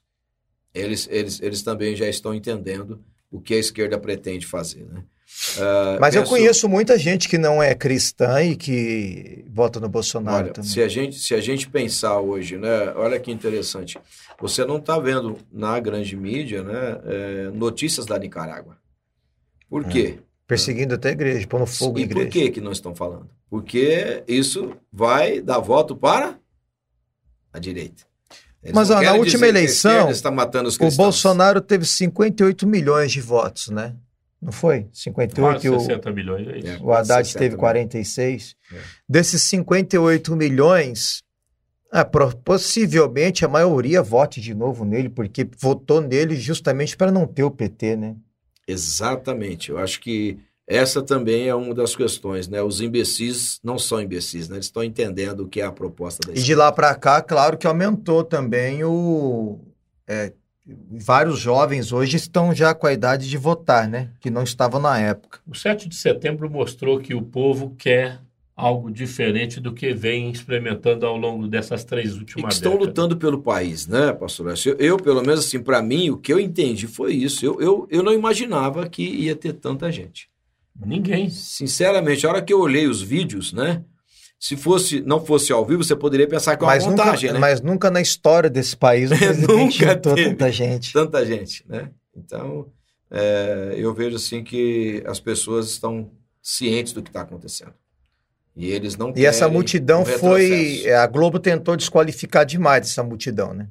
Eles, 0.73 1.05
eles, 1.11 1.41
eles 1.41 1.63
também 1.63 1.95
já 1.95 2.07
estão 2.07 2.33
entendendo 2.33 3.03
o 3.29 3.41
que 3.41 3.55
a 3.55 3.57
esquerda 3.57 3.97
pretende 3.97 4.45
fazer, 4.45 4.85
né? 4.85 5.03
Ah, 5.59 5.97
Mas 5.99 6.15
eu 6.15 6.21
penso- 6.21 6.33
conheço 6.33 6.69
muita 6.69 6.97
gente 6.97 7.29
que 7.29 7.37
não 7.37 7.61
é 7.63 7.73
cristã 7.73 8.41
e 8.43 8.55
que 8.55 9.45
vota 9.49 9.79
no 9.79 9.87
Bolsonaro 9.87 10.45
Olha, 10.45 10.53
também. 10.53 10.69
se 10.69 10.81
a, 10.81 10.87
gente, 10.87 11.17
se 11.19 11.33
a 11.33 11.39
gente 11.41 11.69
pensar 11.69 12.19
hoje, 12.19 12.57
né? 12.57 12.93
Olha 12.95 13.19
que 13.19 13.31
interessante. 13.31 13.97
Você 14.41 14.65
não 14.65 14.77
está 14.77 14.99
vendo 14.99 15.37
na 15.51 15.79
grande 15.79 16.15
mídia, 16.15 16.63
né? 16.63 16.99
é, 17.05 17.51
notícias 17.53 18.05
da 18.05 18.17
Nicarágua. 18.19 18.77
Por 19.69 19.85
quê? 19.85 20.19
Perseguindo 20.47 20.95
até 20.95 21.09
a 21.09 21.11
igreja, 21.11 21.47
pondo 21.47 21.65
fogo 21.67 21.99
em 21.99 22.03
e 22.03 22.07
por 22.07 22.21
igreja. 22.21 22.29
que 22.31 22.51
que 22.51 22.61
não 22.61 22.71
estão 22.71 22.95
falando? 22.95 23.29
Porque 23.49 24.23
isso 24.27 24.75
vai 24.91 25.41
dar 25.41 25.59
voto 25.59 25.95
para 25.95 26.37
a 27.53 27.59
direita. 27.59 28.03
Eles 28.61 28.75
Mas, 28.75 28.89
ó, 28.89 29.01
na 29.01 29.13
última 29.13 29.47
eleição, 29.47 29.91
esquerda 29.91 30.11
está 30.11 30.31
matando 30.31 30.67
os 30.67 30.75
O. 30.75 30.91
Bolsonaro 30.97 31.61
teve 31.61 31.85
58 31.85 32.67
milhões 32.67 33.11
de 33.11 33.21
votos, 33.21 33.69
né? 33.69 33.95
Não 34.41 34.51
foi? 34.51 34.87
58 34.93 35.35
Quase 35.35 35.67
e 35.67 35.69
o, 35.69 35.79
60 35.79 36.11
milhões, 36.11 36.47
é 36.47 36.57
isso. 36.59 36.83
O 36.83 36.93
Haddad 36.93 37.27
60 37.27 37.39
teve 37.39 37.55
milhões. 37.55 37.59
46. 37.59 38.55
É. 38.71 38.77
Desses 39.07 39.41
58 39.41 40.35
milhões, 40.35 41.23
ah, 41.91 42.05
possivelmente 42.05 43.43
a 43.43 43.49
maioria 43.49 44.01
vote 44.01 44.39
de 44.39 44.53
novo 44.53 44.85
nele, 44.85 45.09
porque 45.09 45.47
votou 45.57 45.99
nele 45.99 46.35
justamente 46.35 46.95
para 46.95 47.11
não 47.11 47.27
ter 47.27 47.43
o 47.43 47.51
PT, 47.51 47.97
né? 47.97 48.15
Exatamente. 48.67 49.71
Eu 49.71 49.77
acho 49.77 49.99
que 49.99 50.37
essa 50.67 51.01
também 51.01 51.47
é 51.47 51.55
uma 51.55 51.73
das 51.73 51.95
questões, 51.95 52.47
né? 52.47 52.61
Os 52.61 52.79
imbecis 52.79 53.59
não 53.63 53.79
são 53.79 53.99
imbecis, 53.99 54.47
né? 54.47 54.57
Eles 54.57 54.67
estão 54.67 54.83
entendendo 54.83 55.41
o 55.41 55.47
que 55.47 55.59
é 55.59 55.65
a 55.65 55.71
proposta 55.71 56.27
da 56.27 56.37
E 56.37 56.43
de 56.43 56.53
lá 56.53 56.71
para 56.71 56.93
cá, 56.93 57.21
claro 57.23 57.57
que 57.57 57.65
aumentou 57.65 58.23
também 58.23 58.83
o. 58.83 59.59
é, 60.07 60.31
vários 60.91 61.39
jovens 61.39 61.91
hoje 61.91 62.17
estão 62.17 62.53
já 62.53 62.73
com 62.73 62.87
a 62.87 62.93
idade 62.93 63.29
de 63.29 63.37
votar, 63.37 63.87
né? 63.87 64.09
Que 64.19 64.29
não 64.29 64.43
estavam 64.43 64.79
na 64.79 64.99
época. 64.99 65.39
O 65.47 65.55
7 65.55 65.87
de 65.89 65.95
setembro 65.95 66.49
mostrou 66.49 66.99
que 66.99 67.13
o 67.13 67.21
povo 67.21 67.75
quer 67.77 68.19
algo 68.55 68.91
diferente 68.91 69.59
do 69.61 69.73
que 69.73 69.93
vem 69.93 70.29
experimentando 70.29 71.05
ao 71.05 71.15
longo 71.15 71.47
dessas 71.47 71.85
três 71.85 72.11
E 72.11 72.19
últimas 72.19 72.49
que 72.49 72.53
estão 72.55 72.73
décadas. 72.73 72.87
lutando 72.89 73.17
pelo 73.17 73.41
país, 73.41 73.87
né, 73.87 74.11
pastor? 74.11 74.53
Eu, 74.65 74.75
eu, 74.77 74.97
pelo 74.97 75.21
menos, 75.21 75.45
assim, 75.45 75.61
para 75.61 75.81
mim, 75.81 76.09
o 76.09 76.17
que 76.17 76.33
eu 76.33 76.39
entendi 76.39 76.85
foi 76.85 77.13
isso. 77.13 77.45
Eu, 77.45 77.61
eu, 77.61 77.87
eu 77.89 78.03
não 78.03 78.11
imaginava 78.13 78.87
que 78.89 79.01
ia 79.01 79.33
ter 79.35 79.53
tanta 79.53 79.89
gente. 79.91 80.27
Ninguém. 80.85 81.29
Sinceramente, 81.29 82.25
a 82.25 82.29
hora 82.29 82.41
que 82.41 82.53
eu 82.53 82.59
olhei 82.59 82.87
os 82.87 83.01
vídeos, 83.01 83.53
né? 83.53 83.83
Se 84.39 84.55
fosse, 84.55 85.01
não 85.01 85.23
fosse 85.23 85.51
ao 85.51 85.65
vivo, 85.65 85.83
você 85.83 85.95
poderia 85.95 86.25
pensar 86.27 86.55
que 86.55 86.63
é 86.63 86.65
uma 86.65 86.73
Mas 86.73 86.85
nunca, 86.85 87.03
montagem, 87.03 87.33
né? 87.33 87.39
mas 87.39 87.61
nunca 87.61 87.91
na 87.91 87.99
história 87.99 88.49
desse 88.49 88.75
país 88.77 89.11
o 89.11 89.17
presidente 89.19 89.53
Nunca 89.81 89.93
juntou 89.93 90.15
tanta 90.15 90.51
gente. 90.51 90.93
Tanta 90.93 91.25
gente, 91.25 91.65
né? 91.67 91.89
Então, 92.15 92.67
é, 93.11 93.73
eu 93.75 93.93
vejo 93.93 94.15
assim 94.15 94.41
que 94.41 95.03
as 95.05 95.19
pessoas 95.19 95.69
estão 95.69 96.09
cientes 96.41 96.93
do 96.93 97.01
que 97.03 97.09
está 97.09 97.21
acontecendo. 97.21 97.73
E 98.55 98.71
eles 98.71 98.95
não 98.97 99.13
E 99.15 99.25
essa 99.25 99.47
multidão 99.49 100.01
um 100.01 100.05
foi. 100.05 100.83
é, 100.85 100.95
A 100.95 101.05
Globo 101.07 101.37
tentou 101.39 101.75
desqualificar 101.75 102.45
demais 102.45 102.87
essa 102.87 103.03
multidão, 103.03 103.53
né? 103.53 103.67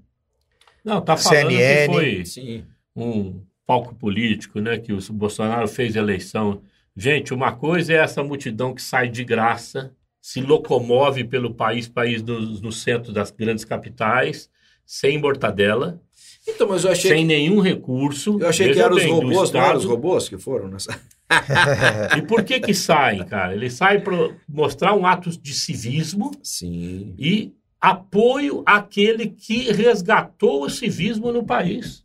Não, 0.84 1.00
tá 1.00 1.16
falando 1.16 1.50
CNN. 1.50 1.86
que 1.88 1.94
foi 1.94 2.24
Sim. 2.24 2.64
um 2.94 3.40
palco 3.66 3.94
político, 3.94 4.60
né? 4.60 4.78
Que 4.78 4.92
o 4.92 5.00
Bolsonaro 5.12 5.66
fez 5.66 5.96
eleição. 5.96 6.62
Gente, 6.96 7.32
uma 7.34 7.52
coisa 7.52 7.92
é 7.92 7.96
essa 7.96 8.22
multidão 8.22 8.74
que 8.74 8.82
sai 8.82 9.08
de 9.08 9.24
graça, 9.24 9.92
se 10.30 10.40
locomove 10.42 11.24
pelo 11.24 11.54
país, 11.54 11.88
país 11.88 12.20
dos- 12.20 12.60
no 12.60 12.70
centro 12.70 13.12
das 13.12 13.30
grandes 13.30 13.64
capitais, 13.64 14.50
sem 14.84 15.16
mortadela, 15.18 16.00
Então, 16.46 16.68
mas 16.68 16.84
eu 16.84 16.90
achei, 16.92 17.10
sem 17.10 17.24
nenhum 17.24 17.60
recurso. 17.60 18.38
eu 18.40 18.46
achei 18.48 18.72
que 18.72 18.78
eram 18.80 18.94
os 18.96 19.04
robôs, 19.06 19.52
não 19.52 19.60
eram 19.60 19.76
os 19.76 19.82
Estado. 19.84 19.88
robôs 19.88 20.28
que 20.28 20.36
foram 20.36 20.68
nessa. 20.68 20.90
E 22.18 22.22
por 22.22 22.42
que 22.44 22.60
que 22.60 22.74
saem, 22.74 23.24
cara? 23.24 23.54
Eles 23.54 23.72
saem 23.74 24.00
para 24.00 24.34
mostrar 24.48 24.94
um 24.94 25.06
ato 25.06 25.30
de 25.30 25.54
civismo 25.54 26.30
Sim. 26.42 27.14
e 27.18 27.52
apoio 27.80 28.62
àquele 28.66 29.28
que 29.28 29.70
resgatou 29.72 30.64
o 30.64 30.70
civismo 30.70 31.32
no 31.32 31.44
país. 31.44 32.04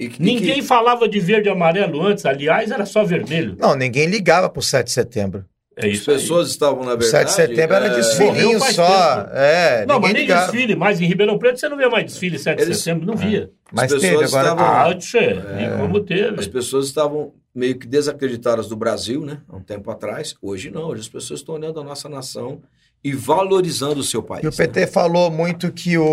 E, 0.00 0.08
que- 0.08 0.22
Ninguém 0.22 0.56
que- 0.56 0.62
falava 0.62 1.06
de 1.08 1.20
verde 1.20 1.48
e 1.48 1.52
amarelo 1.52 2.00
antes, 2.06 2.24
aliás, 2.24 2.70
era 2.70 2.86
só 2.86 3.04
vermelho. 3.04 3.56
Não, 3.58 3.74
ninguém 3.76 4.06
ligava 4.06 4.48
pro 4.48 4.62
7 4.62 4.86
de 4.86 4.92
setembro. 4.92 5.44
É 5.76 5.86
as 5.86 5.92
isso 5.94 6.10
aí. 6.10 6.16
pessoas 6.18 6.48
estavam, 6.50 6.84
na 6.84 6.94
verdade. 6.94 7.08
7 7.10 7.26
de 7.28 7.32
setembro 7.34 7.76
era 7.76 7.86
é, 7.86 7.94
desfilinho 7.94 8.60
só. 8.72 9.26
É, 9.32 9.86
Não, 9.86 9.98
mas 9.98 10.12
nem 10.12 10.22
ligava. 10.22 10.50
desfile, 10.52 10.76
mas 10.76 11.00
em 11.00 11.06
Ribeirão 11.06 11.38
Preto 11.38 11.58
você 11.58 11.68
não 11.68 11.76
vê 11.76 11.88
mais 11.88 12.04
desfile 12.06 12.38
7 12.38 12.56
de 12.58 12.62
Eles- 12.64 12.78
setembro, 12.78 13.06
não 13.06 13.16
via. 13.16 13.50
Mas 13.72 13.92
As 13.92 14.00
teve 14.00 14.14
pessoas 14.18 14.34
agora. 14.34 14.52
estavam- 14.54 14.90
Ah, 14.90 14.94
tchê, 14.94 15.30
e 15.64 15.78
como 15.80 15.98
As 15.98 16.04
teve. 16.04 16.48
pessoas 16.50 16.86
estavam 16.86 17.32
meio 17.54 17.78
que 17.78 17.86
desacreditadas 17.86 18.66
do 18.68 18.76
Brasil, 18.76 19.22
né? 19.24 19.38
Há 19.48 19.56
um 19.56 19.62
tempo 19.62 19.90
atrás. 19.90 20.34
Hoje 20.42 20.70
não. 20.70 20.84
Hoje 20.88 21.02
as 21.02 21.08
pessoas 21.08 21.40
estão 21.40 21.54
olhando 21.54 21.80
a 21.80 21.84
nossa 21.84 22.08
nação 22.08 22.60
e 23.04 23.12
valorizando 23.12 24.00
o 24.00 24.04
seu 24.04 24.22
país. 24.22 24.44
E 24.44 24.48
o 24.48 24.52
PT 24.52 24.86
falou 24.86 25.30
muito 25.30 25.72
que 25.72 25.96
o, 25.98 26.04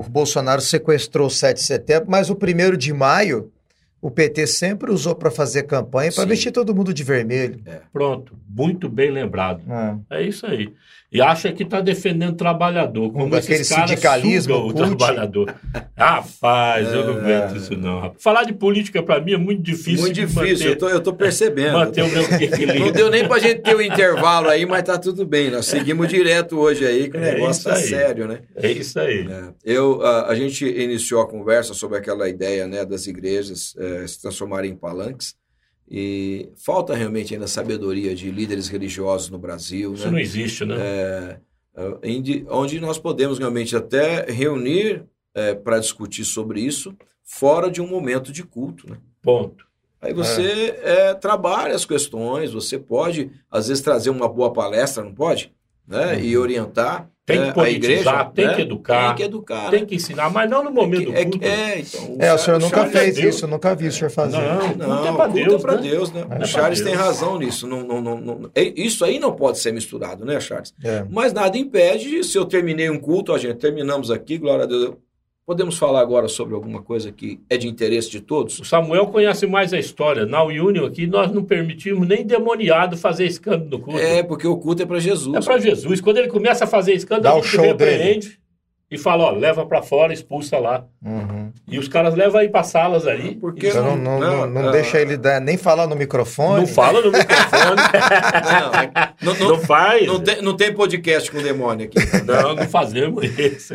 o 0.00 0.04
Bolsonaro 0.08 0.60
sequestrou 0.60 1.26
o 1.26 1.30
7 1.30 1.56
de 1.58 1.64
setembro, 1.64 2.06
mas 2.10 2.30
o 2.30 2.34
primeiro 2.36 2.76
de 2.76 2.92
maio 2.92 3.50
o 4.02 4.10
PT 4.10 4.48
sempre 4.48 4.90
usou 4.90 5.14
para 5.14 5.30
fazer 5.30 5.62
campanha 5.62 6.10
para 6.12 6.24
vestir 6.24 6.50
todo 6.50 6.74
mundo 6.74 6.92
de 6.92 7.04
vermelho. 7.04 7.62
Pronto, 7.92 8.36
muito 8.48 8.88
bem 8.88 9.12
lembrado. 9.12 9.62
Ah. 9.70 9.96
É 10.10 10.20
isso 10.20 10.44
aí. 10.44 10.74
E 11.12 11.20
acha 11.20 11.52
que 11.52 11.62
está 11.62 11.80
defendendo 11.80 12.30
o 12.30 12.36
trabalhador. 12.36 13.12
Como 13.12 13.34
Um 13.34 13.38
esses 13.38 13.68
caras 13.68 13.90
sindicalismo 13.90 14.54
o 14.66 14.72
trabalhador. 14.72 15.54
Rapaz, 15.96 16.88
eu 16.92 17.06
não 17.06 17.28
É. 17.28 17.36
aguento 17.36 17.56
isso 17.58 17.76
não. 17.76 18.00
rapaz. 18.00 18.22
Falar 18.22 18.44
de 18.44 18.52
política 18.54 19.02
para 19.02 19.20
mim 19.20 19.32
é 19.34 19.36
muito 19.36 19.62
difícil. 19.62 20.00
Muito 20.00 20.14
difícil, 20.14 20.42
eu 20.68 20.70
Manter, 20.70 20.76
tô, 20.76 20.88
eu 20.88 21.00
tô 21.00 21.12
percebendo. 21.12 21.72
manter 21.74 22.02
o 22.02 22.08
meu 22.08 22.22
equilíbrio. 22.40 22.80
Não 22.86 22.92
deu 22.92 23.10
nem 23.10 23.26
pra 23.28 23.38
gente 23.38 23.60
ter 23.60 23.74
o 23.76 23.82
intervalo 23.82 24.48
aí, 24.48 24.64
mas 24.66 24.82
tá 24.82 24.98
tudo 24.98 25.26
bem. 25.26 25.50
Nós 25.50 25.66
seguimos 25.66 26.08
direto 26.08 26.58
hoje 26.58 26.86
aí, 26.86 27.10
que 27.10 27.16
o 27.16 27.20
É 27.22 27.34
negócio 27.34 27.64
tá 27.64 27.74
aí. 27.76 27.82
sério, 27.82 28.26
né? 28.26 28.40
É 28.56 28.70
isso 28.70 28.98
aí. 28.98 29.26
É. 29.30 29.44
Eu, 29.64 30.00
a, 30.04 30.28
a 30.28 30.34
gente 30.34 30.64
iniciou 30.66 31.20
a 31.22 31.28
conversa 31.28 31.74
sobre 31.74 31.98
aquela 31.98 32.28
ideia 32.28 32.66
né, 32.66 32.84
das 32.84 33.06
igrejas 33.06 33.74
eh, 33.78 34.06
se 34.06 34.20
transformarem 34.20 34.70
em 34.72 34.76
palanques. 34.76 35.34
E 35.94 36.48
falta 36.56 36.94
realmente 36.94 37.34
ainda 37.34 37.46
sabedoria 37.46 38.14
de 38.14 38.30
líderes 38.30 38.68
religiosos 38.68 39.28
no 39.28 39.38
Brasil, 39.38 39.92
Isso 39.92 40.06
né? 40.06 40.12
não 40.12 40.18
existe, 40.18 40.64
né? 40.64 40.76
É, 40.78 41.40
é, 41.76 42.44
onde 42.48 42.80
nós 42.80 42.98
podemos 42.98 43.38
realmente 43.38 43.76
até 43.76 44.24
reunir 44.24 45.04
para 45.62 45.78
discutir 45.78 46.24
sobre 46.24 46.60
isso 46.60 46.94
fora 47.22 47.70
de 47.70 47.80
um 47.80 47.86
momento 47.86 48.32
de 48.32 48.42
culto, 48.42 48.88
né? 48.90 48.96
Ponto. 49.22 49.66
Aí 50.00 50.12
você 50.12 50.78
é, 50.82 51.14
trabalha 51.14 51.74
as 51.74 51.84
questões, 51.84 52.52
você 52.52 52.76
pode, 52.76 53.30
às 53.48 53.68
vezes, 53.68 53.82
trazer 53.82 54.10
uma 54.10 54.28
boa 54.28 54.52
palestra, 54.52 55.04
não 55.04 55.14
pode? 55.14 55.52
Né? 55.86 56.24
E 56.24 56.36
orientar 56.36 57.08
Tem 57.24 57.38
que 57.38 57.46
é, 57.46 57.50
a 57.50 57.52
politizar, 57.52 57.94
igreja. 57.98 58.24
tem 58.34 58.46
né? 58.48 58.54
que 58.56 58.62
educar, 58.62 59.06
Tem 59.06 59.14
que 59.16 59.22
educar. 59.22 59.70
Tem 59.70 59.86
que 59.86 59.94
ensinar, 59.94 60.28
mas 60.30 60.50
não 60.50 60.64
no 60.64 60.72
momento 60.72 61.12
do 61.12 61.16
É, 61.16 61.22
culto. 61.22 61.38
que- 61.38 61.44
é, 61.46 61.78
então, 61.78 62.16
É, 62.18 62.34
o 62.34 62.38
senhor 62.38 62.38
Charles- 62.38 62.64
nunca 62.64 62.76
Charles 62.76 62.94
é 62.96 62.98
fez 62.98 63.14
Deus. 63.14 63.34
isso, 63.36 63.44
eu 63.44 63.48
nunca 63.48 63.74
vi 63.76 63.86
o 63.86 63.92
senhor 63.92 64.10
fazer. 64.10 64.36
Não, 64.38 64.42
Não, 64.42 64.66
culto 64.66 65.06
é 65.06 65.10
é 65.30 65.46
Deus, 65.46 65.62
né? 65.62 65.76
Deus, 65.76 66.12
né? 66.12 66.26
É 66.28 66.42
o 66.42 66.46
Charles 66.46 66.80
Deus. 66.80 66.90
tem 66.90 66.98
razão 66.98 67.38
nisso. 67.38 67.66
Não, 67.68 67.84
não, 67.84 68.00
não, 68.00 68.20
não- 68.20 68.50
é- 68.56 68.72
isso 68.76 69.04
aí 69.04 69.20
não 69.20 69.32
pode 69.36 69.60
ser 69.60 69.72
misturado, 69.72 70.24
né, 70.24 70.40
Charles? 70.40 70.74
É. 70.84 71.04
Mas 71.08 71.32
nada 71.32 71.56
impede, 71.56 72.24
se 72.24 72.36
eu 72.36 72.44
terminei 72.44 72.90
um 72.90 72.98
culto, 72.98 73.32
a 73.32 73.38
gente 73.38 73.54
terminamos 73.58 74.10
aqui, 74.10 74.36
glória 74.36 74.64
a 74.64 74.66
Deus. 74.66 74.94
Podemos 75.44 75.76
falar 75.76 76.00
agora 76.00 76.28
sobre 76.28 76.54
alguma 76.54 76.82
coisa 76.82 77.10
que 77.10 77.40
é 77.50 77.56
de 77.56 77.66
interesse 77.66 78.08
de 78.08 78.20
todos? 78.20 78.60
O 78.60 78.64
Samuel 78.64 79.08
conhece 79.08 79.44
mais 79.44 79.72
a 79.72 79.78
história. 79.78 80.24
Na 80.24 80.44
União 80.44 80.86
aqui, 80.86 81.04
nós 81.04 81.32
não 81.32 81.42
permitimos 81.42 82.06
nem 82.06 82.24
demoniado 82.24 82.96
fazer 82.96 83.26
escândalo 83.26 83.68
no 83.68 83.80
culto. 83.80 83.98
É, 83.98 84.22
porque 84.22 84.46
o 84.46 84.56
culto 84.56 84.84
é 84.84 84.86
para 84.86 85.00
Jesus. 85.00 85.34
É 85.34 85.40
para 85.40 85.58
Jesus. 85.58 86.00
Quando 86.00 86.18
ele 86.18 86.28
começa 86.28 86.62
a 86.62 86.66
fazer 86.66 86.92
escândalo, 86.92 87.24
Dá 87.24 87.30
a 87.30 87.34
o 87.40 87.42
gente 87.42 87.56
show 87.56 87.64
repreende 87.64 88.41
e 88.92 88.98
fala, 88.98 89.24
ó, 89.24 89.30
leva 89.30 89.64
para 89.64 89.80
fora, 89.82 90.12
expulsa 90.12 90.58
lá. 90.58 90.84
Uhum. 91.04 91.50
E 91.66 91.78
os 91.78 91.88
caras 91.88 92.14
levam 92.14 92.40
aí 92.40 92.48
para 92.50 92.62
salas 92.62 93.06
aí. 93.06 93.34
Porque 93.36 93.68
Então 93.68 93.96
não, 93.96 94.18
não, 94.20 94.46
não, 94.46 94.46
não 94.62 94.68
ah, 94.68 94.72
deixa 94.72 95.00
ele 95.00 95.16
dar- 95.16 95.40
nem 95.40 95.56
falar 95.56 95.86
no 95.86 95.96
microfone. 95.96 96.60
não 96.60 96.66
fala 96.66 97.00
no 97.00 97.10
microfone. 97.10 97.76
Não, 99.22 99.34
não, 99.34 99.48
não 99.50 99.58
faz. 99.60 100.06
não 100.06 100.20
tem, 100.20 100.42
não 100.42 100.56
tem 100.56 100.74
podcast 100.74 101.30
com 101.30 101.40
demônio 101.42 101.86
aqui. 101.86 101.98
Não, 102.26 102.54
não 102.54 102.68
fazemos 102.68 103.24
isso. 103.24 103.74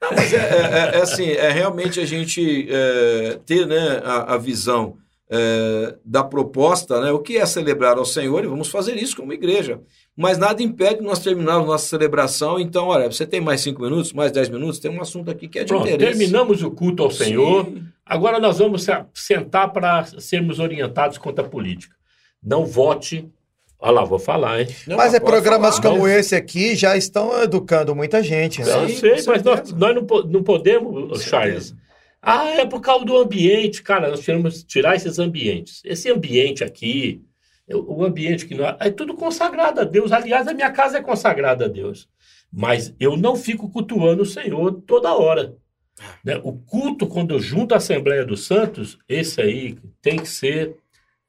Não, 0.00 0.10
mas 0.14 0.32
é, 0.32 0.36
é- 0.36 0.98
é 0.98 1.02
assim, 1.02 1.30
é 1.30 1.50
realmente 1.50 1.98
a 2.00 2.06
gente 2.06 2.68
é, 2.70 3.38
ter 3.44 3.66
né, 3.66 4.00
a, 4.04 4.34
a 4.34 4.38
visão 4.38 4.96
é, 5.30 5.94
da 6.04 6.22
proposta, 6.22 7.00
né, 7.00 7.10
o 7.10 7.18
que 7.18 7.38
é 7.38 7.46
celebrar 7.46 7.96
ao 7.98 8.04
Senhor, 8.04 8.44
e 8.44 8.48
vamos 8.48 8.68
fazer 8.68 8.94
isso 8.96 9.16
como 9.16 9.32
igreja. 9.32 9.80
Mas 10.16 10.36
nada 10.38 10.62
impede 10.62 11.00
nós 11.02 11.18
terminarmos 11.20 11.66
nossa 11.66 11.86
celebração. 11.86 12.58
Então, 12.60 12.86
olha, 12.86 13.10
você 13.10 13.26
tem 13.26 13.40
mais 13.40 13.60
cinco 13.60 13.82
minutos, 13.82 14.12
mais 14.12 14.30
dez 14.32 14.48
minutos, 14.48 14.78
tem 14.78 14.90
um 14.90 15.00
assunto 15.00 15.30
aqui 15.30 15.48
que 15.48 15.58
é 15.58 15.62
de 15.64 15.68
Pronto, 15.68 15.88
interesse. 15.88 16.18
terminamos 16.18 16.62
o 16.62 16.70
culto 16.70 17.02
ao 17.02 17.10
Senhor. 17.10 17.64
Sim. 17.66 17.82
Agora 18.04 18.38
nós 18.38 18.58
vamos 18.58 18.82
se- 18.84 19.04
sentar 19.14 19.72
para 19.72 20.04
sermos 20.04 20.58
orientados 20.58 21.16
quanto 21.18 21.40
à 21.40 21.44
política. 21.44 21.94
Não 22.42 22.64
vote. 22.66 23.28
Olha 23.78 23.92
lá, 23.92 24.04
vou 24.04 24.18
falar, 24.18 24.60
hein? 24.60 24.68
Não, 24.86 24.96
Mas 24.96 25.12
é 25.12 25.18
programas 25.18 25.78
falar. 25.78 25.94
como 25.96 26.06
esse 26.06 26.36
aqui 26.36 26.76
já 26.76 26.96
estão 26.96 27.42
educando 27.42 27.96
muita 27.96 28.22
gente, 28.22 28.62
né? 28.62 28.70
Eu 28.84 28.88
sei, 28.90 29.22
mas 29.26 29.42
nós, 29.42 29.72
nós 29.72 29.94
não, 29.96 30.02
não 30.24 30.42
podemos, 30.42 31.22
Charles. 31.24 31.74
Ah, 32.20 32.48
é 32.50 32.64
por 32.64 32.80
causa 32.80 33.04
do 33.04 33.16
ambiente. 33.16 33.82
Cara, 33.82 34.08
nós 34.08 34.20
temos 34.20 34.58
que 34.62 34.66
tirar 34.68 34.94
esses 34.94 35.18
ambientes. 35.18 35.80
Esse 35.84 36.08
ambiente 36.12 36.62
aqui, 36.62 37.20
o 37.74 38.04
ambiente 38.04 38.46
que 38.46 38.54
nós. 38.54 38.76
É 38.80 38.90
tudo 38.90 39.14
consagrado 39.14 39.80
a 39.80 39.84
Deus. 39.84 40.12
Aliás, 40.12 40.46
a 40.48 40.54
minha 40.54 40.70
casa 40.70 40.98
é 40.98 41.02
consagrada 41.02 41.64
a 41.66 41.68
Deus. 41.68 42.08
Mas 42.52 42.94
eu 43.00 43.16
não 43.16 43.34
fico 43.36 43.70
cultuando 43.70 44.22
o 44.22 44.26
Senhor 44.26 44.72
toda 44.86 45.14
hora. 45.14 45.54
né? 46.24 46.38
O 46.42 46.52
culto, 46.52 47.06
quando 47.06 47.34
eu 47.34 47.40
junto 47.40 47.74
a 47.74 47.78
Assembleia 47.78 48.24
dos 48.24 48.44
Santos, 48.46 48.98
esse 49.08 49.40
aí 49.40 49.78
tem 50.00 50.16
que 50.18 50.28
ser 50.28 50.76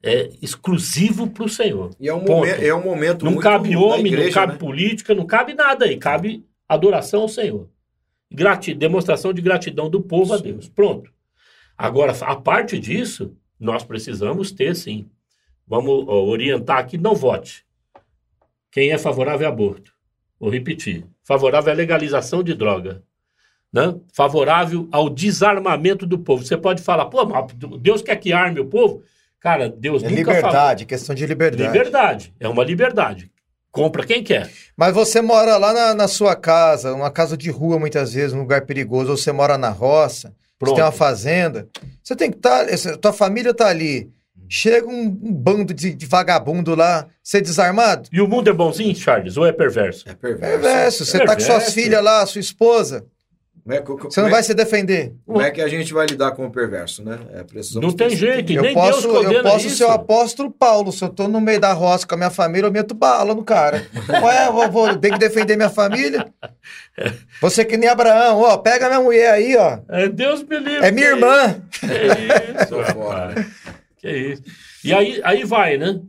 é, 0.02 0.28
exclusivo 0.42 1.28
para 1.30 1.44
o 1.44 1.48
Senhor. 1.48 1.90
E 1.98 2.08
é 2.08 2.14
um, 2.14 2.20
Ponto. 2.20 2.32
momento, 2.32 2.62
é 2.62 2.74
um 2.74 2.84
momento 2.84 3.24
Não 3.24 3.36
cabe 3.36 3.74
homem, 3.76 4.06
igreja, 4.06 4.26
não 4.26 4.32
cabe 4.34 4.52
né? 4.52 4.58
política, 4.58 5.14
não 5.14 5.26
cabe 5.26 5.54
nada 5.54 5.86
aí. 5.86 5.96
Cabe 5.96 6.44
adoração 6.68 7.22
ao 7.22 7.28
Senhor. 7.28 7.68
Grati 8.30 8.74
demonstração 8.74 9.32
de 9.32 9.40
gratidão 9.40 9.88
do 9.88 10.00
povo 10.02 10.34
a 10.34 10.38
Sim. 10.38 10.44
Deus. 10.44 10.68
Pronto. 10.68 11.10
Agora, 11.76 12.12
a 12.20 12.36
parte 12.36 12.78
disso, 12.78 13.34
nós 13.58 13.82
precisamos 13.82 14.52
ter, 14.52 14.76
sim. 14.76 15.06
Vamos 15.66 16.06
orientar 16.08 16.78
aqui, 16.78 16.98
não 16.98 17.14
vote. 17.14 17.64
Quem 18.70 18.90
é 18.90 18.98
favorável 18.98 19.46
ao 19.46 19.52
aborto? 19.52 19.92
Vou 20.38 20.50
repetir. 20.50 21.06
Favorável 21.22 21.72
à 21.72 21.76
legalização 21.76 22.42
de 22.42 22.54
droga. 22.54 23.02
Né? 23.72 23.94
Favorável 24.12 24.88
ao 24.92 25.08
desarmamento 25.08 26.06
do 26.06 26.18
povo. 26.18 26.44
Você 26.44 26.56
pode 26.56 26.82
falar, 26.82 27.06
pô, 27.06 27.24
mas 27.24 27.52
Deus 27.80 28.02
quer 28.02 28.16
que 28.16 28.32
arme 28.32 28.60
o 28.60 28.66
povo? 28.66 29.02
Cara, 29.40 29.68
Deus 29.68 30.02
É 30.02 30.08
nunca 30.08 30.24
falou. 30.24 30.36
liberdade, 30.36 30.86
questão 30.86 31.14
de 31.14 31.26
liberdade. 31.26 31.72
Liberdade. 31.72 32.34
É 32.38 32.48
uma 32.48 32.64
liberdade. 32.64 33.30
Compra 33.70 34.06
quem 34.06 34.22
quer. 34.22 34.50
Mas 34.76 34.94
você 34.94 35.20
mora 35.20 35.56
lá 35.56 35.72
na, 35.72 35.94
na 35.94 36.08
sua 36.08 36.36
casa, 36.36 36.94
uma 36.94 37.10
casa 37.10 37.36
de 37.36 37.50
rua 37.50 37.78
muitas 37.78 38.12
vezes, 38.14 38.32
num 38.32 38.42
lugar 38.42 38.62
perigoso, 38.64 39.10
ou 39.10 39.16
você 39.16 39.32
mora 39.32 39.58
na 39.58 39.70
roça, 39.70 40.28
você 40.28 40.34
Pronto. 40.58 40.74
tem 40.76 40.84
uma 40.84 40.92
fazenda, 40.92 41.68
você 42.02 42.14
tem 42.14 42.30
que 42.30 42.36
estar, 42.36 42.66
tua 42.98 43.12
família 43.12 43.52
tá 43.52 43.66
ali, 43.66 44.08
chega 44.48 44.86
um, 44.86 45.06
um 45.06 45.32
bando 45.32 45.72
de, 45.74 45.94
de 45.94 46.06
vagabundo 46.06 46.74
lá, 46.74 47.06
ser 47.22 47.40
desarmado? 47.40 48.08
E 48.12 48.20
o 48.20 48.28
mundo 48.28 48.48
é 48.48 48.52
bonzinho, 48.52 48.94
Charles, 48.94 49.36
ou 49.36 49.46
é 49.46 49.52
perverso? 49.52 50.08
É 50.08 50.14
perverso. 50.14 50.60
Perverso, 50.62 51.04
você 51.06 51.18
tá 51.18 51.34
com 51.34 51.40
suas 51.40 51.46
Perverso. 51.46 51.72
filhas 51.72 52.02
lá, 52.04 52.26
sua 52.26 52.40
esposa, 52.40 53.04
Como 53.62 53.74
é, 53.74 53.80
co- 53.80 53.96
co- 53.96 54.10
você 54.10 54.20
não 54.20 54.28
é- 54.28 54.30
vai 54.32 54.42
se 54.42 54.52
defender. 54.52 55.14
Como 55.26 55.40
é 55.40 55.50
que 55.50 55.60
a 55.62 55.68
gente 55.68 55.92
vai 55.94 56.04
lidar 56.06 56.32
com 56.32 56.44
o 56.44 56.50
perverso, 56.50 57.02
né? 57.02 57.18
É, 57.32 57.42
precisamos 57.42 57.88
Não 57.88 57.96
tem 57.96 58.08
ter- 58.10 58.16
jeito, 58.16 58.52
Eu 58.52 58.60
nem 58.62 58.74
posso, 58.74 59.10
Deus 59.10 59.24
eu 59.32 59.42
posso 59.42 59.66
isso. 59.68 59.76
ser 59.78 59.84
o 59.84 59.90
apóstolo 59.90 60.50
Paulo, 60.50 60.92
se 60.92 61.02
eu 61.02 61.08
tô 61.08 61.26
no 61.28 61.40
meio 61.40 61.58
da 61.58 61.72
roça 61.72 62.06
com 62.06 62.14
a 62.14 62.18
minha 62.18 62.30
família, 62.30 62.66
eu 62.66 62.72
meto 62.72 62.94
bala 62.94 63.34
no 63.34 63.42
cara. 63.42 63.86
Ué, 64.22 64.46
eu 64.48 64.52
vou, 64.52 64.70
vou, 64.70 64.96
tenho 64.98 65.14
que 65.14 65.20
defender 65.20 65.56
minha 65.56 65.70
família? 65.70 66.26
Você 67.40 67.64
que 67.64 67.76
nem 67.78 67.88
Abraão, 67.88 68.40
ó, 68.42 68.56
pega 68.58 68.86
minha 68.88 69.00
mulher 69.00 69.30
aí, 69.32 69.56
ó, 69.56 69.78
É 69.88 70.08
Deus 70.08 70.42
me 70.42 70.58
livre. 70.58 70.86
é 70.86 70.90
minha 70.90 71.08
irmã. 71.08 71.56
Que 71.70 71.86
isso, 71.86 72.80
rapaz. 72.80 73.46
Que 74.04 74.16
isso. 74.32 74.42
E 74.84 74.92
aí, 74.92 75.20
aí 75.24 75.44
vai, 75.44 75.78
né? 75.78 76.00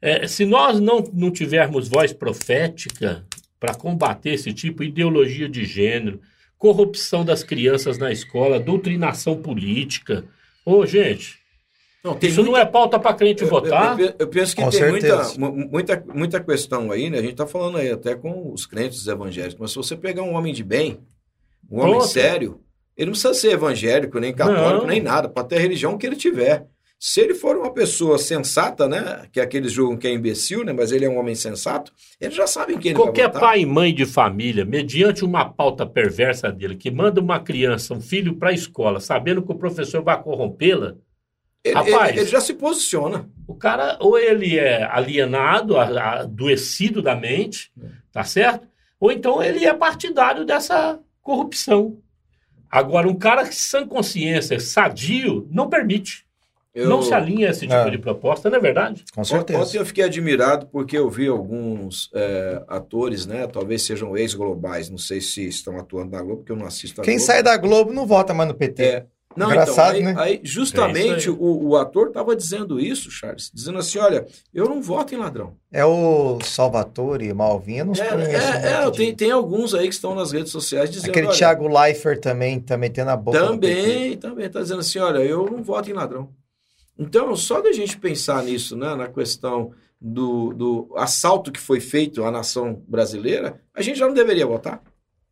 É, 0.00 0.26
se 0.26 0.44
nós 0.46 0.80
não, 0.80 1.00
não 1.12 1.30
tivermos 1.30 1.86
voz 1.88 2.12
profética 2.12 3.24
para 3.60 3.74
combater 3.74 4.30
esse 4.30 4.52
tipo 4.52 4.82
de 4.82 4.88
ideologia 4.88 5.48
de 5.48 5.64
gênero, 5.64 6.20
corrupção 6.58 7.24
das 7.24 7.42
crianças 7.42 7.98
na 7.98 8.10
escola, 8.10 8.58
doutrinação 8.58 9.40
política. 9.40 10.24
Ô, 10.64 10.84
gente, 10.86 11.38
Não, 12.04 12.14
tem 12.14 12.30
isso 12.30 12.40
não 12.42 12.50
muita- 12.52 12.62
é 12.62 12.70
pauta 12.70 12.98
para 12.98 13.14
crente 13.14 13.42
Eu- 13.42 13.48
votar. 13.48 13.98
Eu, 14.00 14.06
eu- 14.06 14.14
eu 14.20 14.28
penso 14.28 14.56
que 14.56 14.62
Com 14.62 14.70
tem 14.70 14.88
muita, 14.88 15.24
certeza. 15.24 15.38
muita, 15.38 16.04
muita 16.14 16.40
questão 16.40 16.90
aí, 16.90 17.10
né? 17.10 17.18
A 17.18 17.22
gente 17.22 17.32
está 17.32 17.46
falando 17.46 17.78
aí 17.78 17.90
até 17.90 18.14
com 18.14 18.52
os 18.52 18.64
crentes 18.66 19.06
evangélicos, 19.06 19.58
mas 19.60 19.70
se 19.70 19.76
você 19.76 19.94
pegar 19.96 20.22
um 20.22 20.34
homem 20.34 20.52
de 20.54 20.64
bem, 20.64 20.98
um 21.70 21.78
homem 21.80 21.94
Pronto. 21.96 22.08
sério, 22.08 22.60
ele 22.96 23.06
não 23.06 23.12
precisa 23.12 23.34
ser 23.34 23.52
evangélico, 23.52 24.18
nem 24.18 24.32
católico, 24.34 24.80
Não. 24.82 24.86
nem 24.86 25.00
nada, 25.00 25.28
para 25.28 25.44
ter 25.46 25.56
a 25.56 25.60
religião 25.60 25.96
que 25.96 26.06
ele 26.06 26.16
tiver. 26.16 26.66
Se 27.04 27.20
ele 27.20 27.34
for 27.34 27.56
uma 27.56 27.72
pessoa 27.74 28.16
sensata, 28.16 28.86
né? 28.88 29.26
Que 29.32 29.40
aqueles 29.40 29.72
julgam 29.72 29.96
que 29.96 30.06
é 30.06 30.12
imbecil, 30.12 30.62
né? 30.62 30.72
Mas 30.72 30.92
ele 30.92 31.04
é 31.04 31.08
um 31.10 31.18
homem 31.18 31.34
sensato, 31.34 31.92
eles 32.20 32.36
já 32.36 32.46
sabem 32.46 32.78
quem 32.78 32.92
ele 32.92 33.00
Qualquer 33.00 33.22
vai 33.24 33.32
votar. 33.32 33.40
pai 33.40 33.60
e 33.62 33.66
mãe 33.66 33.92
de 33.92 34.06
família, 34.06 34.64
mediante 34.64 35.24
uma 35.24 35.44
pauta 35.52 35.84
perversa 35.84 36.52
dele, 36.52 36.76
que 36.76 36.92
manda 36.92 37.20
uma 37.20 37.40
criança, 37.40 37.92
um 37.92 38.00
filho 38.00 38.36
para 38.36 38.50
a 38.50 38.52
escola, 38.52 39.00
sabendo 39.00 39.42
que 39.42 39.50
o 39.50 39.56
professor 39.56 40.00
vai 40.00 40.22
corrompê-la, 40.22 40.94
Ele, 41.64 41.74
Rapaz. 41.74 42.10
ele- 42.10 42.20
ele 42.20 42.28
já 42.28 42.40
se 42.40 42.54
posiciona. 42.54 43.28
o 43.48 43.54
cara 43.56 43.96
ou 44.00 44.16
ele 44.16 44.56
é 44.56 44.84
alienado, 44.84 45.76
adoecido 45.78 47.02
da 47.02 47.16
mente, 47.16 47.72
tá 48.12 48.22
certo? 48.22 48.66
Ou 49.00 49.10
então 49.10 49.42
ele 49.42 49.64
é 49.64 49.74
partidário 49.74 50.44
dessa 50.44 51.00
corrupção. 51.20 51.98
Agora, 52.70 53.08
um 53.08 53.14
cara 53.16 53.46
que 53.46 53.54
sem 53.56 53.86
consciência, 53.86 54.58
sadio, 54.60 55.48
não 55.50 55.68
permite. 55.68 56.24
Eu- 56.74 56.88
Não 56.88 57.02
se 57.02 57.12
alinha 57.12 57.48
a 57.48 57.50
esse 57.50 57.60
tipo 57.60 57.74
É. 57.74 57.90
de 57.90 57.98
proposta, 57.98 58.48
não 58.48 58.56
é 58.56 58.60
verdade? 58.60 59.04
Com 59.14 59.20
Ontem 59.20 59.30
certeza. 59.54 59.76
eu 59.76 59.84
fiquei 59.84 60.04
admirado 60.04 60.66
porque 60.66 60.96
eu 60.96 61.10
vi 61.10 61.28
alguns 61.28 62.08
é, 62.14 62.62
atores, 62.66 63.26
né? 63.26 63.46
Talvez 63.46 63.82
sejam 63.82 64.16
ex-globais, 64.16 64.88
não 64.88 64.96
sei 64.98 65.20
se 65.20 65.46
estão 65.46 65.76
atuando 65.78 66.12
na 66.12 66.22
Globo, 66.22 66.38
porque 66.38 66.52
eu 66.52 66.56
não 66.56 66.66
assisto 66.66 67.00
a 67.00 67.04
Quem 67.04 67.16
Globo. 67.16 67.26
sai 67.26 67.42
da 67.42 67.56
Globo 67.58 67.92
não 67.92 68.06
vota 68.06 68.32
mais 68.32 68.48
no 68.48 68.54
PT. 68.54 68.82
É, 68.82 69.06
não, 69.36 69.48
Engraçado, 69.50 69.96
então, 69.98 70.08
aí, 70.10 70.14
né? 70.14 70.22
aí, 70.22 70.34
É 70.36 70.40
justamente 70.42 71.28
aí. 71.28 71.34
o, 71.38 71.68
o 71.68 71.76
ator 71.76 72.08
estava 72.08 72.34
dizendo 72.36 72.80
isso, 72.80 73.10
Charles, 73.10 73.50
dizendo 73.52 73.78
assim, 73.78 73.98
olha, 73.98 74.26
eu 74.52 74.64
não 74.66 74.80
voto 74.80 75.14
em 75.14 75.18
ladrão. 75.18 75.54
É 75.70 75.84
o 75.84 76.38
Salvatore 76.42 77.32
Malvin, 77.34 77.76
eu 77.78 77.84
não 77.86 77.92
É, 77.94 78.04
conheço. 78.08 78.30
é, 78.52 78.84
é, 78.86 78.90
tem, 78.90 79.14
tem 79.14 79.30
alguns 79.30 79.74
aí 79.74 79.88
que 79.88 79.94
estão 79.94 80.14
nas 80.14 80.32
redes 80.32 80.52
sociais 80.52 80.90
dizendo, 80.90 81.10
Aquele 81.10 81.26
olha, 81.28 81.36
Thiago 81.36 81.68
Leifert 81.68 82.20
também, 82.20 82.60
também 82.60 82.90
tem 82.90 83.04
na 83.04 83.16
boca 83.16 83.38
também, 83.38 84.16
também 84.16 84.46
está 84.46 84.60
dizendo 84.60 84.80
assim, 84.80 84.98
olha, 84.98 85.18
eu 85.18 85.44
não 85.50 85.62
voto 85.62 85.90
em 85.90 85.94
ladrão. 85.94 86.28
Então, 86.98 87.34
só 87.36 87.60
da 87.60 87.72
gente 87.72 87.96
pensar 87.98 88.42
nisso, 88.44 88.76
né, 88.76 88.94
na 88.94 89.08
questão 89.08 89.72
do, 90.00 90.52
do 90.52 90.92
assalto 90.96 91.50
que 91.52 91.60
foi 91.60 91.80
feito 91.80 92.24
à 92.24 92.30
nação 92.30 92.82
brasileira, 92.86 93.60
a 93.74 93.82
gente 93.82 93.98
já 93.98 94.06
não 94.06 94.14
deveria 94.14 94.46
votar. 94.46 94.82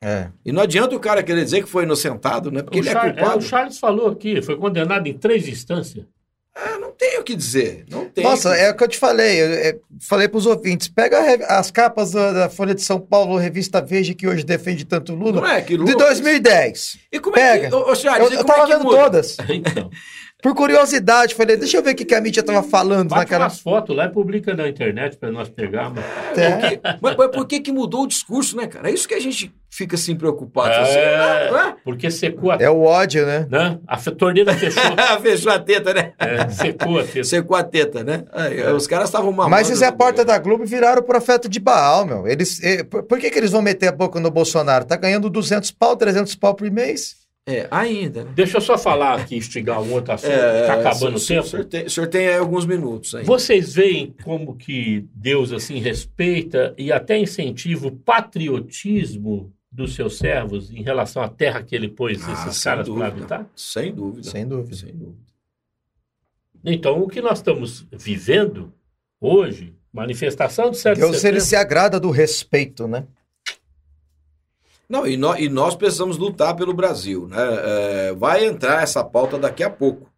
É. 0.03 0.29
E 0.45 0.51
não 0.53 0.63
adianta 0.63 0.97
o 0.97 1.01
cara 1.01 1.23
querer 1.23 1.45
dizer 1.45 1.63
que 1.63 1.69
foi 1.69 1.83
inocentado, 1.85 2.51
né? 2.51 2.63
Porque 2.63 2.79
O, 2.79 2.81
ele 2.81 2.91
Char- 2.91 3.07
é 3.07 3.11
é, 3.11 3.13
culpado. 3.13 3.39
o 3.39 3.43
Charles 3.43 3.79
falou 3.79 4.09
aqui, 4.09 4.41
foi 4.41 4.57
condenado 4.57 5.07
em 5.07 5.13
três 5.13 5.47
instâncias. 5.47 6.07
Ah, 6.57 6.79
não 6.79 6.91
tem 6.91 7.19
o 7.19 7.23
que 7.23 7.37
dizer. 7.37 7.85
Não 7.89 8.07
tem. 8.09 8.25
Nossa, 8.25 8.55
é 8.57 8.71
o 8.71 8.77
que 8.77 8.83
eu 8.83 8.89
te 8.89 8.99
falei. 8.99 9.41
Eu, 9.41 9.47
é, 9.53 9.79
falei 10.01 10.27
para 10.27 10.39
os 10.39 10.47
ouvintes: 10.47 10.89
pega 10.89 11.19
as 11.47 11.71
capas 11.71 12.11
da, 12.11 12.33
da 12.33 12.49
Folha 12.51 12.75
de 12.75 12.83
São 12.83 12.99
Paulo, 13.01 13.37
revista 13.37 13.81
Veja, 13.81 14.15
que 14.15 14.27
hoje 14.27 14.43
defende 14.43 14.85
tanto 14.85 15.15
Lula, 15.15 15.41
Não 15.41 15.47
é 15.47 15.61
que 15.63 15.77
Lula 15.77 15.91
de 15.91 15.97
2010. 15.97 16.99
E 17.13 17.21
como 17.21 17.39
é 17.39 17.59
que. 17.59 17.63
Pega. 17.71 17.77
Ô, 17.77 17.95
Charles, 17.95 18.27
Eu, 18.31 18.37
e 18.37 18.41
eu 18.41 18.45
tava 18.45 18.63
é 18.63 18.67
que 18.67 18.73
vendo 18.73 18.85
muda? 18.85 18.97
todas. 18.99 19.37
Então, 19.49 19.91
Por 20.43 20.55
curiosidade, 20.55 21.35
falei: 21.35 21.57
deixa 21.57 21.77
eu 21.77 21.83
ver 21.83 21.93
o 21.93 21.95
que, 21.95 22.05
que 22.05 22.15
a 22.15 22.21
mídia 22.21 22.43
tava 22.43 22.63
falando 22.63 23.11
bate 23.11 23.21
naquela. 23.21 23.45
umas 23.45 23.61
fotos 23.61 23.95
lá 23.95 24.07
e 24.07 24.09
publica 24.09 24.55
na 24.55 24.69
internet 24.69 25.17
para 25.17 25.31
nós 25.31 25.49
pegarmos. 25.49 26.01
É. 26.37 26.81
Mas, 27.01 27.17
mas 27.17 27.29
por 27.29 27.47
que, 27.47 27.61
que 27.61 27.73
mudou 27.73 28.05
o 28.05 28.07
discurso, 28.07 28.57
né, 28.57 28.67
cara? 28.67 28.89
É 28.89 28.93
isso 28.93 29.07
que 29.07 29.15
a 29.15 29.21
gente 29.21 29.53
fica 29.71 29.95
assim 29.97 30.17
preocupado. 30.17 30.71
É. 30.71 30.81
Assim, 30.81 31.53
não 31.53 31.61
é? 31.61 31.77
Porque 31.85 32.11
secou 32.11 32.51
a, 32.51 32.57
É 32.57 32.69
o 32.69 32.83
ódio, 32.83 33.25
né? 33.25 33.47
né? 33.49 33.79
a 33.87 33.97
torneira 33.97 34.53
fechou, 34.55 34.83
Fechou 35.23 35.53
a 35.53 35.59
teta, 35.59 35.95
né? 35.95 36.13
é, 36.19 36.49
secou 36.49 36.99
a 36.99 37.05
teta. 37.05 37.25
Secou 37.25 37.57
a 37.57 37.63
teta, 37.63 38.05
né? 38.05 38.25
Aí, 38.33 38.63
Os 38.73 38.87
caras 38.87 39.09
estavam 39.09 39.31
mamando. 39.31 39.51
Mas 39.51 39.71
isso 39.71 39.85
é 39.85 39.87
a 39.87 39.93
porta 39.93 40.25
da 40.25 40.39
Globo 40.39 40.65
e 40.65 40.67
viraram 40.67 41.01
o 41.01 41.05
profeta 41.05 41.49
de 41.49 41.61
Baal, 41.61 42.05
meu. 42.05 42.27
Eles, 42.27 42.63
eh, 42.63 42.83
por, 42.83 43.03
por 43.05 43.19
que, 43.19 43.31
que 43.31 43.39
eles 43.39 43.53
vão 43.53 43.63
meter 43.63 43.89
a 43.89 43.93
boca 43.93 44.19
no 44.19 44.31
Bolsonaro? 44.31 44.85
Tá 44.85 44.97
ganhando 44.97 45.31
200 45.31 45.71
pau, 45.71 45.97
300 45.97 46.35
pau 46.35 46.55
por 46.55 46.71
mês? 46.71 47.21
É, 47.47 47.67
ainda, 47.71 48.25
né? 48.25 48.33
Deixa 48.35 48.59
eu 48.59 48.61
só 48.61 48.77
falar 48.79 49.19
aqui, 49.21 49.37
instigar 49.37 49.81
um 49.81 49.93
outro 49.93 50.13
assunto, 50.13 50.31
É, 50.33 50.67
tá 50.67 50.77
é, 50.77 50.81
acabando 50.81 51.15
o 51.15 51.19
o 51.19 51.27
tempo. 51.27 51.47
senhor 51.47 51.65
tem, 51.65 51.85
o 51.87 51.91
senhor 51.91 52.07
tem 52.07 52.29
aí 52.29 52.37
alguns 52.37 52.67
minutos 52.67 53.15
aí. 53.15 53.25
Vocês 53.25 53.75
veem 53.75 54.15
como 54.23 54.55
que 54.57 55.07
Deus 55.15 55.53
assim 55.53 55.79
respeita 55.79 56.75
e 56.77 56.93
até 56.93 57.19
incentiva 57.19 57.87
o 57.89 57.93
patriotismo 57.93 59.53
dos 59.73 59.95
seus 59.95 60.19
servos 60.19 60.71
em 60.71 60.83
relação 60.83 61.23
à 61.23 61.29
terra 61.29 61.63
que 61.63 61.75
ele 61.75 61.89
pôs 61.89 62.21
Ah, 62.29 62.33
esses 62.33 62.63
caras 62.63 62.89
para 62.89 63.07
habitar? 63.07 63.47
Sem 63.57 63.95
dúvida. 63.95 64.29
Sem 64.29 64.47
dúvida. 64.47 64.77
Sem 64.77 64.93
dúvida. 64.93 65.31
Então, 66.65 67.01
o 67.01 67.09
que 67.09 67.23
nós 67.23 67.39
estamos 67.39 67.87
vivendo 67.91 68.73
hoje, 69.21 69.75
manifestação 69.93 70.71
de 70.71 70.77
7 70.77 70.95
de 70.95 71.01
Deus 71.01 71.13
ele 71.13 71.21
setembro, 71.21 71.41
se 71.41 71.57
agrada 71.57 71.99
do 71.99 72.11
respeito, 72.11 72.87
né? 72.87 73.07
Não, 74.91 75.07
e, 75.07 75.17
nó- 75.17 75.37
e 75.37 75.49
nós 75.49 75.77
precisamos 75.77 76.19
lutar 76.19 76.57
pelo 76.57 76.75
Brasil. 76.75 77.29
Né? 77.29 77.39
É, 77.39 78.13
vai 78.15 78.45
entrar 78.45 78.83
essa 78.83 79.05
pauta 79.05 79.39
daqui 79.39 79.63
a 79.63 79.71
pouco. 79.71 80.11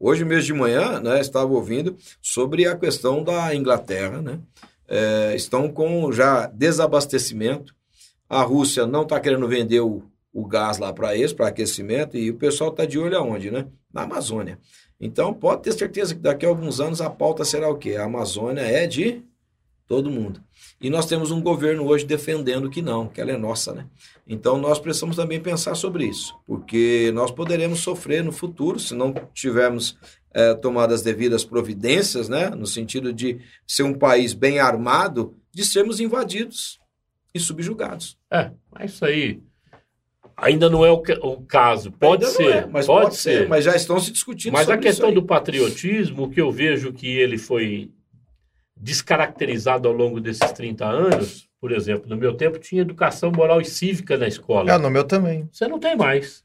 Hoje 0.00 0.24
mesmo 0.24 0.46
de 0.46 0.54
manhã, 0.54 0.98
né, 0.98 1.20
estava 1.20 1.52
ouvindo 1.52 1.94
sobre 2.22 2.66
a 2.66 2.74
questão 2.74 3.22
da 3.22 3.54
Inglaterra, 3.54 4.22
né? 4.22 4.40
é, 4.88 5.34
estão 5.36 5.68
com 5.70 6.10
já 6.10 6.46
desabastecimento. 6.46 7.74
A 8.28 8.42
Rússia 8.42 8.86
não 8.86 9.02
está 9.02 9.20
querendo 9.20 9.46
vender 9.46 9.80
o, 9.80 10.02
o 10.32 10.46
gás 10.46 10.78
lá 10.78 10.90
para 10.90 11.14
eles, 11.14 11.34
para 11.34 11.48
aquecimento, 11.48 12.16
e 12.16 12.30
o 12.30 12.36
pessoal 12.36 12.70
está 12.70 12.86
de 12.86 12.98
olho 12.98 13.16
aonde, 13.18 13.50
né? 13.50 13.66
Na 13.92 14.02
Amazônia. 14.02 14.58
Então, 14.98 15.34
pode 15.34 15.62
ter 15.62 15.72
certeza 15.72 16.14
que 16.14 16.20
daqui 16.20 16.46
a 16.46 16.48
alguns 16.48 16.80
anos 16.80 17.00
a 17.02 17.10
pauta 17.10 17.44
será 17.44 17.68
o 17.68 17.76
quê? 17.76 17.96
A 17.96 18.04
Amazônia 18.04 18.62
é 18.62 18.86
de 18.86 19.22
todo 19.86 20.10
mundo. 20.10 20.40
E 20.80 20.90
nós 20.90 21.06
temos 21.06 21.30
um 21.30 21.40
governo 21.40 21.86
hoje 21.86 22.04
defendendo 22.04 22.70
que 22.70 22.82
não, 22.82 23.06
que 23.06 23.20
ela 23.20 23.30
é 23.32 23.36
nossa, 23.36 23.72
né? 23.72 23.86
Então 24.26 24.58
nós 24.58 24.78
precisamos 24.78 25.16
também 25.16 25.40
pensar 25.40 25.74
sobre 25.74 26.06
isso, 26.06 26.34
porque 26.46 27.10
nós 27.14 27.30
poderemos 27.30 27.80
sofrer 27.80 28.24
no 28.24 28.32
futuro 28.32 28.78
se 28.78 28.94
não 28.94 29.14
tivermos 29.34 29.98
é, 30.32 30.54
tomado 30.54 30.94
as 30.94 31.02
devidas 31.02 31.44
providências, 31.44 32.28
né? 32.28 32.50
No 32.50 32.66
sentido 32.66 33.12
de 33.12 33.38
ser 33.66 33.82
um 33.82 33.94
país 33.94 34.32
bem 34.32 34.58
armado, 34.58 35.34
de 35.52 35.64
sermos 35.64 36.00
invadidos 36.00 36.80
e 37.34 37.38
subjugados. 37.38 38.16
É, 38.32 38.50
mas 38.72 38.92
isso 38.92 39.04
aí 39.04 39.40
ainda 40.36 40.68
não 40.68 40.84
é 40.84 40.90
o, 40.90 41.02
o 41.22 41.42
caso. 41.42 41.92
Pode 41.92 42.24
Ainda 42.24 42.36
ser, 42.36 42.42
não 42.42 42.52
é, 42.52 42.66
mas 42.66 42.86
pode, 42.86 43.04
pode 43.04 43.16
ser. 43.16 43.48
Mas 43.48 43.64
já 43.64 43.76
estão 43.76 44.00
se 44.00 44.10
discutindo 44.10 44.52
Mas 44.52 44.68
a 44.68 44.76
questão 44.78 45.12
do 45.12 45.22
patriotismo, 45.22 46.24
o 46.24 46.30
que 46.30 46.40
eu 46.40 46.50
vejo 46.50 46.92
que 46.92 47.06
ele 47.06 47.38
foi 47.38 47.90
descaracterizado 48.84 49.88
ao 49.88 49.94
longo 49.94 50.20
desses 50.20 50.52
30 50.52 50.84
anos, 50.84 51.48
por 51.60 51.72
exemplo, 51.72 52.08
no 52.08 52.16
meu 52.16 52.34
tempo 52.34 52.58
tinha 52.58 52.82
educação 52.82 53.32
moral 53.32 53.60
e 53.60 53.64
cívica 53.64 54.16
na 54.18 54.28
escola. 54.28 54.70
É, 54.70 54.76
no 54.78 54.90
meu 54.90 55.04
também. 55.04 55.48
Você 55.50 55.66
não 55.66 55.78
tem 55.78 55.96
mais. 55.96 56.44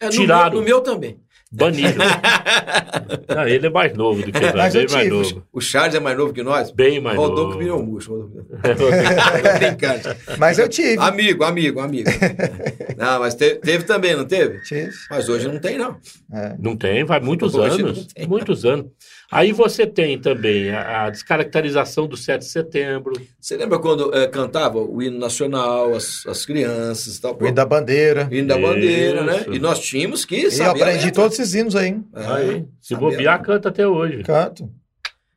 É, 0.00 0.06
no 0.06 0.10
tiraram. 0.10 0.50
meu- 0.50 0.60
no 0.60 0.66
meu 0.66 0.80
também. 0.80 1.20
Banido. 1.50 1.98
ah, 3.28 3.48
ele 3.48 3.68
é 3.68 3.70
mais 3.70 3.94
novo 3.94 4.22
do 4.22 4.30
que 4.30 4.38
nós, 4.38 4.54
Mas 4.54 4.74
eu 4.74 4.84
bem 4.86 4.94
mais 4.94 5.08
novo. 5.08 5.46
O 5.50 5.60
Charles 5.62 5.94
é 5.94 6.00
mais 6.00 6.14
novo 6.18 6.30
que 6.34 6.42
nós? 6.42 6.70
Bem 6.70 7.00
mais 7.00 7.16
Rodolfo 7.16 7.44
novo. 7.52 7.58
virou 7.58 7.82
murcho. 7.82 8.12
Rodolfo. 8.12 8.42
Tô 8.76 9.58
brincando. 9.58 10.02
Mas 10.38 10.58
eu 10.58 10.68
tive. 10.68 10.98
Amigo, 10.98 11.44
amigo, 11.44 11.80
amigo. 11.80 12.10
Não, 12.98 13.20
mas 13.20 13.34
te- 13.34 13.54
teve 13.56 13.84
também, 13.84 14.14
não 14.14 14.26
teve? 14.26 14.60
Tive. 14.62 14.90
Mas 15.08 15.28
hoje 15.28 15.46
não 15.46 15.58
tem, 15.60 15.78
não. 15.78 15.96
É. 16.32 16.56
Não 16.58 16.76
tem, 16.76 17.04
vai 17.04 17.20
muitos 17.20 17.54
Hoje 17.54 17.80
não 17.80 17.90
anos. 17.90 18.06
tem. 18.12 18.26
Muitos 18.26 18.64
anos. 18.66 18.86
Aí 19.30 19.52
você 19.52 19.86
tem 19.86 20.18
também 20.18 20.70
a, 20.70 21.04
a 21.04 21.10
descaracterização 21.10 22.06
do 22.06 22.16
7 22.16 22.40
de 22.40 22.46
setembro. 22.50 23.12
Você 23.38 23.58
lembra 23.58 23.78
quando 23.78 24.14
eh, 24.14 24.26
cantava 24.26 24.78
o 24.78 25.02
hino 25.02 25.18
nacional, 25.18 25.94
as, 25.94 26.24
as 26.26 26.46
crianças 26.46 27.16
e 27.16 27.20
tal? 27.20 27.36
O 27.38 27.44
hino 27.44 27.54
da 27.54 27.66
bandeira. 27.66 28.26
O 28.30 28.34
hino 28.34 28.48
da 28.48 28.56
bandeira, 28.58 29.24
né? 29.24 29.44
E 29.52 29.58
nós 29.58 29.80
tínhamos 29.80 30.24
que 30.24 30.36
E 30.36 30.44
eu 30.44 30.50
saber 30.50 30.82
a 30.82 30.86
aprendi 30.86 31.12
todos 31.12 31.38
esses 31.38 31.54
hinos 31.54 31.76
aí. 31.76 31.88
hein? 31.88 32.04
É, 32.14 32.26
Aí, 32.26 32.64
se 32.80 32.96
bobear, 32.96 33.42
canta 33.42 33.68
até 33.68 33.86
hoje. 33.86 34.22
Canto. 34.22 34.70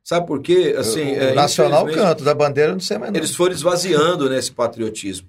Sabe 0.04 0.26
por 0.26 0.42
quê? 0.42 0.74
Assim, 0.78 1.12
o 1.12 1.22
é, 1.22 1.34
nacional 1.34 1.82
infelizmente, 1.82 2.08
canto, 2.08 2.24
da 2.24 2.34
bandeira 2.34 2.72
eu 2.72 2.76
não 2.76 2.80
sei 2.80 2.98
mais 2.98 3.12
não. 3.12 3.20
Eles 3.20 3.36
foram 3.36 3.54
esvaziando 3.54 4.30
né, 4.30 4.38
esse 4.38 4.52
patriotismo 4.52 5.28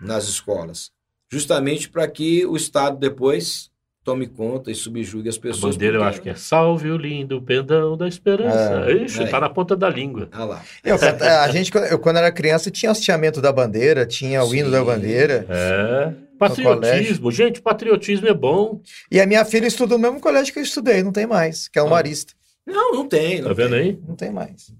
nas 0.00 0.28
escolas. 0.28 0.90
Justamente 1.30 1.88
para 1.90 2.06
que 2.08 2.46
o 2.46 2.56
Estado 2.56 2.96
depois 2.96 3.67
tome 4.08 4.26
conta 4.26 4.70
e 4.70 4.74
subjugue 4.74 5.28
as 5.28 5.36
A 5.36 5.40
pessoas. 5.40 5.74
bandeira 5.74 5.96
eu 5.96 6.00
porque- 6.00 6.10
acho 6.14 6.22
que 6.22 6.30
é 6.30 6.34
salve 6.34 6.90
o 6.90 6.96
lindo 6.96 7.42
pendão 7.42 7.94
da 7.96 8.08
esperança. 8.08 8.84
É, 8.88 8.92
Ixi, 9.04 9.22
é. 9.24 9.26
tá 9.26 9.38
na 9.38 9.50
ponta 9.50 9.76
da 9.76 9.88
língua. 9.90 10.28
Ah 10.32 10.44
lá. 10.46 10.62
Eu, 10.82 10.96
a 11.42 11.48
gente, 11.48 11.70
eu, 11.90 11.98
quando 11.98 12.16
era 12.16 12.32
criança, 12.32 12.70
tinha 12.70 12.90
hasteamento 12.90 13.40
da 13.42 13.52
bandeira, 13.52 14.06
tinha 14.06 14.42
o 14.42 14.54
hino 14.54 14.66
Sim. 14.66 14.70
da 14.72 14.82
bandeira. 14.84 15.44
É. 15.48 16.12
Patriotismo. 16.38 17.30
Gente, 17.30 17.60
patriotismo 17.60 18.26
é 18.28 18.34
bom. 18.34 18.80
E 19.10 19.20
a 19.20 19.26
minha 19.26 19.44
filha 19.44 19.66
estudou 19.66 19.98
no 19.98 20.02
mesmo 20.02 20.20
colégio 20.20 20.52
que 20.52 20.58
eu 20.58 20.62
estudei, 20.62 21.02
não 21.02 21.12
tem 21.12 21.26
mais, 21.26 21.68
que 21.68 21.78
é 21.78 21.82
o 21.82 21.86
Ah. 21.86 21.90
Marista. 21.90 22.32
Não, 22.66 22.92
não 22.92 23.08
tem. 23.08 23.40
Não 23.40 23.48
Tá 23.48 23.54
vendo 23.54 23.70
tem. 23.70 23.80
aí? 23.80 23.98
Não 24.08 24.14
tem 24.16 24.30
mais. 24.30 24.72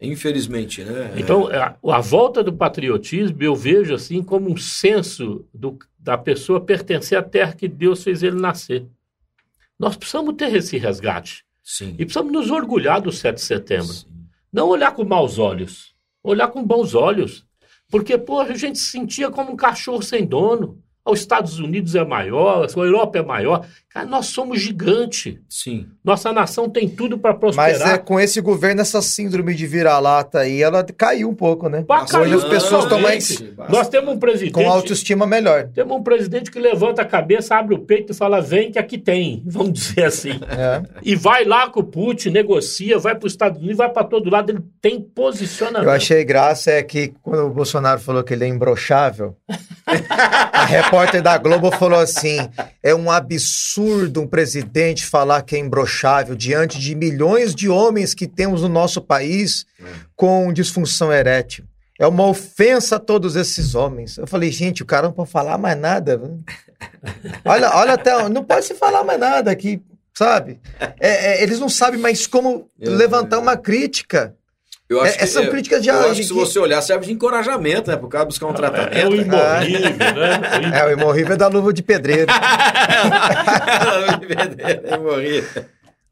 Infelizmente, 0.00 0.82
né? 0.82 1.12
Então, 1.16 1.48
a, 1.48 1.76
a 1.96 2.00
volta 2.00 2.42
do 2.42 2.52
patriotismo 2.52 3.36
eu 3.42 3.54
vejo 3.54 3.94
assim 3.94 4.22
como 4.22 4.50
um 4.50 4.56
senso 4.56 5.44
do- 5.52 5.78
da 5.98 6.16
pessoa 6.16 6.60
pertencer 6.60 7.18
à 7.18 7.22
terra 7.22 7.52
que 7.52 7.68
Deus 7.68 8.02
fez 8.02 8.22
ele 8.22 8.40
nascer. 8.40 8.86
Nós 9.78 9.96
precisamos 9.96 10.34
ter 10.36 10.54
esse 10.54 10.78
resgate. 10.78 11.44
Sim. 11.62 11.90
E 11.98 12.04
precisamos 12.04 12.32
nos 12.32 12.50
orgulhar 12.50 13.00
do 13.00 13.12
7 13.12 13.34
de 13.36 13.42
setembro. 13.42 13.92
Sim. 13.92 14.06
Não 14.52 14.68
olhar 14.68 14.92
com 14.94 15.04
maus 15.04 15.38
olhos. 15.38 15.94
Olhar 16.22 16.48
com 16.48 16.64
bons 16.64 16.94
olhos. 16.94 17.46
Porque, 17.90 18.16
pô, 18.16 18.40
a 18.40 18.54
gente 18.54 18.78
se 18.78 18.86
sentia 18.90 19.30
como 19.30 19.52
um 19.52 19.56
cachorro 19.56 20.02
sem 20.02 20.24
dono. 20.24 20.82
Os 21.04 21.20
Estados 21.20 21.58
Unidos 21.58 21.94
é 21.94 22.04
maior, 22.04 22.64
a 22.66 22.78
Europa 22.80 23.18
é 23.18 23.22
maior. 23.22 23.66
Cara, 23.92 24.06
nós 24.06 24.26
somos 24.26 24.60
gigante. 24.60 25.40
Sim. 25.48 25.88
Nossa 26.04 26.32
nação 26.32 26.70
tem 26.70 26.88
tudo 26.88 27.18
para 27.18 27.32
Mas 27.32 27.40
prosperar. 27.40 27.94
é 27.94 27.98
com 27.98 28.20
esse 28.20 28.40
governo, 28.40 28.80
essa 28.80 29.02
síndrome 29.02 29.52
de 29.52 29.66
vira-lata 29.66 30.38
aí, 30.38 30.62
ela 30.62 30.84
caiu 30.96 31.28
um 31.28 31.34
pouco, 31.34 31.68
né? 31.68 31.82
Pra 31.82 32.04
Hoje 32.04 32.12
caiu 32.12 32.38
as 32.38 32.44
pessoas 32.44 32.84
estão 32.84 33.00
mais. 33.00 33.42
Nós 33.68 33.88
temos 33.88 34.14
um 34.14 34.18
presidente. 34.20 34.52
com 34.52 34.70
autoestima 34.70 35.26
melhor. 35.26 35.70
Temos 35.74 35.96
um 35.96 36.04
presidente 36.04 36.52
que 36.52 36.60
levanta 36.60 37.02
a 37.02 37.04
cabeça, 37.04 37.56
abre 37.56 37.74
o 37.74 37.80
peito 37.80 38.12
e 38.12 38.14
fala: 38.14 38.40
vem 38.40 38.70
que 38.70 38.78
aqui 38.78 38.96
tem, 38.96 39.42
vamos 39.50 39.72
dizer 39.72 40.04
assim. 40.04 40.38
É. 40.48 40.82
E 41.02 41.16
vai 41.16 41.44
lá 41.44 41.68
com 41.68 41.80
o 41.80 41.84
Putin, 41.84 42.30
negocia, 42.30 42.96
vai 42.96 43.16
para 43.16 43.26
os 43.26 43.32
Estados 43.32 43.58
Unidos, 43.58 43.78
vai 43.78 43.90
para 43.90 44.04
todo 44.04 44.30
lado, 44.30 44.52
ele 44.52 44.60
tem 44.80 45.00
posicionamento. 45.00 45.88
Eu 45.88 45.90
achei 45.90 46.22
graça 46.22 46.70
é 46.70 46.82
que 46.84 47.12
quando 47.20 47.46
o 47.46 47.50
Bolsonaro 47.50 47.98
falou 47.98 48.22
que 48.22 48.34
ele 48.34 48.44
é 48.44 48.48
imbrochável, 48.48 49.36
a 50.52 50.64
repórter 50.64 51.20
da 51.20 51.36
Globo 51.36 51.72
falou 51.72 51.98
assim: 51.98 52.38
é 52.80 52.94
um 52.94 53.10
absurdo 53.10 53.79
um 53.80 54.26
presidente 54.26 55.06
falar 55.06 55.42
que 55.42 55.56
é 55.56 55.58
imbrochável 55.58 56.34
diante 56.34 56.78
de 56.78 56.94
milhões 56.94 57.54
de 57.54 57.68
homens 57.68 58.14
que 58.14 58.26
temos 58.26 58.62
no 58.62 58.68
nosso 58.68 59.00
país 59.00 59.66
com 60.16 60.52
disfunção 60.52 61.12
erétil. 61.12 61.64
É 61.98 62.06
uma 62.06 62.26
ofensa 62.26 62.96
a 62.96 62.98
todos 62.98 63.36
esses 63.36 63.74
homens. 63.74 64.16
Eu 64.16 64.26
falei, 64.26 64.50
gente, 64.50 64.82
o 64.82 64.86
cara 64.86 65.08
não 65.08 65.12
pode 65.12 65.30
falar 65.30 65.58
mais 65.58 65.78
nada. 65.78 66.18
Olha, 67.44 67.76
olha 67.76 67.92
até. 67.92 68.26
Não 68.30 68.42
pode 68.42 68.64
se 68.64 68.74
falar 68.74 69.04
mais 69.04 69.20
nada 69.20 69.50
aqui, 69.50 69.82
sabe? 70.14 70.58
É, 70.98 71.32
é, 71.32 71.42
eles 71.42 71.60
não 71.60 71.68
sabem 71.68 72.00
mais 72.00 72.26
como 72.26 72.70
levantar 72.78 73.38
uma 73.38 73.54
crítica. 73.54 74.34
Eu 74.90 75.00
acho 75.00 75.22
É, 75.22 75.26
são 75.26 75.44
é, 75.44 75.46
críticas 75.46 75.82
de 75.82 75.88
Eu 75.88 76.00
acho 76.00 76.14
de- 76.16 76.20
que 76.22 76.26
se 76.26 76.32
você 76.34 76.58
olhar, 76.58 76.82
serve 76.82 77.06
de 77.06 77.12
encorajamento, 77.12 77.88
né? 77.90 77.96
Pro 77.96 78.08
cara 78.08 78.24
buscar 78.24 78.46
um 78.46 78.50
É 78.50 78.52
o 78.52 78.56
tratamento. 78.56 78.96
imorrível, 79.16 79.30
né? 79.96 80.80
É, 80.80 80.84
o 80.84 80.90
imorrível 80.90 81.34
é 81.34 81.36
da 81.36 81.46
luva 81.46 81.72
de 81.72 81.82
pedreiro. 81.82 82.26
Eu 84.90 85.02
morri. 85.02 85.44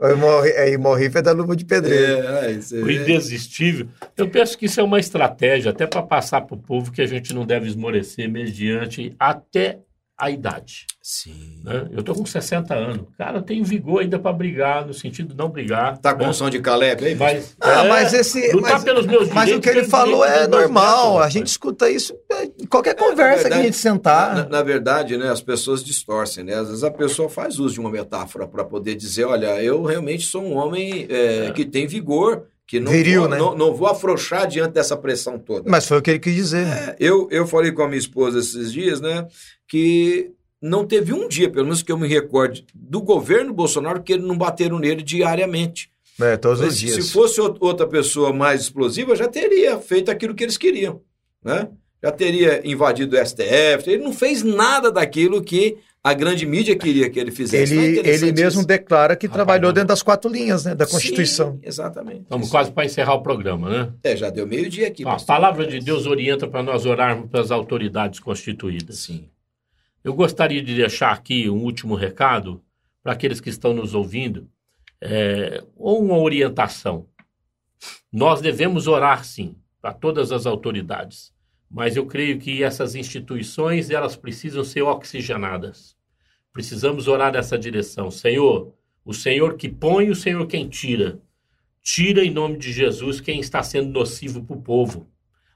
O 0.01 0.07
imorri- 0.09 0.51
é, 0.53 0.73
imorrível 0.73 1.19
é 1.19 1.23
da 1.23 1.33
luva 1.33 1.57
de 1.57 1.65
pedreiro. 1.65 2.23
É, 2.25 2.53
é, 2.53 2.77
O 2.77 2.89
indesistível. 2.91 3.89
Eu 4.17 4.29
penso 4.29 4.57
que 4.57 4.67
isso 4.67 4.79
é 4.81 4.85
uma 4.85 5.01
estratégia, 5.01 5.73
até 5.73 5.87
para 5.89 6.03
passar 6.03 6.43
para 6.43 6.55
o 6.55 6.59
povo 6.59 6.93
que 6.93 7.03
a 7.03 7.07
gente 7.07 7.35
não 7.35 7.45
deve 7.45 7.67
esmorecer 7.67 8.29
mediante 8.31 9.13
até 9.19 9.79
a 10.19 10.31
idade. 10.31 10.85
Sim. 11.01 11.63
né? 11.65 11.87
Eu 11.93 12.01
estou 12.01 12.15
com 12.15 12.27
60 12.27 12.75
anos. 12.75 13.07
Cara, 13.17 13.39
eu 13.39 13.43
tenho 13.43 13.65
vigor 13.65 14.03
ainda 14.03 14.19
para 14.19 14.33
brigar, 14.33 14.85
no 14.87 14.93
sentido 14.93 15.29
de 15.31 15.37
não 15.37 15.49
brigar. 15.49 15.97
Tá 15.99 16.15
com 16.15 16.27
né? 16.27 16.33
som 16.33 16.51
de 16.51 16.61
Caleb 16.61 17.05
aí? 17.07 17.15
Mas, 17.15 17.57
Ah, 17.61 17.85
é, 17.85 17.89
mas 17.89 18.13
esse. 18.13 18.53
lutar 18.53 18.73
Mas, 18.73 18.85
pelos 18.85 19.07
meus 19.07 19.29
mas 19.31 19.51
o 19.53 19.61
que 19.61 19.69
ele 19.69 19.85
falou 19.85 20.25
é 20.25 20.47
normal. 20.49 21.13
netos, 21.15 21.27
A 21.27 21.29
gente 21.31 21.47
escuta 21.47 21.89
isso 21.89 22.15
em 22.59 22.67
qualquer 22.67 22.95
conversa 22.95 23.43
que 23.43 23.47
a 23.47 23.51
verdade, 23.51 23.63
gente 23.65 23.77
sentar. 23.77 24.35
Na, 24.35 24.49
na 24.49 24.63
verdade, 24.63 25.17
né, 25.17 25.31
as 25.31 25.41
pessoas 25.41 25.83
distorcem, 25.85 26.45
né? 26.45 26.55
Às 26.55 26.69
vezes 26.69 26.85
a 26.85 26.91
pessoa 26.91 27.29
faz 27.29 27.59
uso 27.59 27.75
de 27.75 27.81
uma 27.81 27.91
metáfora 27.91 28.47
para 28.47 28.65
poder 28.65 28.95
dizer, 28.97 29.25
olha, 29.25 29.63
eu 29.63 29.85
realmente 29.85 30.27
sou 30.27 30.43
um 30.43 30.57
homem 30.57 31.07
é, 31.09 31.51
que 31.53 31.65
tem 31.65 31.87
vigor, 31.87 32.45
que 32.69 32.79
não, 32.79 32.93
Viril, 32.93 33.23
vou, 33.23 33.31
né? 33.31 33.39
não, 33.39 33.57
não 33.57 33.75
vou 33.75 33.89
afrouxar 33.89 34.47
diante 34.47 34.75
dessa 34.75 34.97
pressão 34.97 35.39
toda. 35.39 35.69
Mas 35.69 35.89
foi 35.89 35.99
o 35.99 36.03
que 36.03 36.11
ele 36.11 36.19
quis 36.21 36.35
dizer. 36.35 36.67
É, 36.67 36.97
eu, 37.01 37.27
eu 37.31 37.47
falei 37.47 37.73
com 37.73 37.83
a 37.83 37.89
minha 37.89 37.99
esposa 37.99 38.39
esses 38.39 38.71
dias, 38.73 39.01
né, 39.01 39.27
que 39.67 40.31
não 40.61 40.85
teve 40.87 41.13
um 41.13 41.27
dia, 41.27 41.49
pelo 41.51 41.65
menos 41.65 41.83
que 41.83 41.91
eu 41.91 41.97
me 41.99 42.07
recorde, 42.07 42.67
do 42.75 43.01
governo 43.01 43.53
Bolsonaro 43.55 44.03
que 44.03 44.13
ele 44.13 44.27
não 44.27 44.37
bateram 44.37 44.79
nele 44.79 45.03
diariamente. 45.03 45.91
É, 46.21 46.37
todos 46.37 46.61
os 46.61 46.75
Se- 46.75 46.81
dias. 46.87 47.07
Se 47.07 47.13
fosse 47.13 47.41
ou- 47.41 47.57
outra 47.61 47.87
pessoa 47.87 48.33
mais 48.33 48.61
explosiva, 48.63 49.17
já 49.17 49.29
teria 49.29 49.79
feito 49.79 50.11
aquilo 50.11 50.35
que 50.35 50.43
eles 50.45 50.59
queriam, 50.59 51.01
né? 51.45 51.69
Já 52.03 52.11
teria 52.13 52.61
invadido 52.69 53.17
o 53.17 53.19
STF. 53.25 53.89
Ele 53.91 54.03
não 54.05 54.13
fez 54.13 54.43
nada 54.43 54.91
daquilo 54.91 55.43
que 55.43 55.79
a 56.03 56.15
grande 56.15 56.47
mídia 56.47 56.77
queria 56.77 57.11
que 57.11 57.19
ele 57.19 57.31
fizesse. 57.31 57.73
É 57.77 57.77
Ele, 57.77 57.93
interessante 57.99 58.23
ele 58.31 58.43
mesmo 58.43 58.61
isso? 58.61 58.69
declara 58.69 59.17
que 59.17 59.27
Rapaz, 59.27 59.37
trabalhou 59.37 59.69
não. 59.69 59.75
dentro 59.75 59.89
das 59.89 60.03
quatro 60.03 60.31
linhas 60.31 60.65
né, 60.65 60.75
da 60.75 60.87
Constituição. 60.87 61.55
Sim, 61.55 61.61
exatamente. 61.63 62.23
Estamos 62.23 62.51
quase 62.51 62.71
para 62.71 62.85
encerrar 62.85 63.15
o 63.15 63.23
programa, 63.23 63.69
né? 63.69 63.93
É, 64.05 64.17
já 64.17 64.31
deu 64.31 64.47
meio-dia 64.47 64.89
aqui. 64.89 65.07
A 65.07 65.17
palavra 65.17 65.67
de 65.67 65.81
Deus 65.81 66.07
orienta 66.07 66.47
para 66.47 66.63
nós 66.63 66.87
orarmos 66.87 67.29
pelas 67.31 67.51
autoridades 67.51 68.21
constituídas. 68.21 68.99
Sim. 69.01 69.29
Eu 70.03 70.15
gostaria 70.15 70.63
de 70.63 70.75
deixar 70.75 71.13
aqui 71.13 71.51
um 71.51 71.63
último 71.63 71.95
recado 71.95 72.63
para 73.03 73.13
aqueles 73.13 73.41
que 73.41 73.51
estão 73.51 73.75
nos 73.75 73.95
ouvindo, 73.95 74.49
é, 75.01 75.63
ou 75.77 76.03
uma 76.03 76.17
orientação. 76.19 77.07
Nós 78.13 78.41
devemos 78.41 78.87
orar, 78.87 79.25
sim, 79.25 79.57
para 79.81 79.93
todas 79.93 80.33
as 80.33 80.47
autoridades, 80.47 81.33
mas 81.71 81.97
eu 81.97 82.07
creio 82.07 82.39
que 82.39 82.63
essas 82.63 82.95
instituições 82.95 83.91
elas 83.91 84.17
precisam 84.17 84.65
ser 84.65 84.83
oxigenadas. 84.83 85.97
Precisamos 86.53 87.07
orar 87.09 87.33
nessa 87.33 87.59
direção. 87.59 88.11
Senhor, 88.11 88.73
o 89.05 89.13
Senhor 89.13 89.57
que 89.57 89.69
põe, 89.69 90.11
o 90.11 90.15
Senhor 90.15 90.47
quem 90.47 90.69
tira. 90.69 91.21
tira 91.83 92.25
em 92.25 92.31
nome 92.31 92.59
de 92.59 92.73
Jesus 92.73 93.21
quem 93.21 93.41
está 93.41 93.63
sendo 93.63 93.91
nocivo 93.91 94.45
para 94.45 94.57
o 94.57 94.61
povo. 94.61 95.09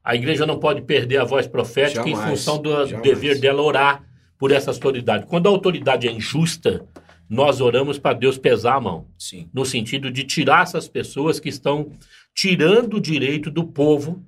A 0.04 0.14
igreja 0.14 0.46
não 0.46 0.58
pode 0.58 0.82
perder 0.82 1.18
a 1.18 1.24
voz 1.24 1.46
profética 1.46 2.02
Jamais, 2.04 2.26
em 2.26 2.30
função 2.30 2.60
do 2.60 2.70
jamais. 2.70 3.02
dever 3.02 3.38
dela 3.38 3.62
orar 3.62 4.04
por 4.38 4.50
essa 4.50 4.70
autoridade. 4.70 5.26
Quando 5.26 5.46
a 5.46 5.50
autoridade 5.50 6.08
é 6.08 6.10
injusta, 6.10 6.86
nós 7.28 7.60
oramos 7.60 7.98
para 7.98 8.16
Deus 8.16 8.36
pesar 8.36 8.76
a 8.76 8.80
mão, 8.80 9.06
Sim. 9.16 9.48
no 9.54 9.64
sentido 9.64 10.10
de 10.10 10.24
tirar 10.24 10.64
essas 10.64 10.88
pessoas 10.88 11.38
que 11.38 11.48
estão 11.48 11.90
tirando 12.34 12.94
o 12.94 13.00
direito 13.00 13.50
do 13.50 13.64
povo 13.64 14.24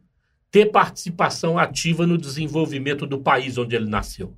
ter 0.55 0.66
participação 0.66 1.59
ativa 1.59 2.07
no 2.07 2.16
desenvolvimento 2.16 3.09
do 3.09 3.18
país 3.18 3.59
onde 3.59 3.74
ele 3.74 3.90
nasceu. 3.90 4.36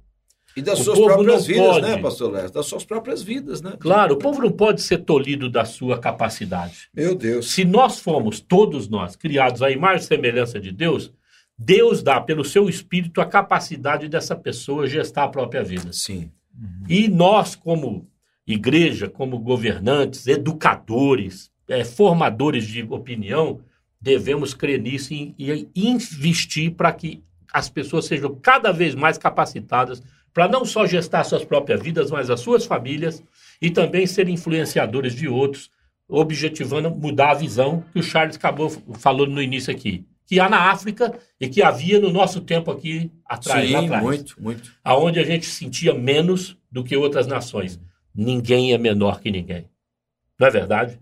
E 0.56 0.62
das 0.62 0.80
O 0.80 0.84
suas 0.84 0.98
próprias 0.98 1.44
vidas, 1.46 1.66
pode. 1.66 1.82
né, 1.82 1.98
pastor 1.98 2.32
Léo? 2.32 2.50
Das 2.50 2.64
suas 2.64 2.84
próprias 2.86 3.22
vidas, 3.22 3.60
né? 3.60 3.74
Claro, 3.78 4.14
o 4.14 4.16
povo 4.16 4.40
não 4.40 4.50
pode 4.50 4.80
ser 4.80 4.96
tolhido 5.04 5.50
da 5.50 5.66
sua 5.66 5.98
capacidade. 5.98 6.88
Meu 6.94 7.14
Deus. 7.14 7.50
Se 7.50 7.66
nós 7.66 8.00
fomos, 8.00 8.40
todos 8.40 8.88
nós, 8.88 9.14
criados 9.14 9.60
à 9.60 9.70
imagem 9.70 10.04
e 10.04 10.06
semelhança 10.06 10.58
de 10.58 10.72
Deus, 10.72 11.12
Deus 11.58 12.02
dá, 12.02 12.18
pelo 12.18 12.46
seu 12.46 12.66
espírito, 12.66 13.20
a 13.20 13.26
capacidade 13.26 14.08
dessa 14.08 14.34
pessoa 14.34 14.86
gestar 14.86 15.24
a 15.24 15.28
própria 15.28 15.62
vida. 15.62 15.92
Sim. 15.92 16.30
E 16.88 17.08
nós, 17.08 17.54
como 17.54 18.08
igreja, 18.46 19.06
como 19.06 19.38
governantes, 19.38 20.26
educadores, 20.26 21.50
eh, 21.68 21.84
formadores 21.84 22.64
de 22.64 22.82
opinião, 22.84 23.60
devemos 24.06 24.54
crer 24.54 24.80
nisso 24.80 25.12
e, 25.12 25.34
e 25.36 25.68
investir 25.74 26.70
para 26.70 26.92
que 26.92 27.24
as 27.52 27.68
pessoas 27.68 28.04
sejam 28.04 28.32
cada 28.36 28.70
vez 28.70 28.94
mais 28.94 29.18
capacitadas 29.18 30.00
para 30.32 30.46
não 30.46 30.64
só 30.64 30.86
gestar 30.86 31.24
suas 31.24 31.44
próprias 31.44 31.82
vidas, 31.82 32.08
mas 32.08 32.30
as 32.30 32.38
suas 32.38 32.64
famílias 32.64 33.20
e 33.60 33.68
também 33.68 34.06
ser 34.06 34.28
influenciadores 34.28 35.12
de 35.12 35.26
outros, 35.26 35.70
objetivando 36.08 36.88
mudar 36.88 37.32
a 37.32 37.34
visão 37.34 37.82
que 37.92 37.98
o 37.98 38.02
Charles 38.02 38.36
acabou 38.36 38.70
falando 38.96 39.32
no 39.32 39.42
início 39.42 39.72
aqui, 39.72 40.06
que 40.24 40.38
há 40.38 40.48
na 40.48 40.70
África 40.70 41.18
e 41.40 41.48
que 41.48 41.60
havia 41.60 41.98
no 41.98 42.12
nosso 42.12 42.40
tempo 42.42 42.70
aqui 42.70 43.10
atrás, 43.24 43.68
Sim, 43.68 43.74
atrás 43.74 44.02
muito, 44.04 44.40
muito. 44.40 44.72
aonde 44.84 45.18
a 45.18 45.24
gente 45.24 45.46
sentia 45.46 45.92
menos 45.92 46.56
do 46.70 46.84
que 46.84 46.96
outras 46.96 47.26
nações. 47.26 47.80
Ninguém 48.14 48.72
é 48.72 48.78
menor 48.78 49.20
que 49.20 49.32
ninguém. 49.32 49.68
Não 50.38 50.46
é 50.46 50.50
verdade? 50.50 50.96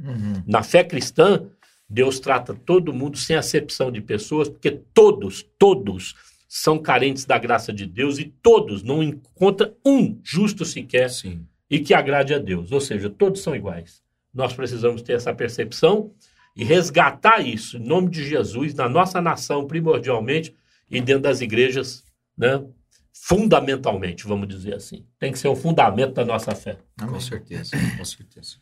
Na 0.47 0.63
fé 0.63 0.83
cristã, 0.83 1.45
Deus 1.89 2.19
trata 2.19 2.55
todo 2.55 2.93
mundo 2.93 3.17
sem 3.17 3.37
acepção 3.37 3.91
de 3.91 4.01
pessoas, 4.01 4.49
porque 4.49 4.71
todos, 4.93 5.45
todos 5.59 6.15
são 6.49 6.79
carentes 6.79 7.25
da 7.25 7.39
graça 7.39 7.73
de 7.73 7.87
Deus 7.87 8.19
e 8.19 8.25
todos 8.25 8.83
não 8.83 9.03
encontra 9.03 9.75
um 9.85 10.19
justo 10.23 10.65
sequer 10.65 11.11
Sim. 11.11 11.47
e 11.69 11.81
que 11.81 11.93
agrade 11.93 12.33
a 12.33 12.39
Deus. 12.39 12.73
Ou 12.73 12.81
seja, 12.81 13.11
todos 13.11 13.43
são 13.43 13.55
iguais. 13.55 14.03
Nós 14.33 14.53
precisamos 14.53 15.03
ter 15.03 15.15
essa 15.15 15.35
percepção 15.35 16.13
e 16.57 16.65
resgatar 16.65 17.41
isso 17.41 17.77
em 17.77 17.85
nome 17.85 18.09
de 18.09 18.25
Jesus 18.25 18.75
na 18.75 18.89
nossa 18.89 19.21
nação 19.21 19.67
primordialmente 19.67 20.55
e 20.91 21.01
dentro 21.01 21.23
das 21.23 21.41
igrejas, 21.41 22.05
né? 22.37 22.65
Fundamentalmente, 23.13 24.27
vamos 24.27 24.49
dizer 24.49 24.75
assim. 24.75 25.05
Tem 25.19 25.33
que 25.33 25.39
ser 25.39 25.49
o 25.49 25.57
fundamento 25.57 26.15
da 26.15 26.25
nossa 26.25 26.55
fé. 26.55 26.79
Com 27.01 27.21
certeza, 27.21 27.77
com 27.97 28.05
certeza. 28.05 28.57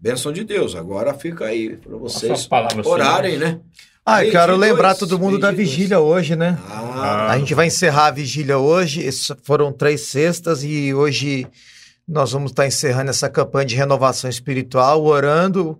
Bênção 0.00 0.32
de 0.32 0.44
Deus. 0.44 0.74
Agora 0.74 1.12
fica 1.12 1.46
aí 1.46 1.76
para 1.76 1.96
vocês 1.96 2.48
orarem, 2.84 3.38
né? 3.38 3.60
Ah, 4.04 4.24
eu 4.24 4.30
quero 4.32 4.56
lembrar 4.56 4.94
todo 4.94 5.18
mundo 5.18 5.38
da 5.38 5.50
vigília 5.50 6.00
hoje, 6.00 6.34
né? 6.34 6.58
Ah, 6.68 7.30
A 7.30 7.38
gente 7.38 7.54
vai 7.54 7.66
encerrar 7.66 8.06
a 8.06 8.10
vigília 8.10 8.56
hoje. 8.58 9.02
Esses 9.02 9.30
foram 9.42 9.72
três 9.72 10.00
sextas 10.02 10.64
e 10.64 10.94
hoje 10.94 11.46
nós 12.08 12.32
vamos 12.32 12.50
estar 12.50 12.66
encerrando 12.66 13.10
essa 13.10 13.28
campanha 13.28 13.66
de 13.66 13.76
renovação 13.76 14.28
espiritual, 14.28 15.04
orando, 15.04 15.78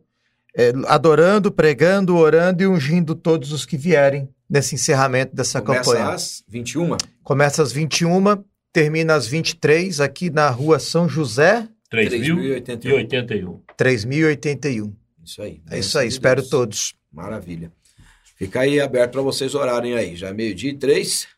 eh, 0.55 0.73
adorando, 0.87 1.51
pregando, 1.51 2.17
orando 2.17 2.63
e 2.63 2.67
ungindo 2.67 3.15
todos 3.15 3.53
os 3.53 3.65
que 3.65 3.77
vierem 3.77 4.29
nesse 4.49 4.75
encerramento 4.75 5.35
dessa 5.35 5.61
começa 5.63 5.91
campanha. 5.91 6.11
às 6.11 6.45
21. 6.47 6.97
Começa 7.25 7.63
às 7.63 7.73
21, 7.73 8.45
termina 8.73 9.15
às 9.15 9.27
23, 9.27 10.01
aqui 10.01 10.29
na 10.29 10.49
rua 10.51 10.79
São 10.79 11.09
José, 11.09 11.67
3081. 11.91 12.37
3.081. 12.97 13.61
3081. 13.77 14.97
Isso 15.25 15.43
aí. 15.43 15.61
É 15.71 15.79
isso 15.79 15.99
aí, 15.99 16.09
de 16.09 16.15
espero 16.15 16.41
Deus. 16.41 16.51
todos. 16.51 16.95
Maravilha. 17.13 17.73
Fica 18.37 18.61
aí 18.61 18.81
aberto 18.81 19.13
para 19.13 19.23
vocês 19.23 19.55
orarem 19.55 19.95
aí. 19.95 20.17
Já 20.17 20.29
é 20.29 20.33
meio-dia 20.33 20.71
e 20.71 20.77
três. 20.77 21.29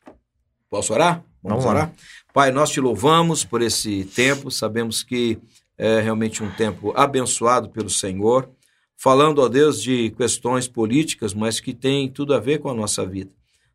Posso 0.71 0.93
orar? 0.93 1.25
Vamos 1.43 1.65
lá. 1.65 1.71
orar? 1.71 1.93
Pai, 2.33 2.53
nós 2.53 2.71
te 2.71 2.81
louvamos 2.81 3.45
por 3.45 3.61
esse 3.61 4.05
tempo. 4.05 4.51
Sabemos 4.51 5.03
que 5.03 5.39
é 5.77 6.01
realmente 6.01 6.43
um 6.43 6.51
tempo 6.53 6.93
abençoado 6.97 7.71
pelo 7.71 7.91
Senhor. 7.91 8.49
Falando, 8.97 9.41
ó 9.41 9.49
Deus, 9.49 9.83
de 9.83 10.11
questões 10.11 10.69
políticas, 10.69 11.35
mas 11.35 11.59
que 11.59 11.75
tem 11.75 12.09
tudo 12.09 12.35
a 12.35 12.39
ver 12.39 12.59
com 12.59 12.69
a 12.69 12.75
nossa 12.75 13.05
vida. 13.05 13.33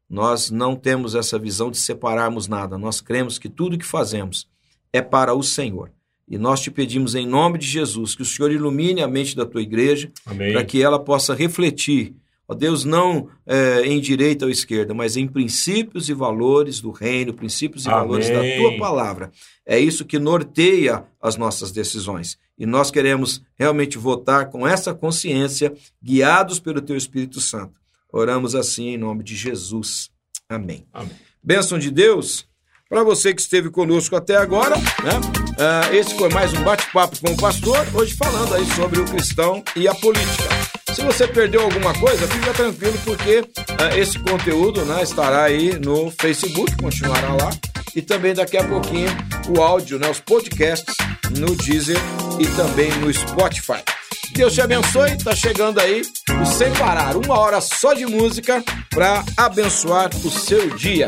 Nós 0.10 0.50
não 0.50 0.76
temos 0.76 1.16
essa 1.16 1.38
visão 1.38 1.70
de 1.70 1.78
separarmos 1.78 2.48
nada. 2.48 2.78
Nós 2.78 3.02
cremos 3.02 3.38
que 3.38 3.50
tudo 3.50 3.78
que 3.78 3.86
fazemos 3.86 4.48
é 4.94 5.02
para 5.02 5.34
o 5.34 5.44
Senhor. 5.44 5.92
E 6.28 6.38
nós 6.38 6.60
te 6.60 6.70
pedimos 6.70 7.16
em 7.16 7.26
nome 7.26 7.58
de 7.58 7.66
Jesus 7.66 8.14
que 8.14 8.22
o 8.22 8.26
Senhor 8.26 8.52
ilumine 8.52 9.02
a 9.02 9.08
mente 9.08 9.36
da 9.36 9.46
tua 9.46 9.62
igreja, 9.62 10.12
para 10.26 10.64
que 10.66 10.82
ela 10.82 11.00
possa 11.00 11.34
refletir, 11.34 12.14
ó 12.46 12.54
Deus, 12.54 12.84
não 12.84 13.30
eh, 13.46 13.84
em 13.86 14.00
direita 14.02 14.46
ou 14.46 14.52
esquerda, 14.52 14.94
mas 14.94 15.16
em 15.16 15.26
princípios 15.26 16.10
e 16.10 16.14
valores 16.14 16.82
do 16.82 16.92
reino, 16.92 17.34
princípios 17.34 17.86
e 17.86 17.90
Amém. 17.90 18.00
valores 18.00 18.30
da 18.30 18.42
tua 18.58 18.78
palavra. 18.78 19.32
É 19.66 19.80
isso 19.80 20.06
que 20.06 20.20
norteia 20.20 21.06
as 21.22 21.38
nossas 21.38 21.72
decisões. 21.72 22.38
E 22.58 22.66
nós 22.66 22.92
queremos 22.92 23.42
realmente 23.56 23.98
votar 23.98 24.50
com 24.50 24.68
essa 24.68 24.94
consciência, 24.94 25.74
guiados 26.04 26.60
pelo 26.60 26.82
teu 26.82 26.98
Espírito 26.98 27.40
Santo. 27.40 27.74
Oramos 28.12 28.56
assim 28.56 28.88
em 28.88 28.98
nome 28.98 29.24
de 29.24 29.36
Jesus. 29.36 30.10
Amém. 30.50 30.86
Amém. 30.92 31.12
Bênção 31.44 31.78
de 31.78 31.92
Deus. 31.92 32.48
Para 32.90 33.04
você 33.04 33.34
que 33.34 33.42
esteve 33.42 33.70
conosco 33.70 34.16
até 34.16 34.38
agora, 34.38 34.78
né? 34.78 35.20
Ah, 35.60 35.94
esse 35.94 36.16
foi 36.16 36.30
mais 36.30 36.54
um 36.54 36.64
bate-papo 36.64 37.20
com 37.20 37.34
o 37.34 37.38
pastor, 37.38 37.86
hoje 37.94 38.16
falando 38.16 38.56
aí 38.56 38.66
sobre 38.76 39.02
o 39.02 39.06
cristão 39.06 39.62
e 39.76 39.90
a 39.90 39.96
política. 39.96 40.48
Se 40.94 41.02
você 41.02 41.28
perdeu 41.28 41.64
alguma 41.64 41.94
coisa, 41.94 42.26
fica 42.28 42.54
tranquilo, 42.54 42.98
porque 43.04 43.44
ah, 43.78 43.98
esse 43.98 44.18
conteúdo 44.20 44.86
né, 44.86 45.04
estará 45.04 45.44
aí 45.44 45.78
no 45.78 46.10
Facebook, 46.12 46.78
continuará 46.78 47.34
lá, 47.34 47.50
e 47.94 48.02
também 48.02 48.34
daqui 48.34 48.56
a 48.56 48.64
pouquinho 48.64 49.10
o 49.50 49.62
áudio, 49.62 50.00
né, 50.00 50.10
os 50.10 50.22
podcasts 50.22 50.96
no 51.38 51.58
Deezer 51.58 52.00
e 52.40 52.48
também 52.56 52.90
no 53.00 53.14
Spotify. 53.14 53.84
Deus 54.32 54.54
te 54.54 54.62
abençoe, 54.62 55.18
tá 55.18 55.36
chegando 55.36 55.82
aí 55.82 56.04
o 56.42 56.46
Sem 56.46 56.72
Parar, 56.74 57.18
uma 57.18 57.38
hora 57.38 57.60
só 57.60 57.94
de 57.94 58.06
música 58.06 58.64
para 58.92 59.26
abençoar 59.36 60.10
o 60.24 60.32
seu 60.32 60.70
dia. 60.70 61.08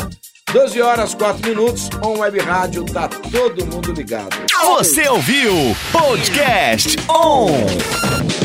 12 0.51 0.81
horas 0.81 1.13
4 1.13 1.47
minutos, 1.47 1.89
on 2.03 2.17
web 2.17 2.39
rádio, 2.39 2.83
tá 2.83 3.07
todo 3.07 3.65
mundo 3.67 3.91
ligado. 3.91 4.35
Você 4.65 5.07
ouviu 5.07 5.53
Podcast 5.91 6.97
On! 7.07 8.38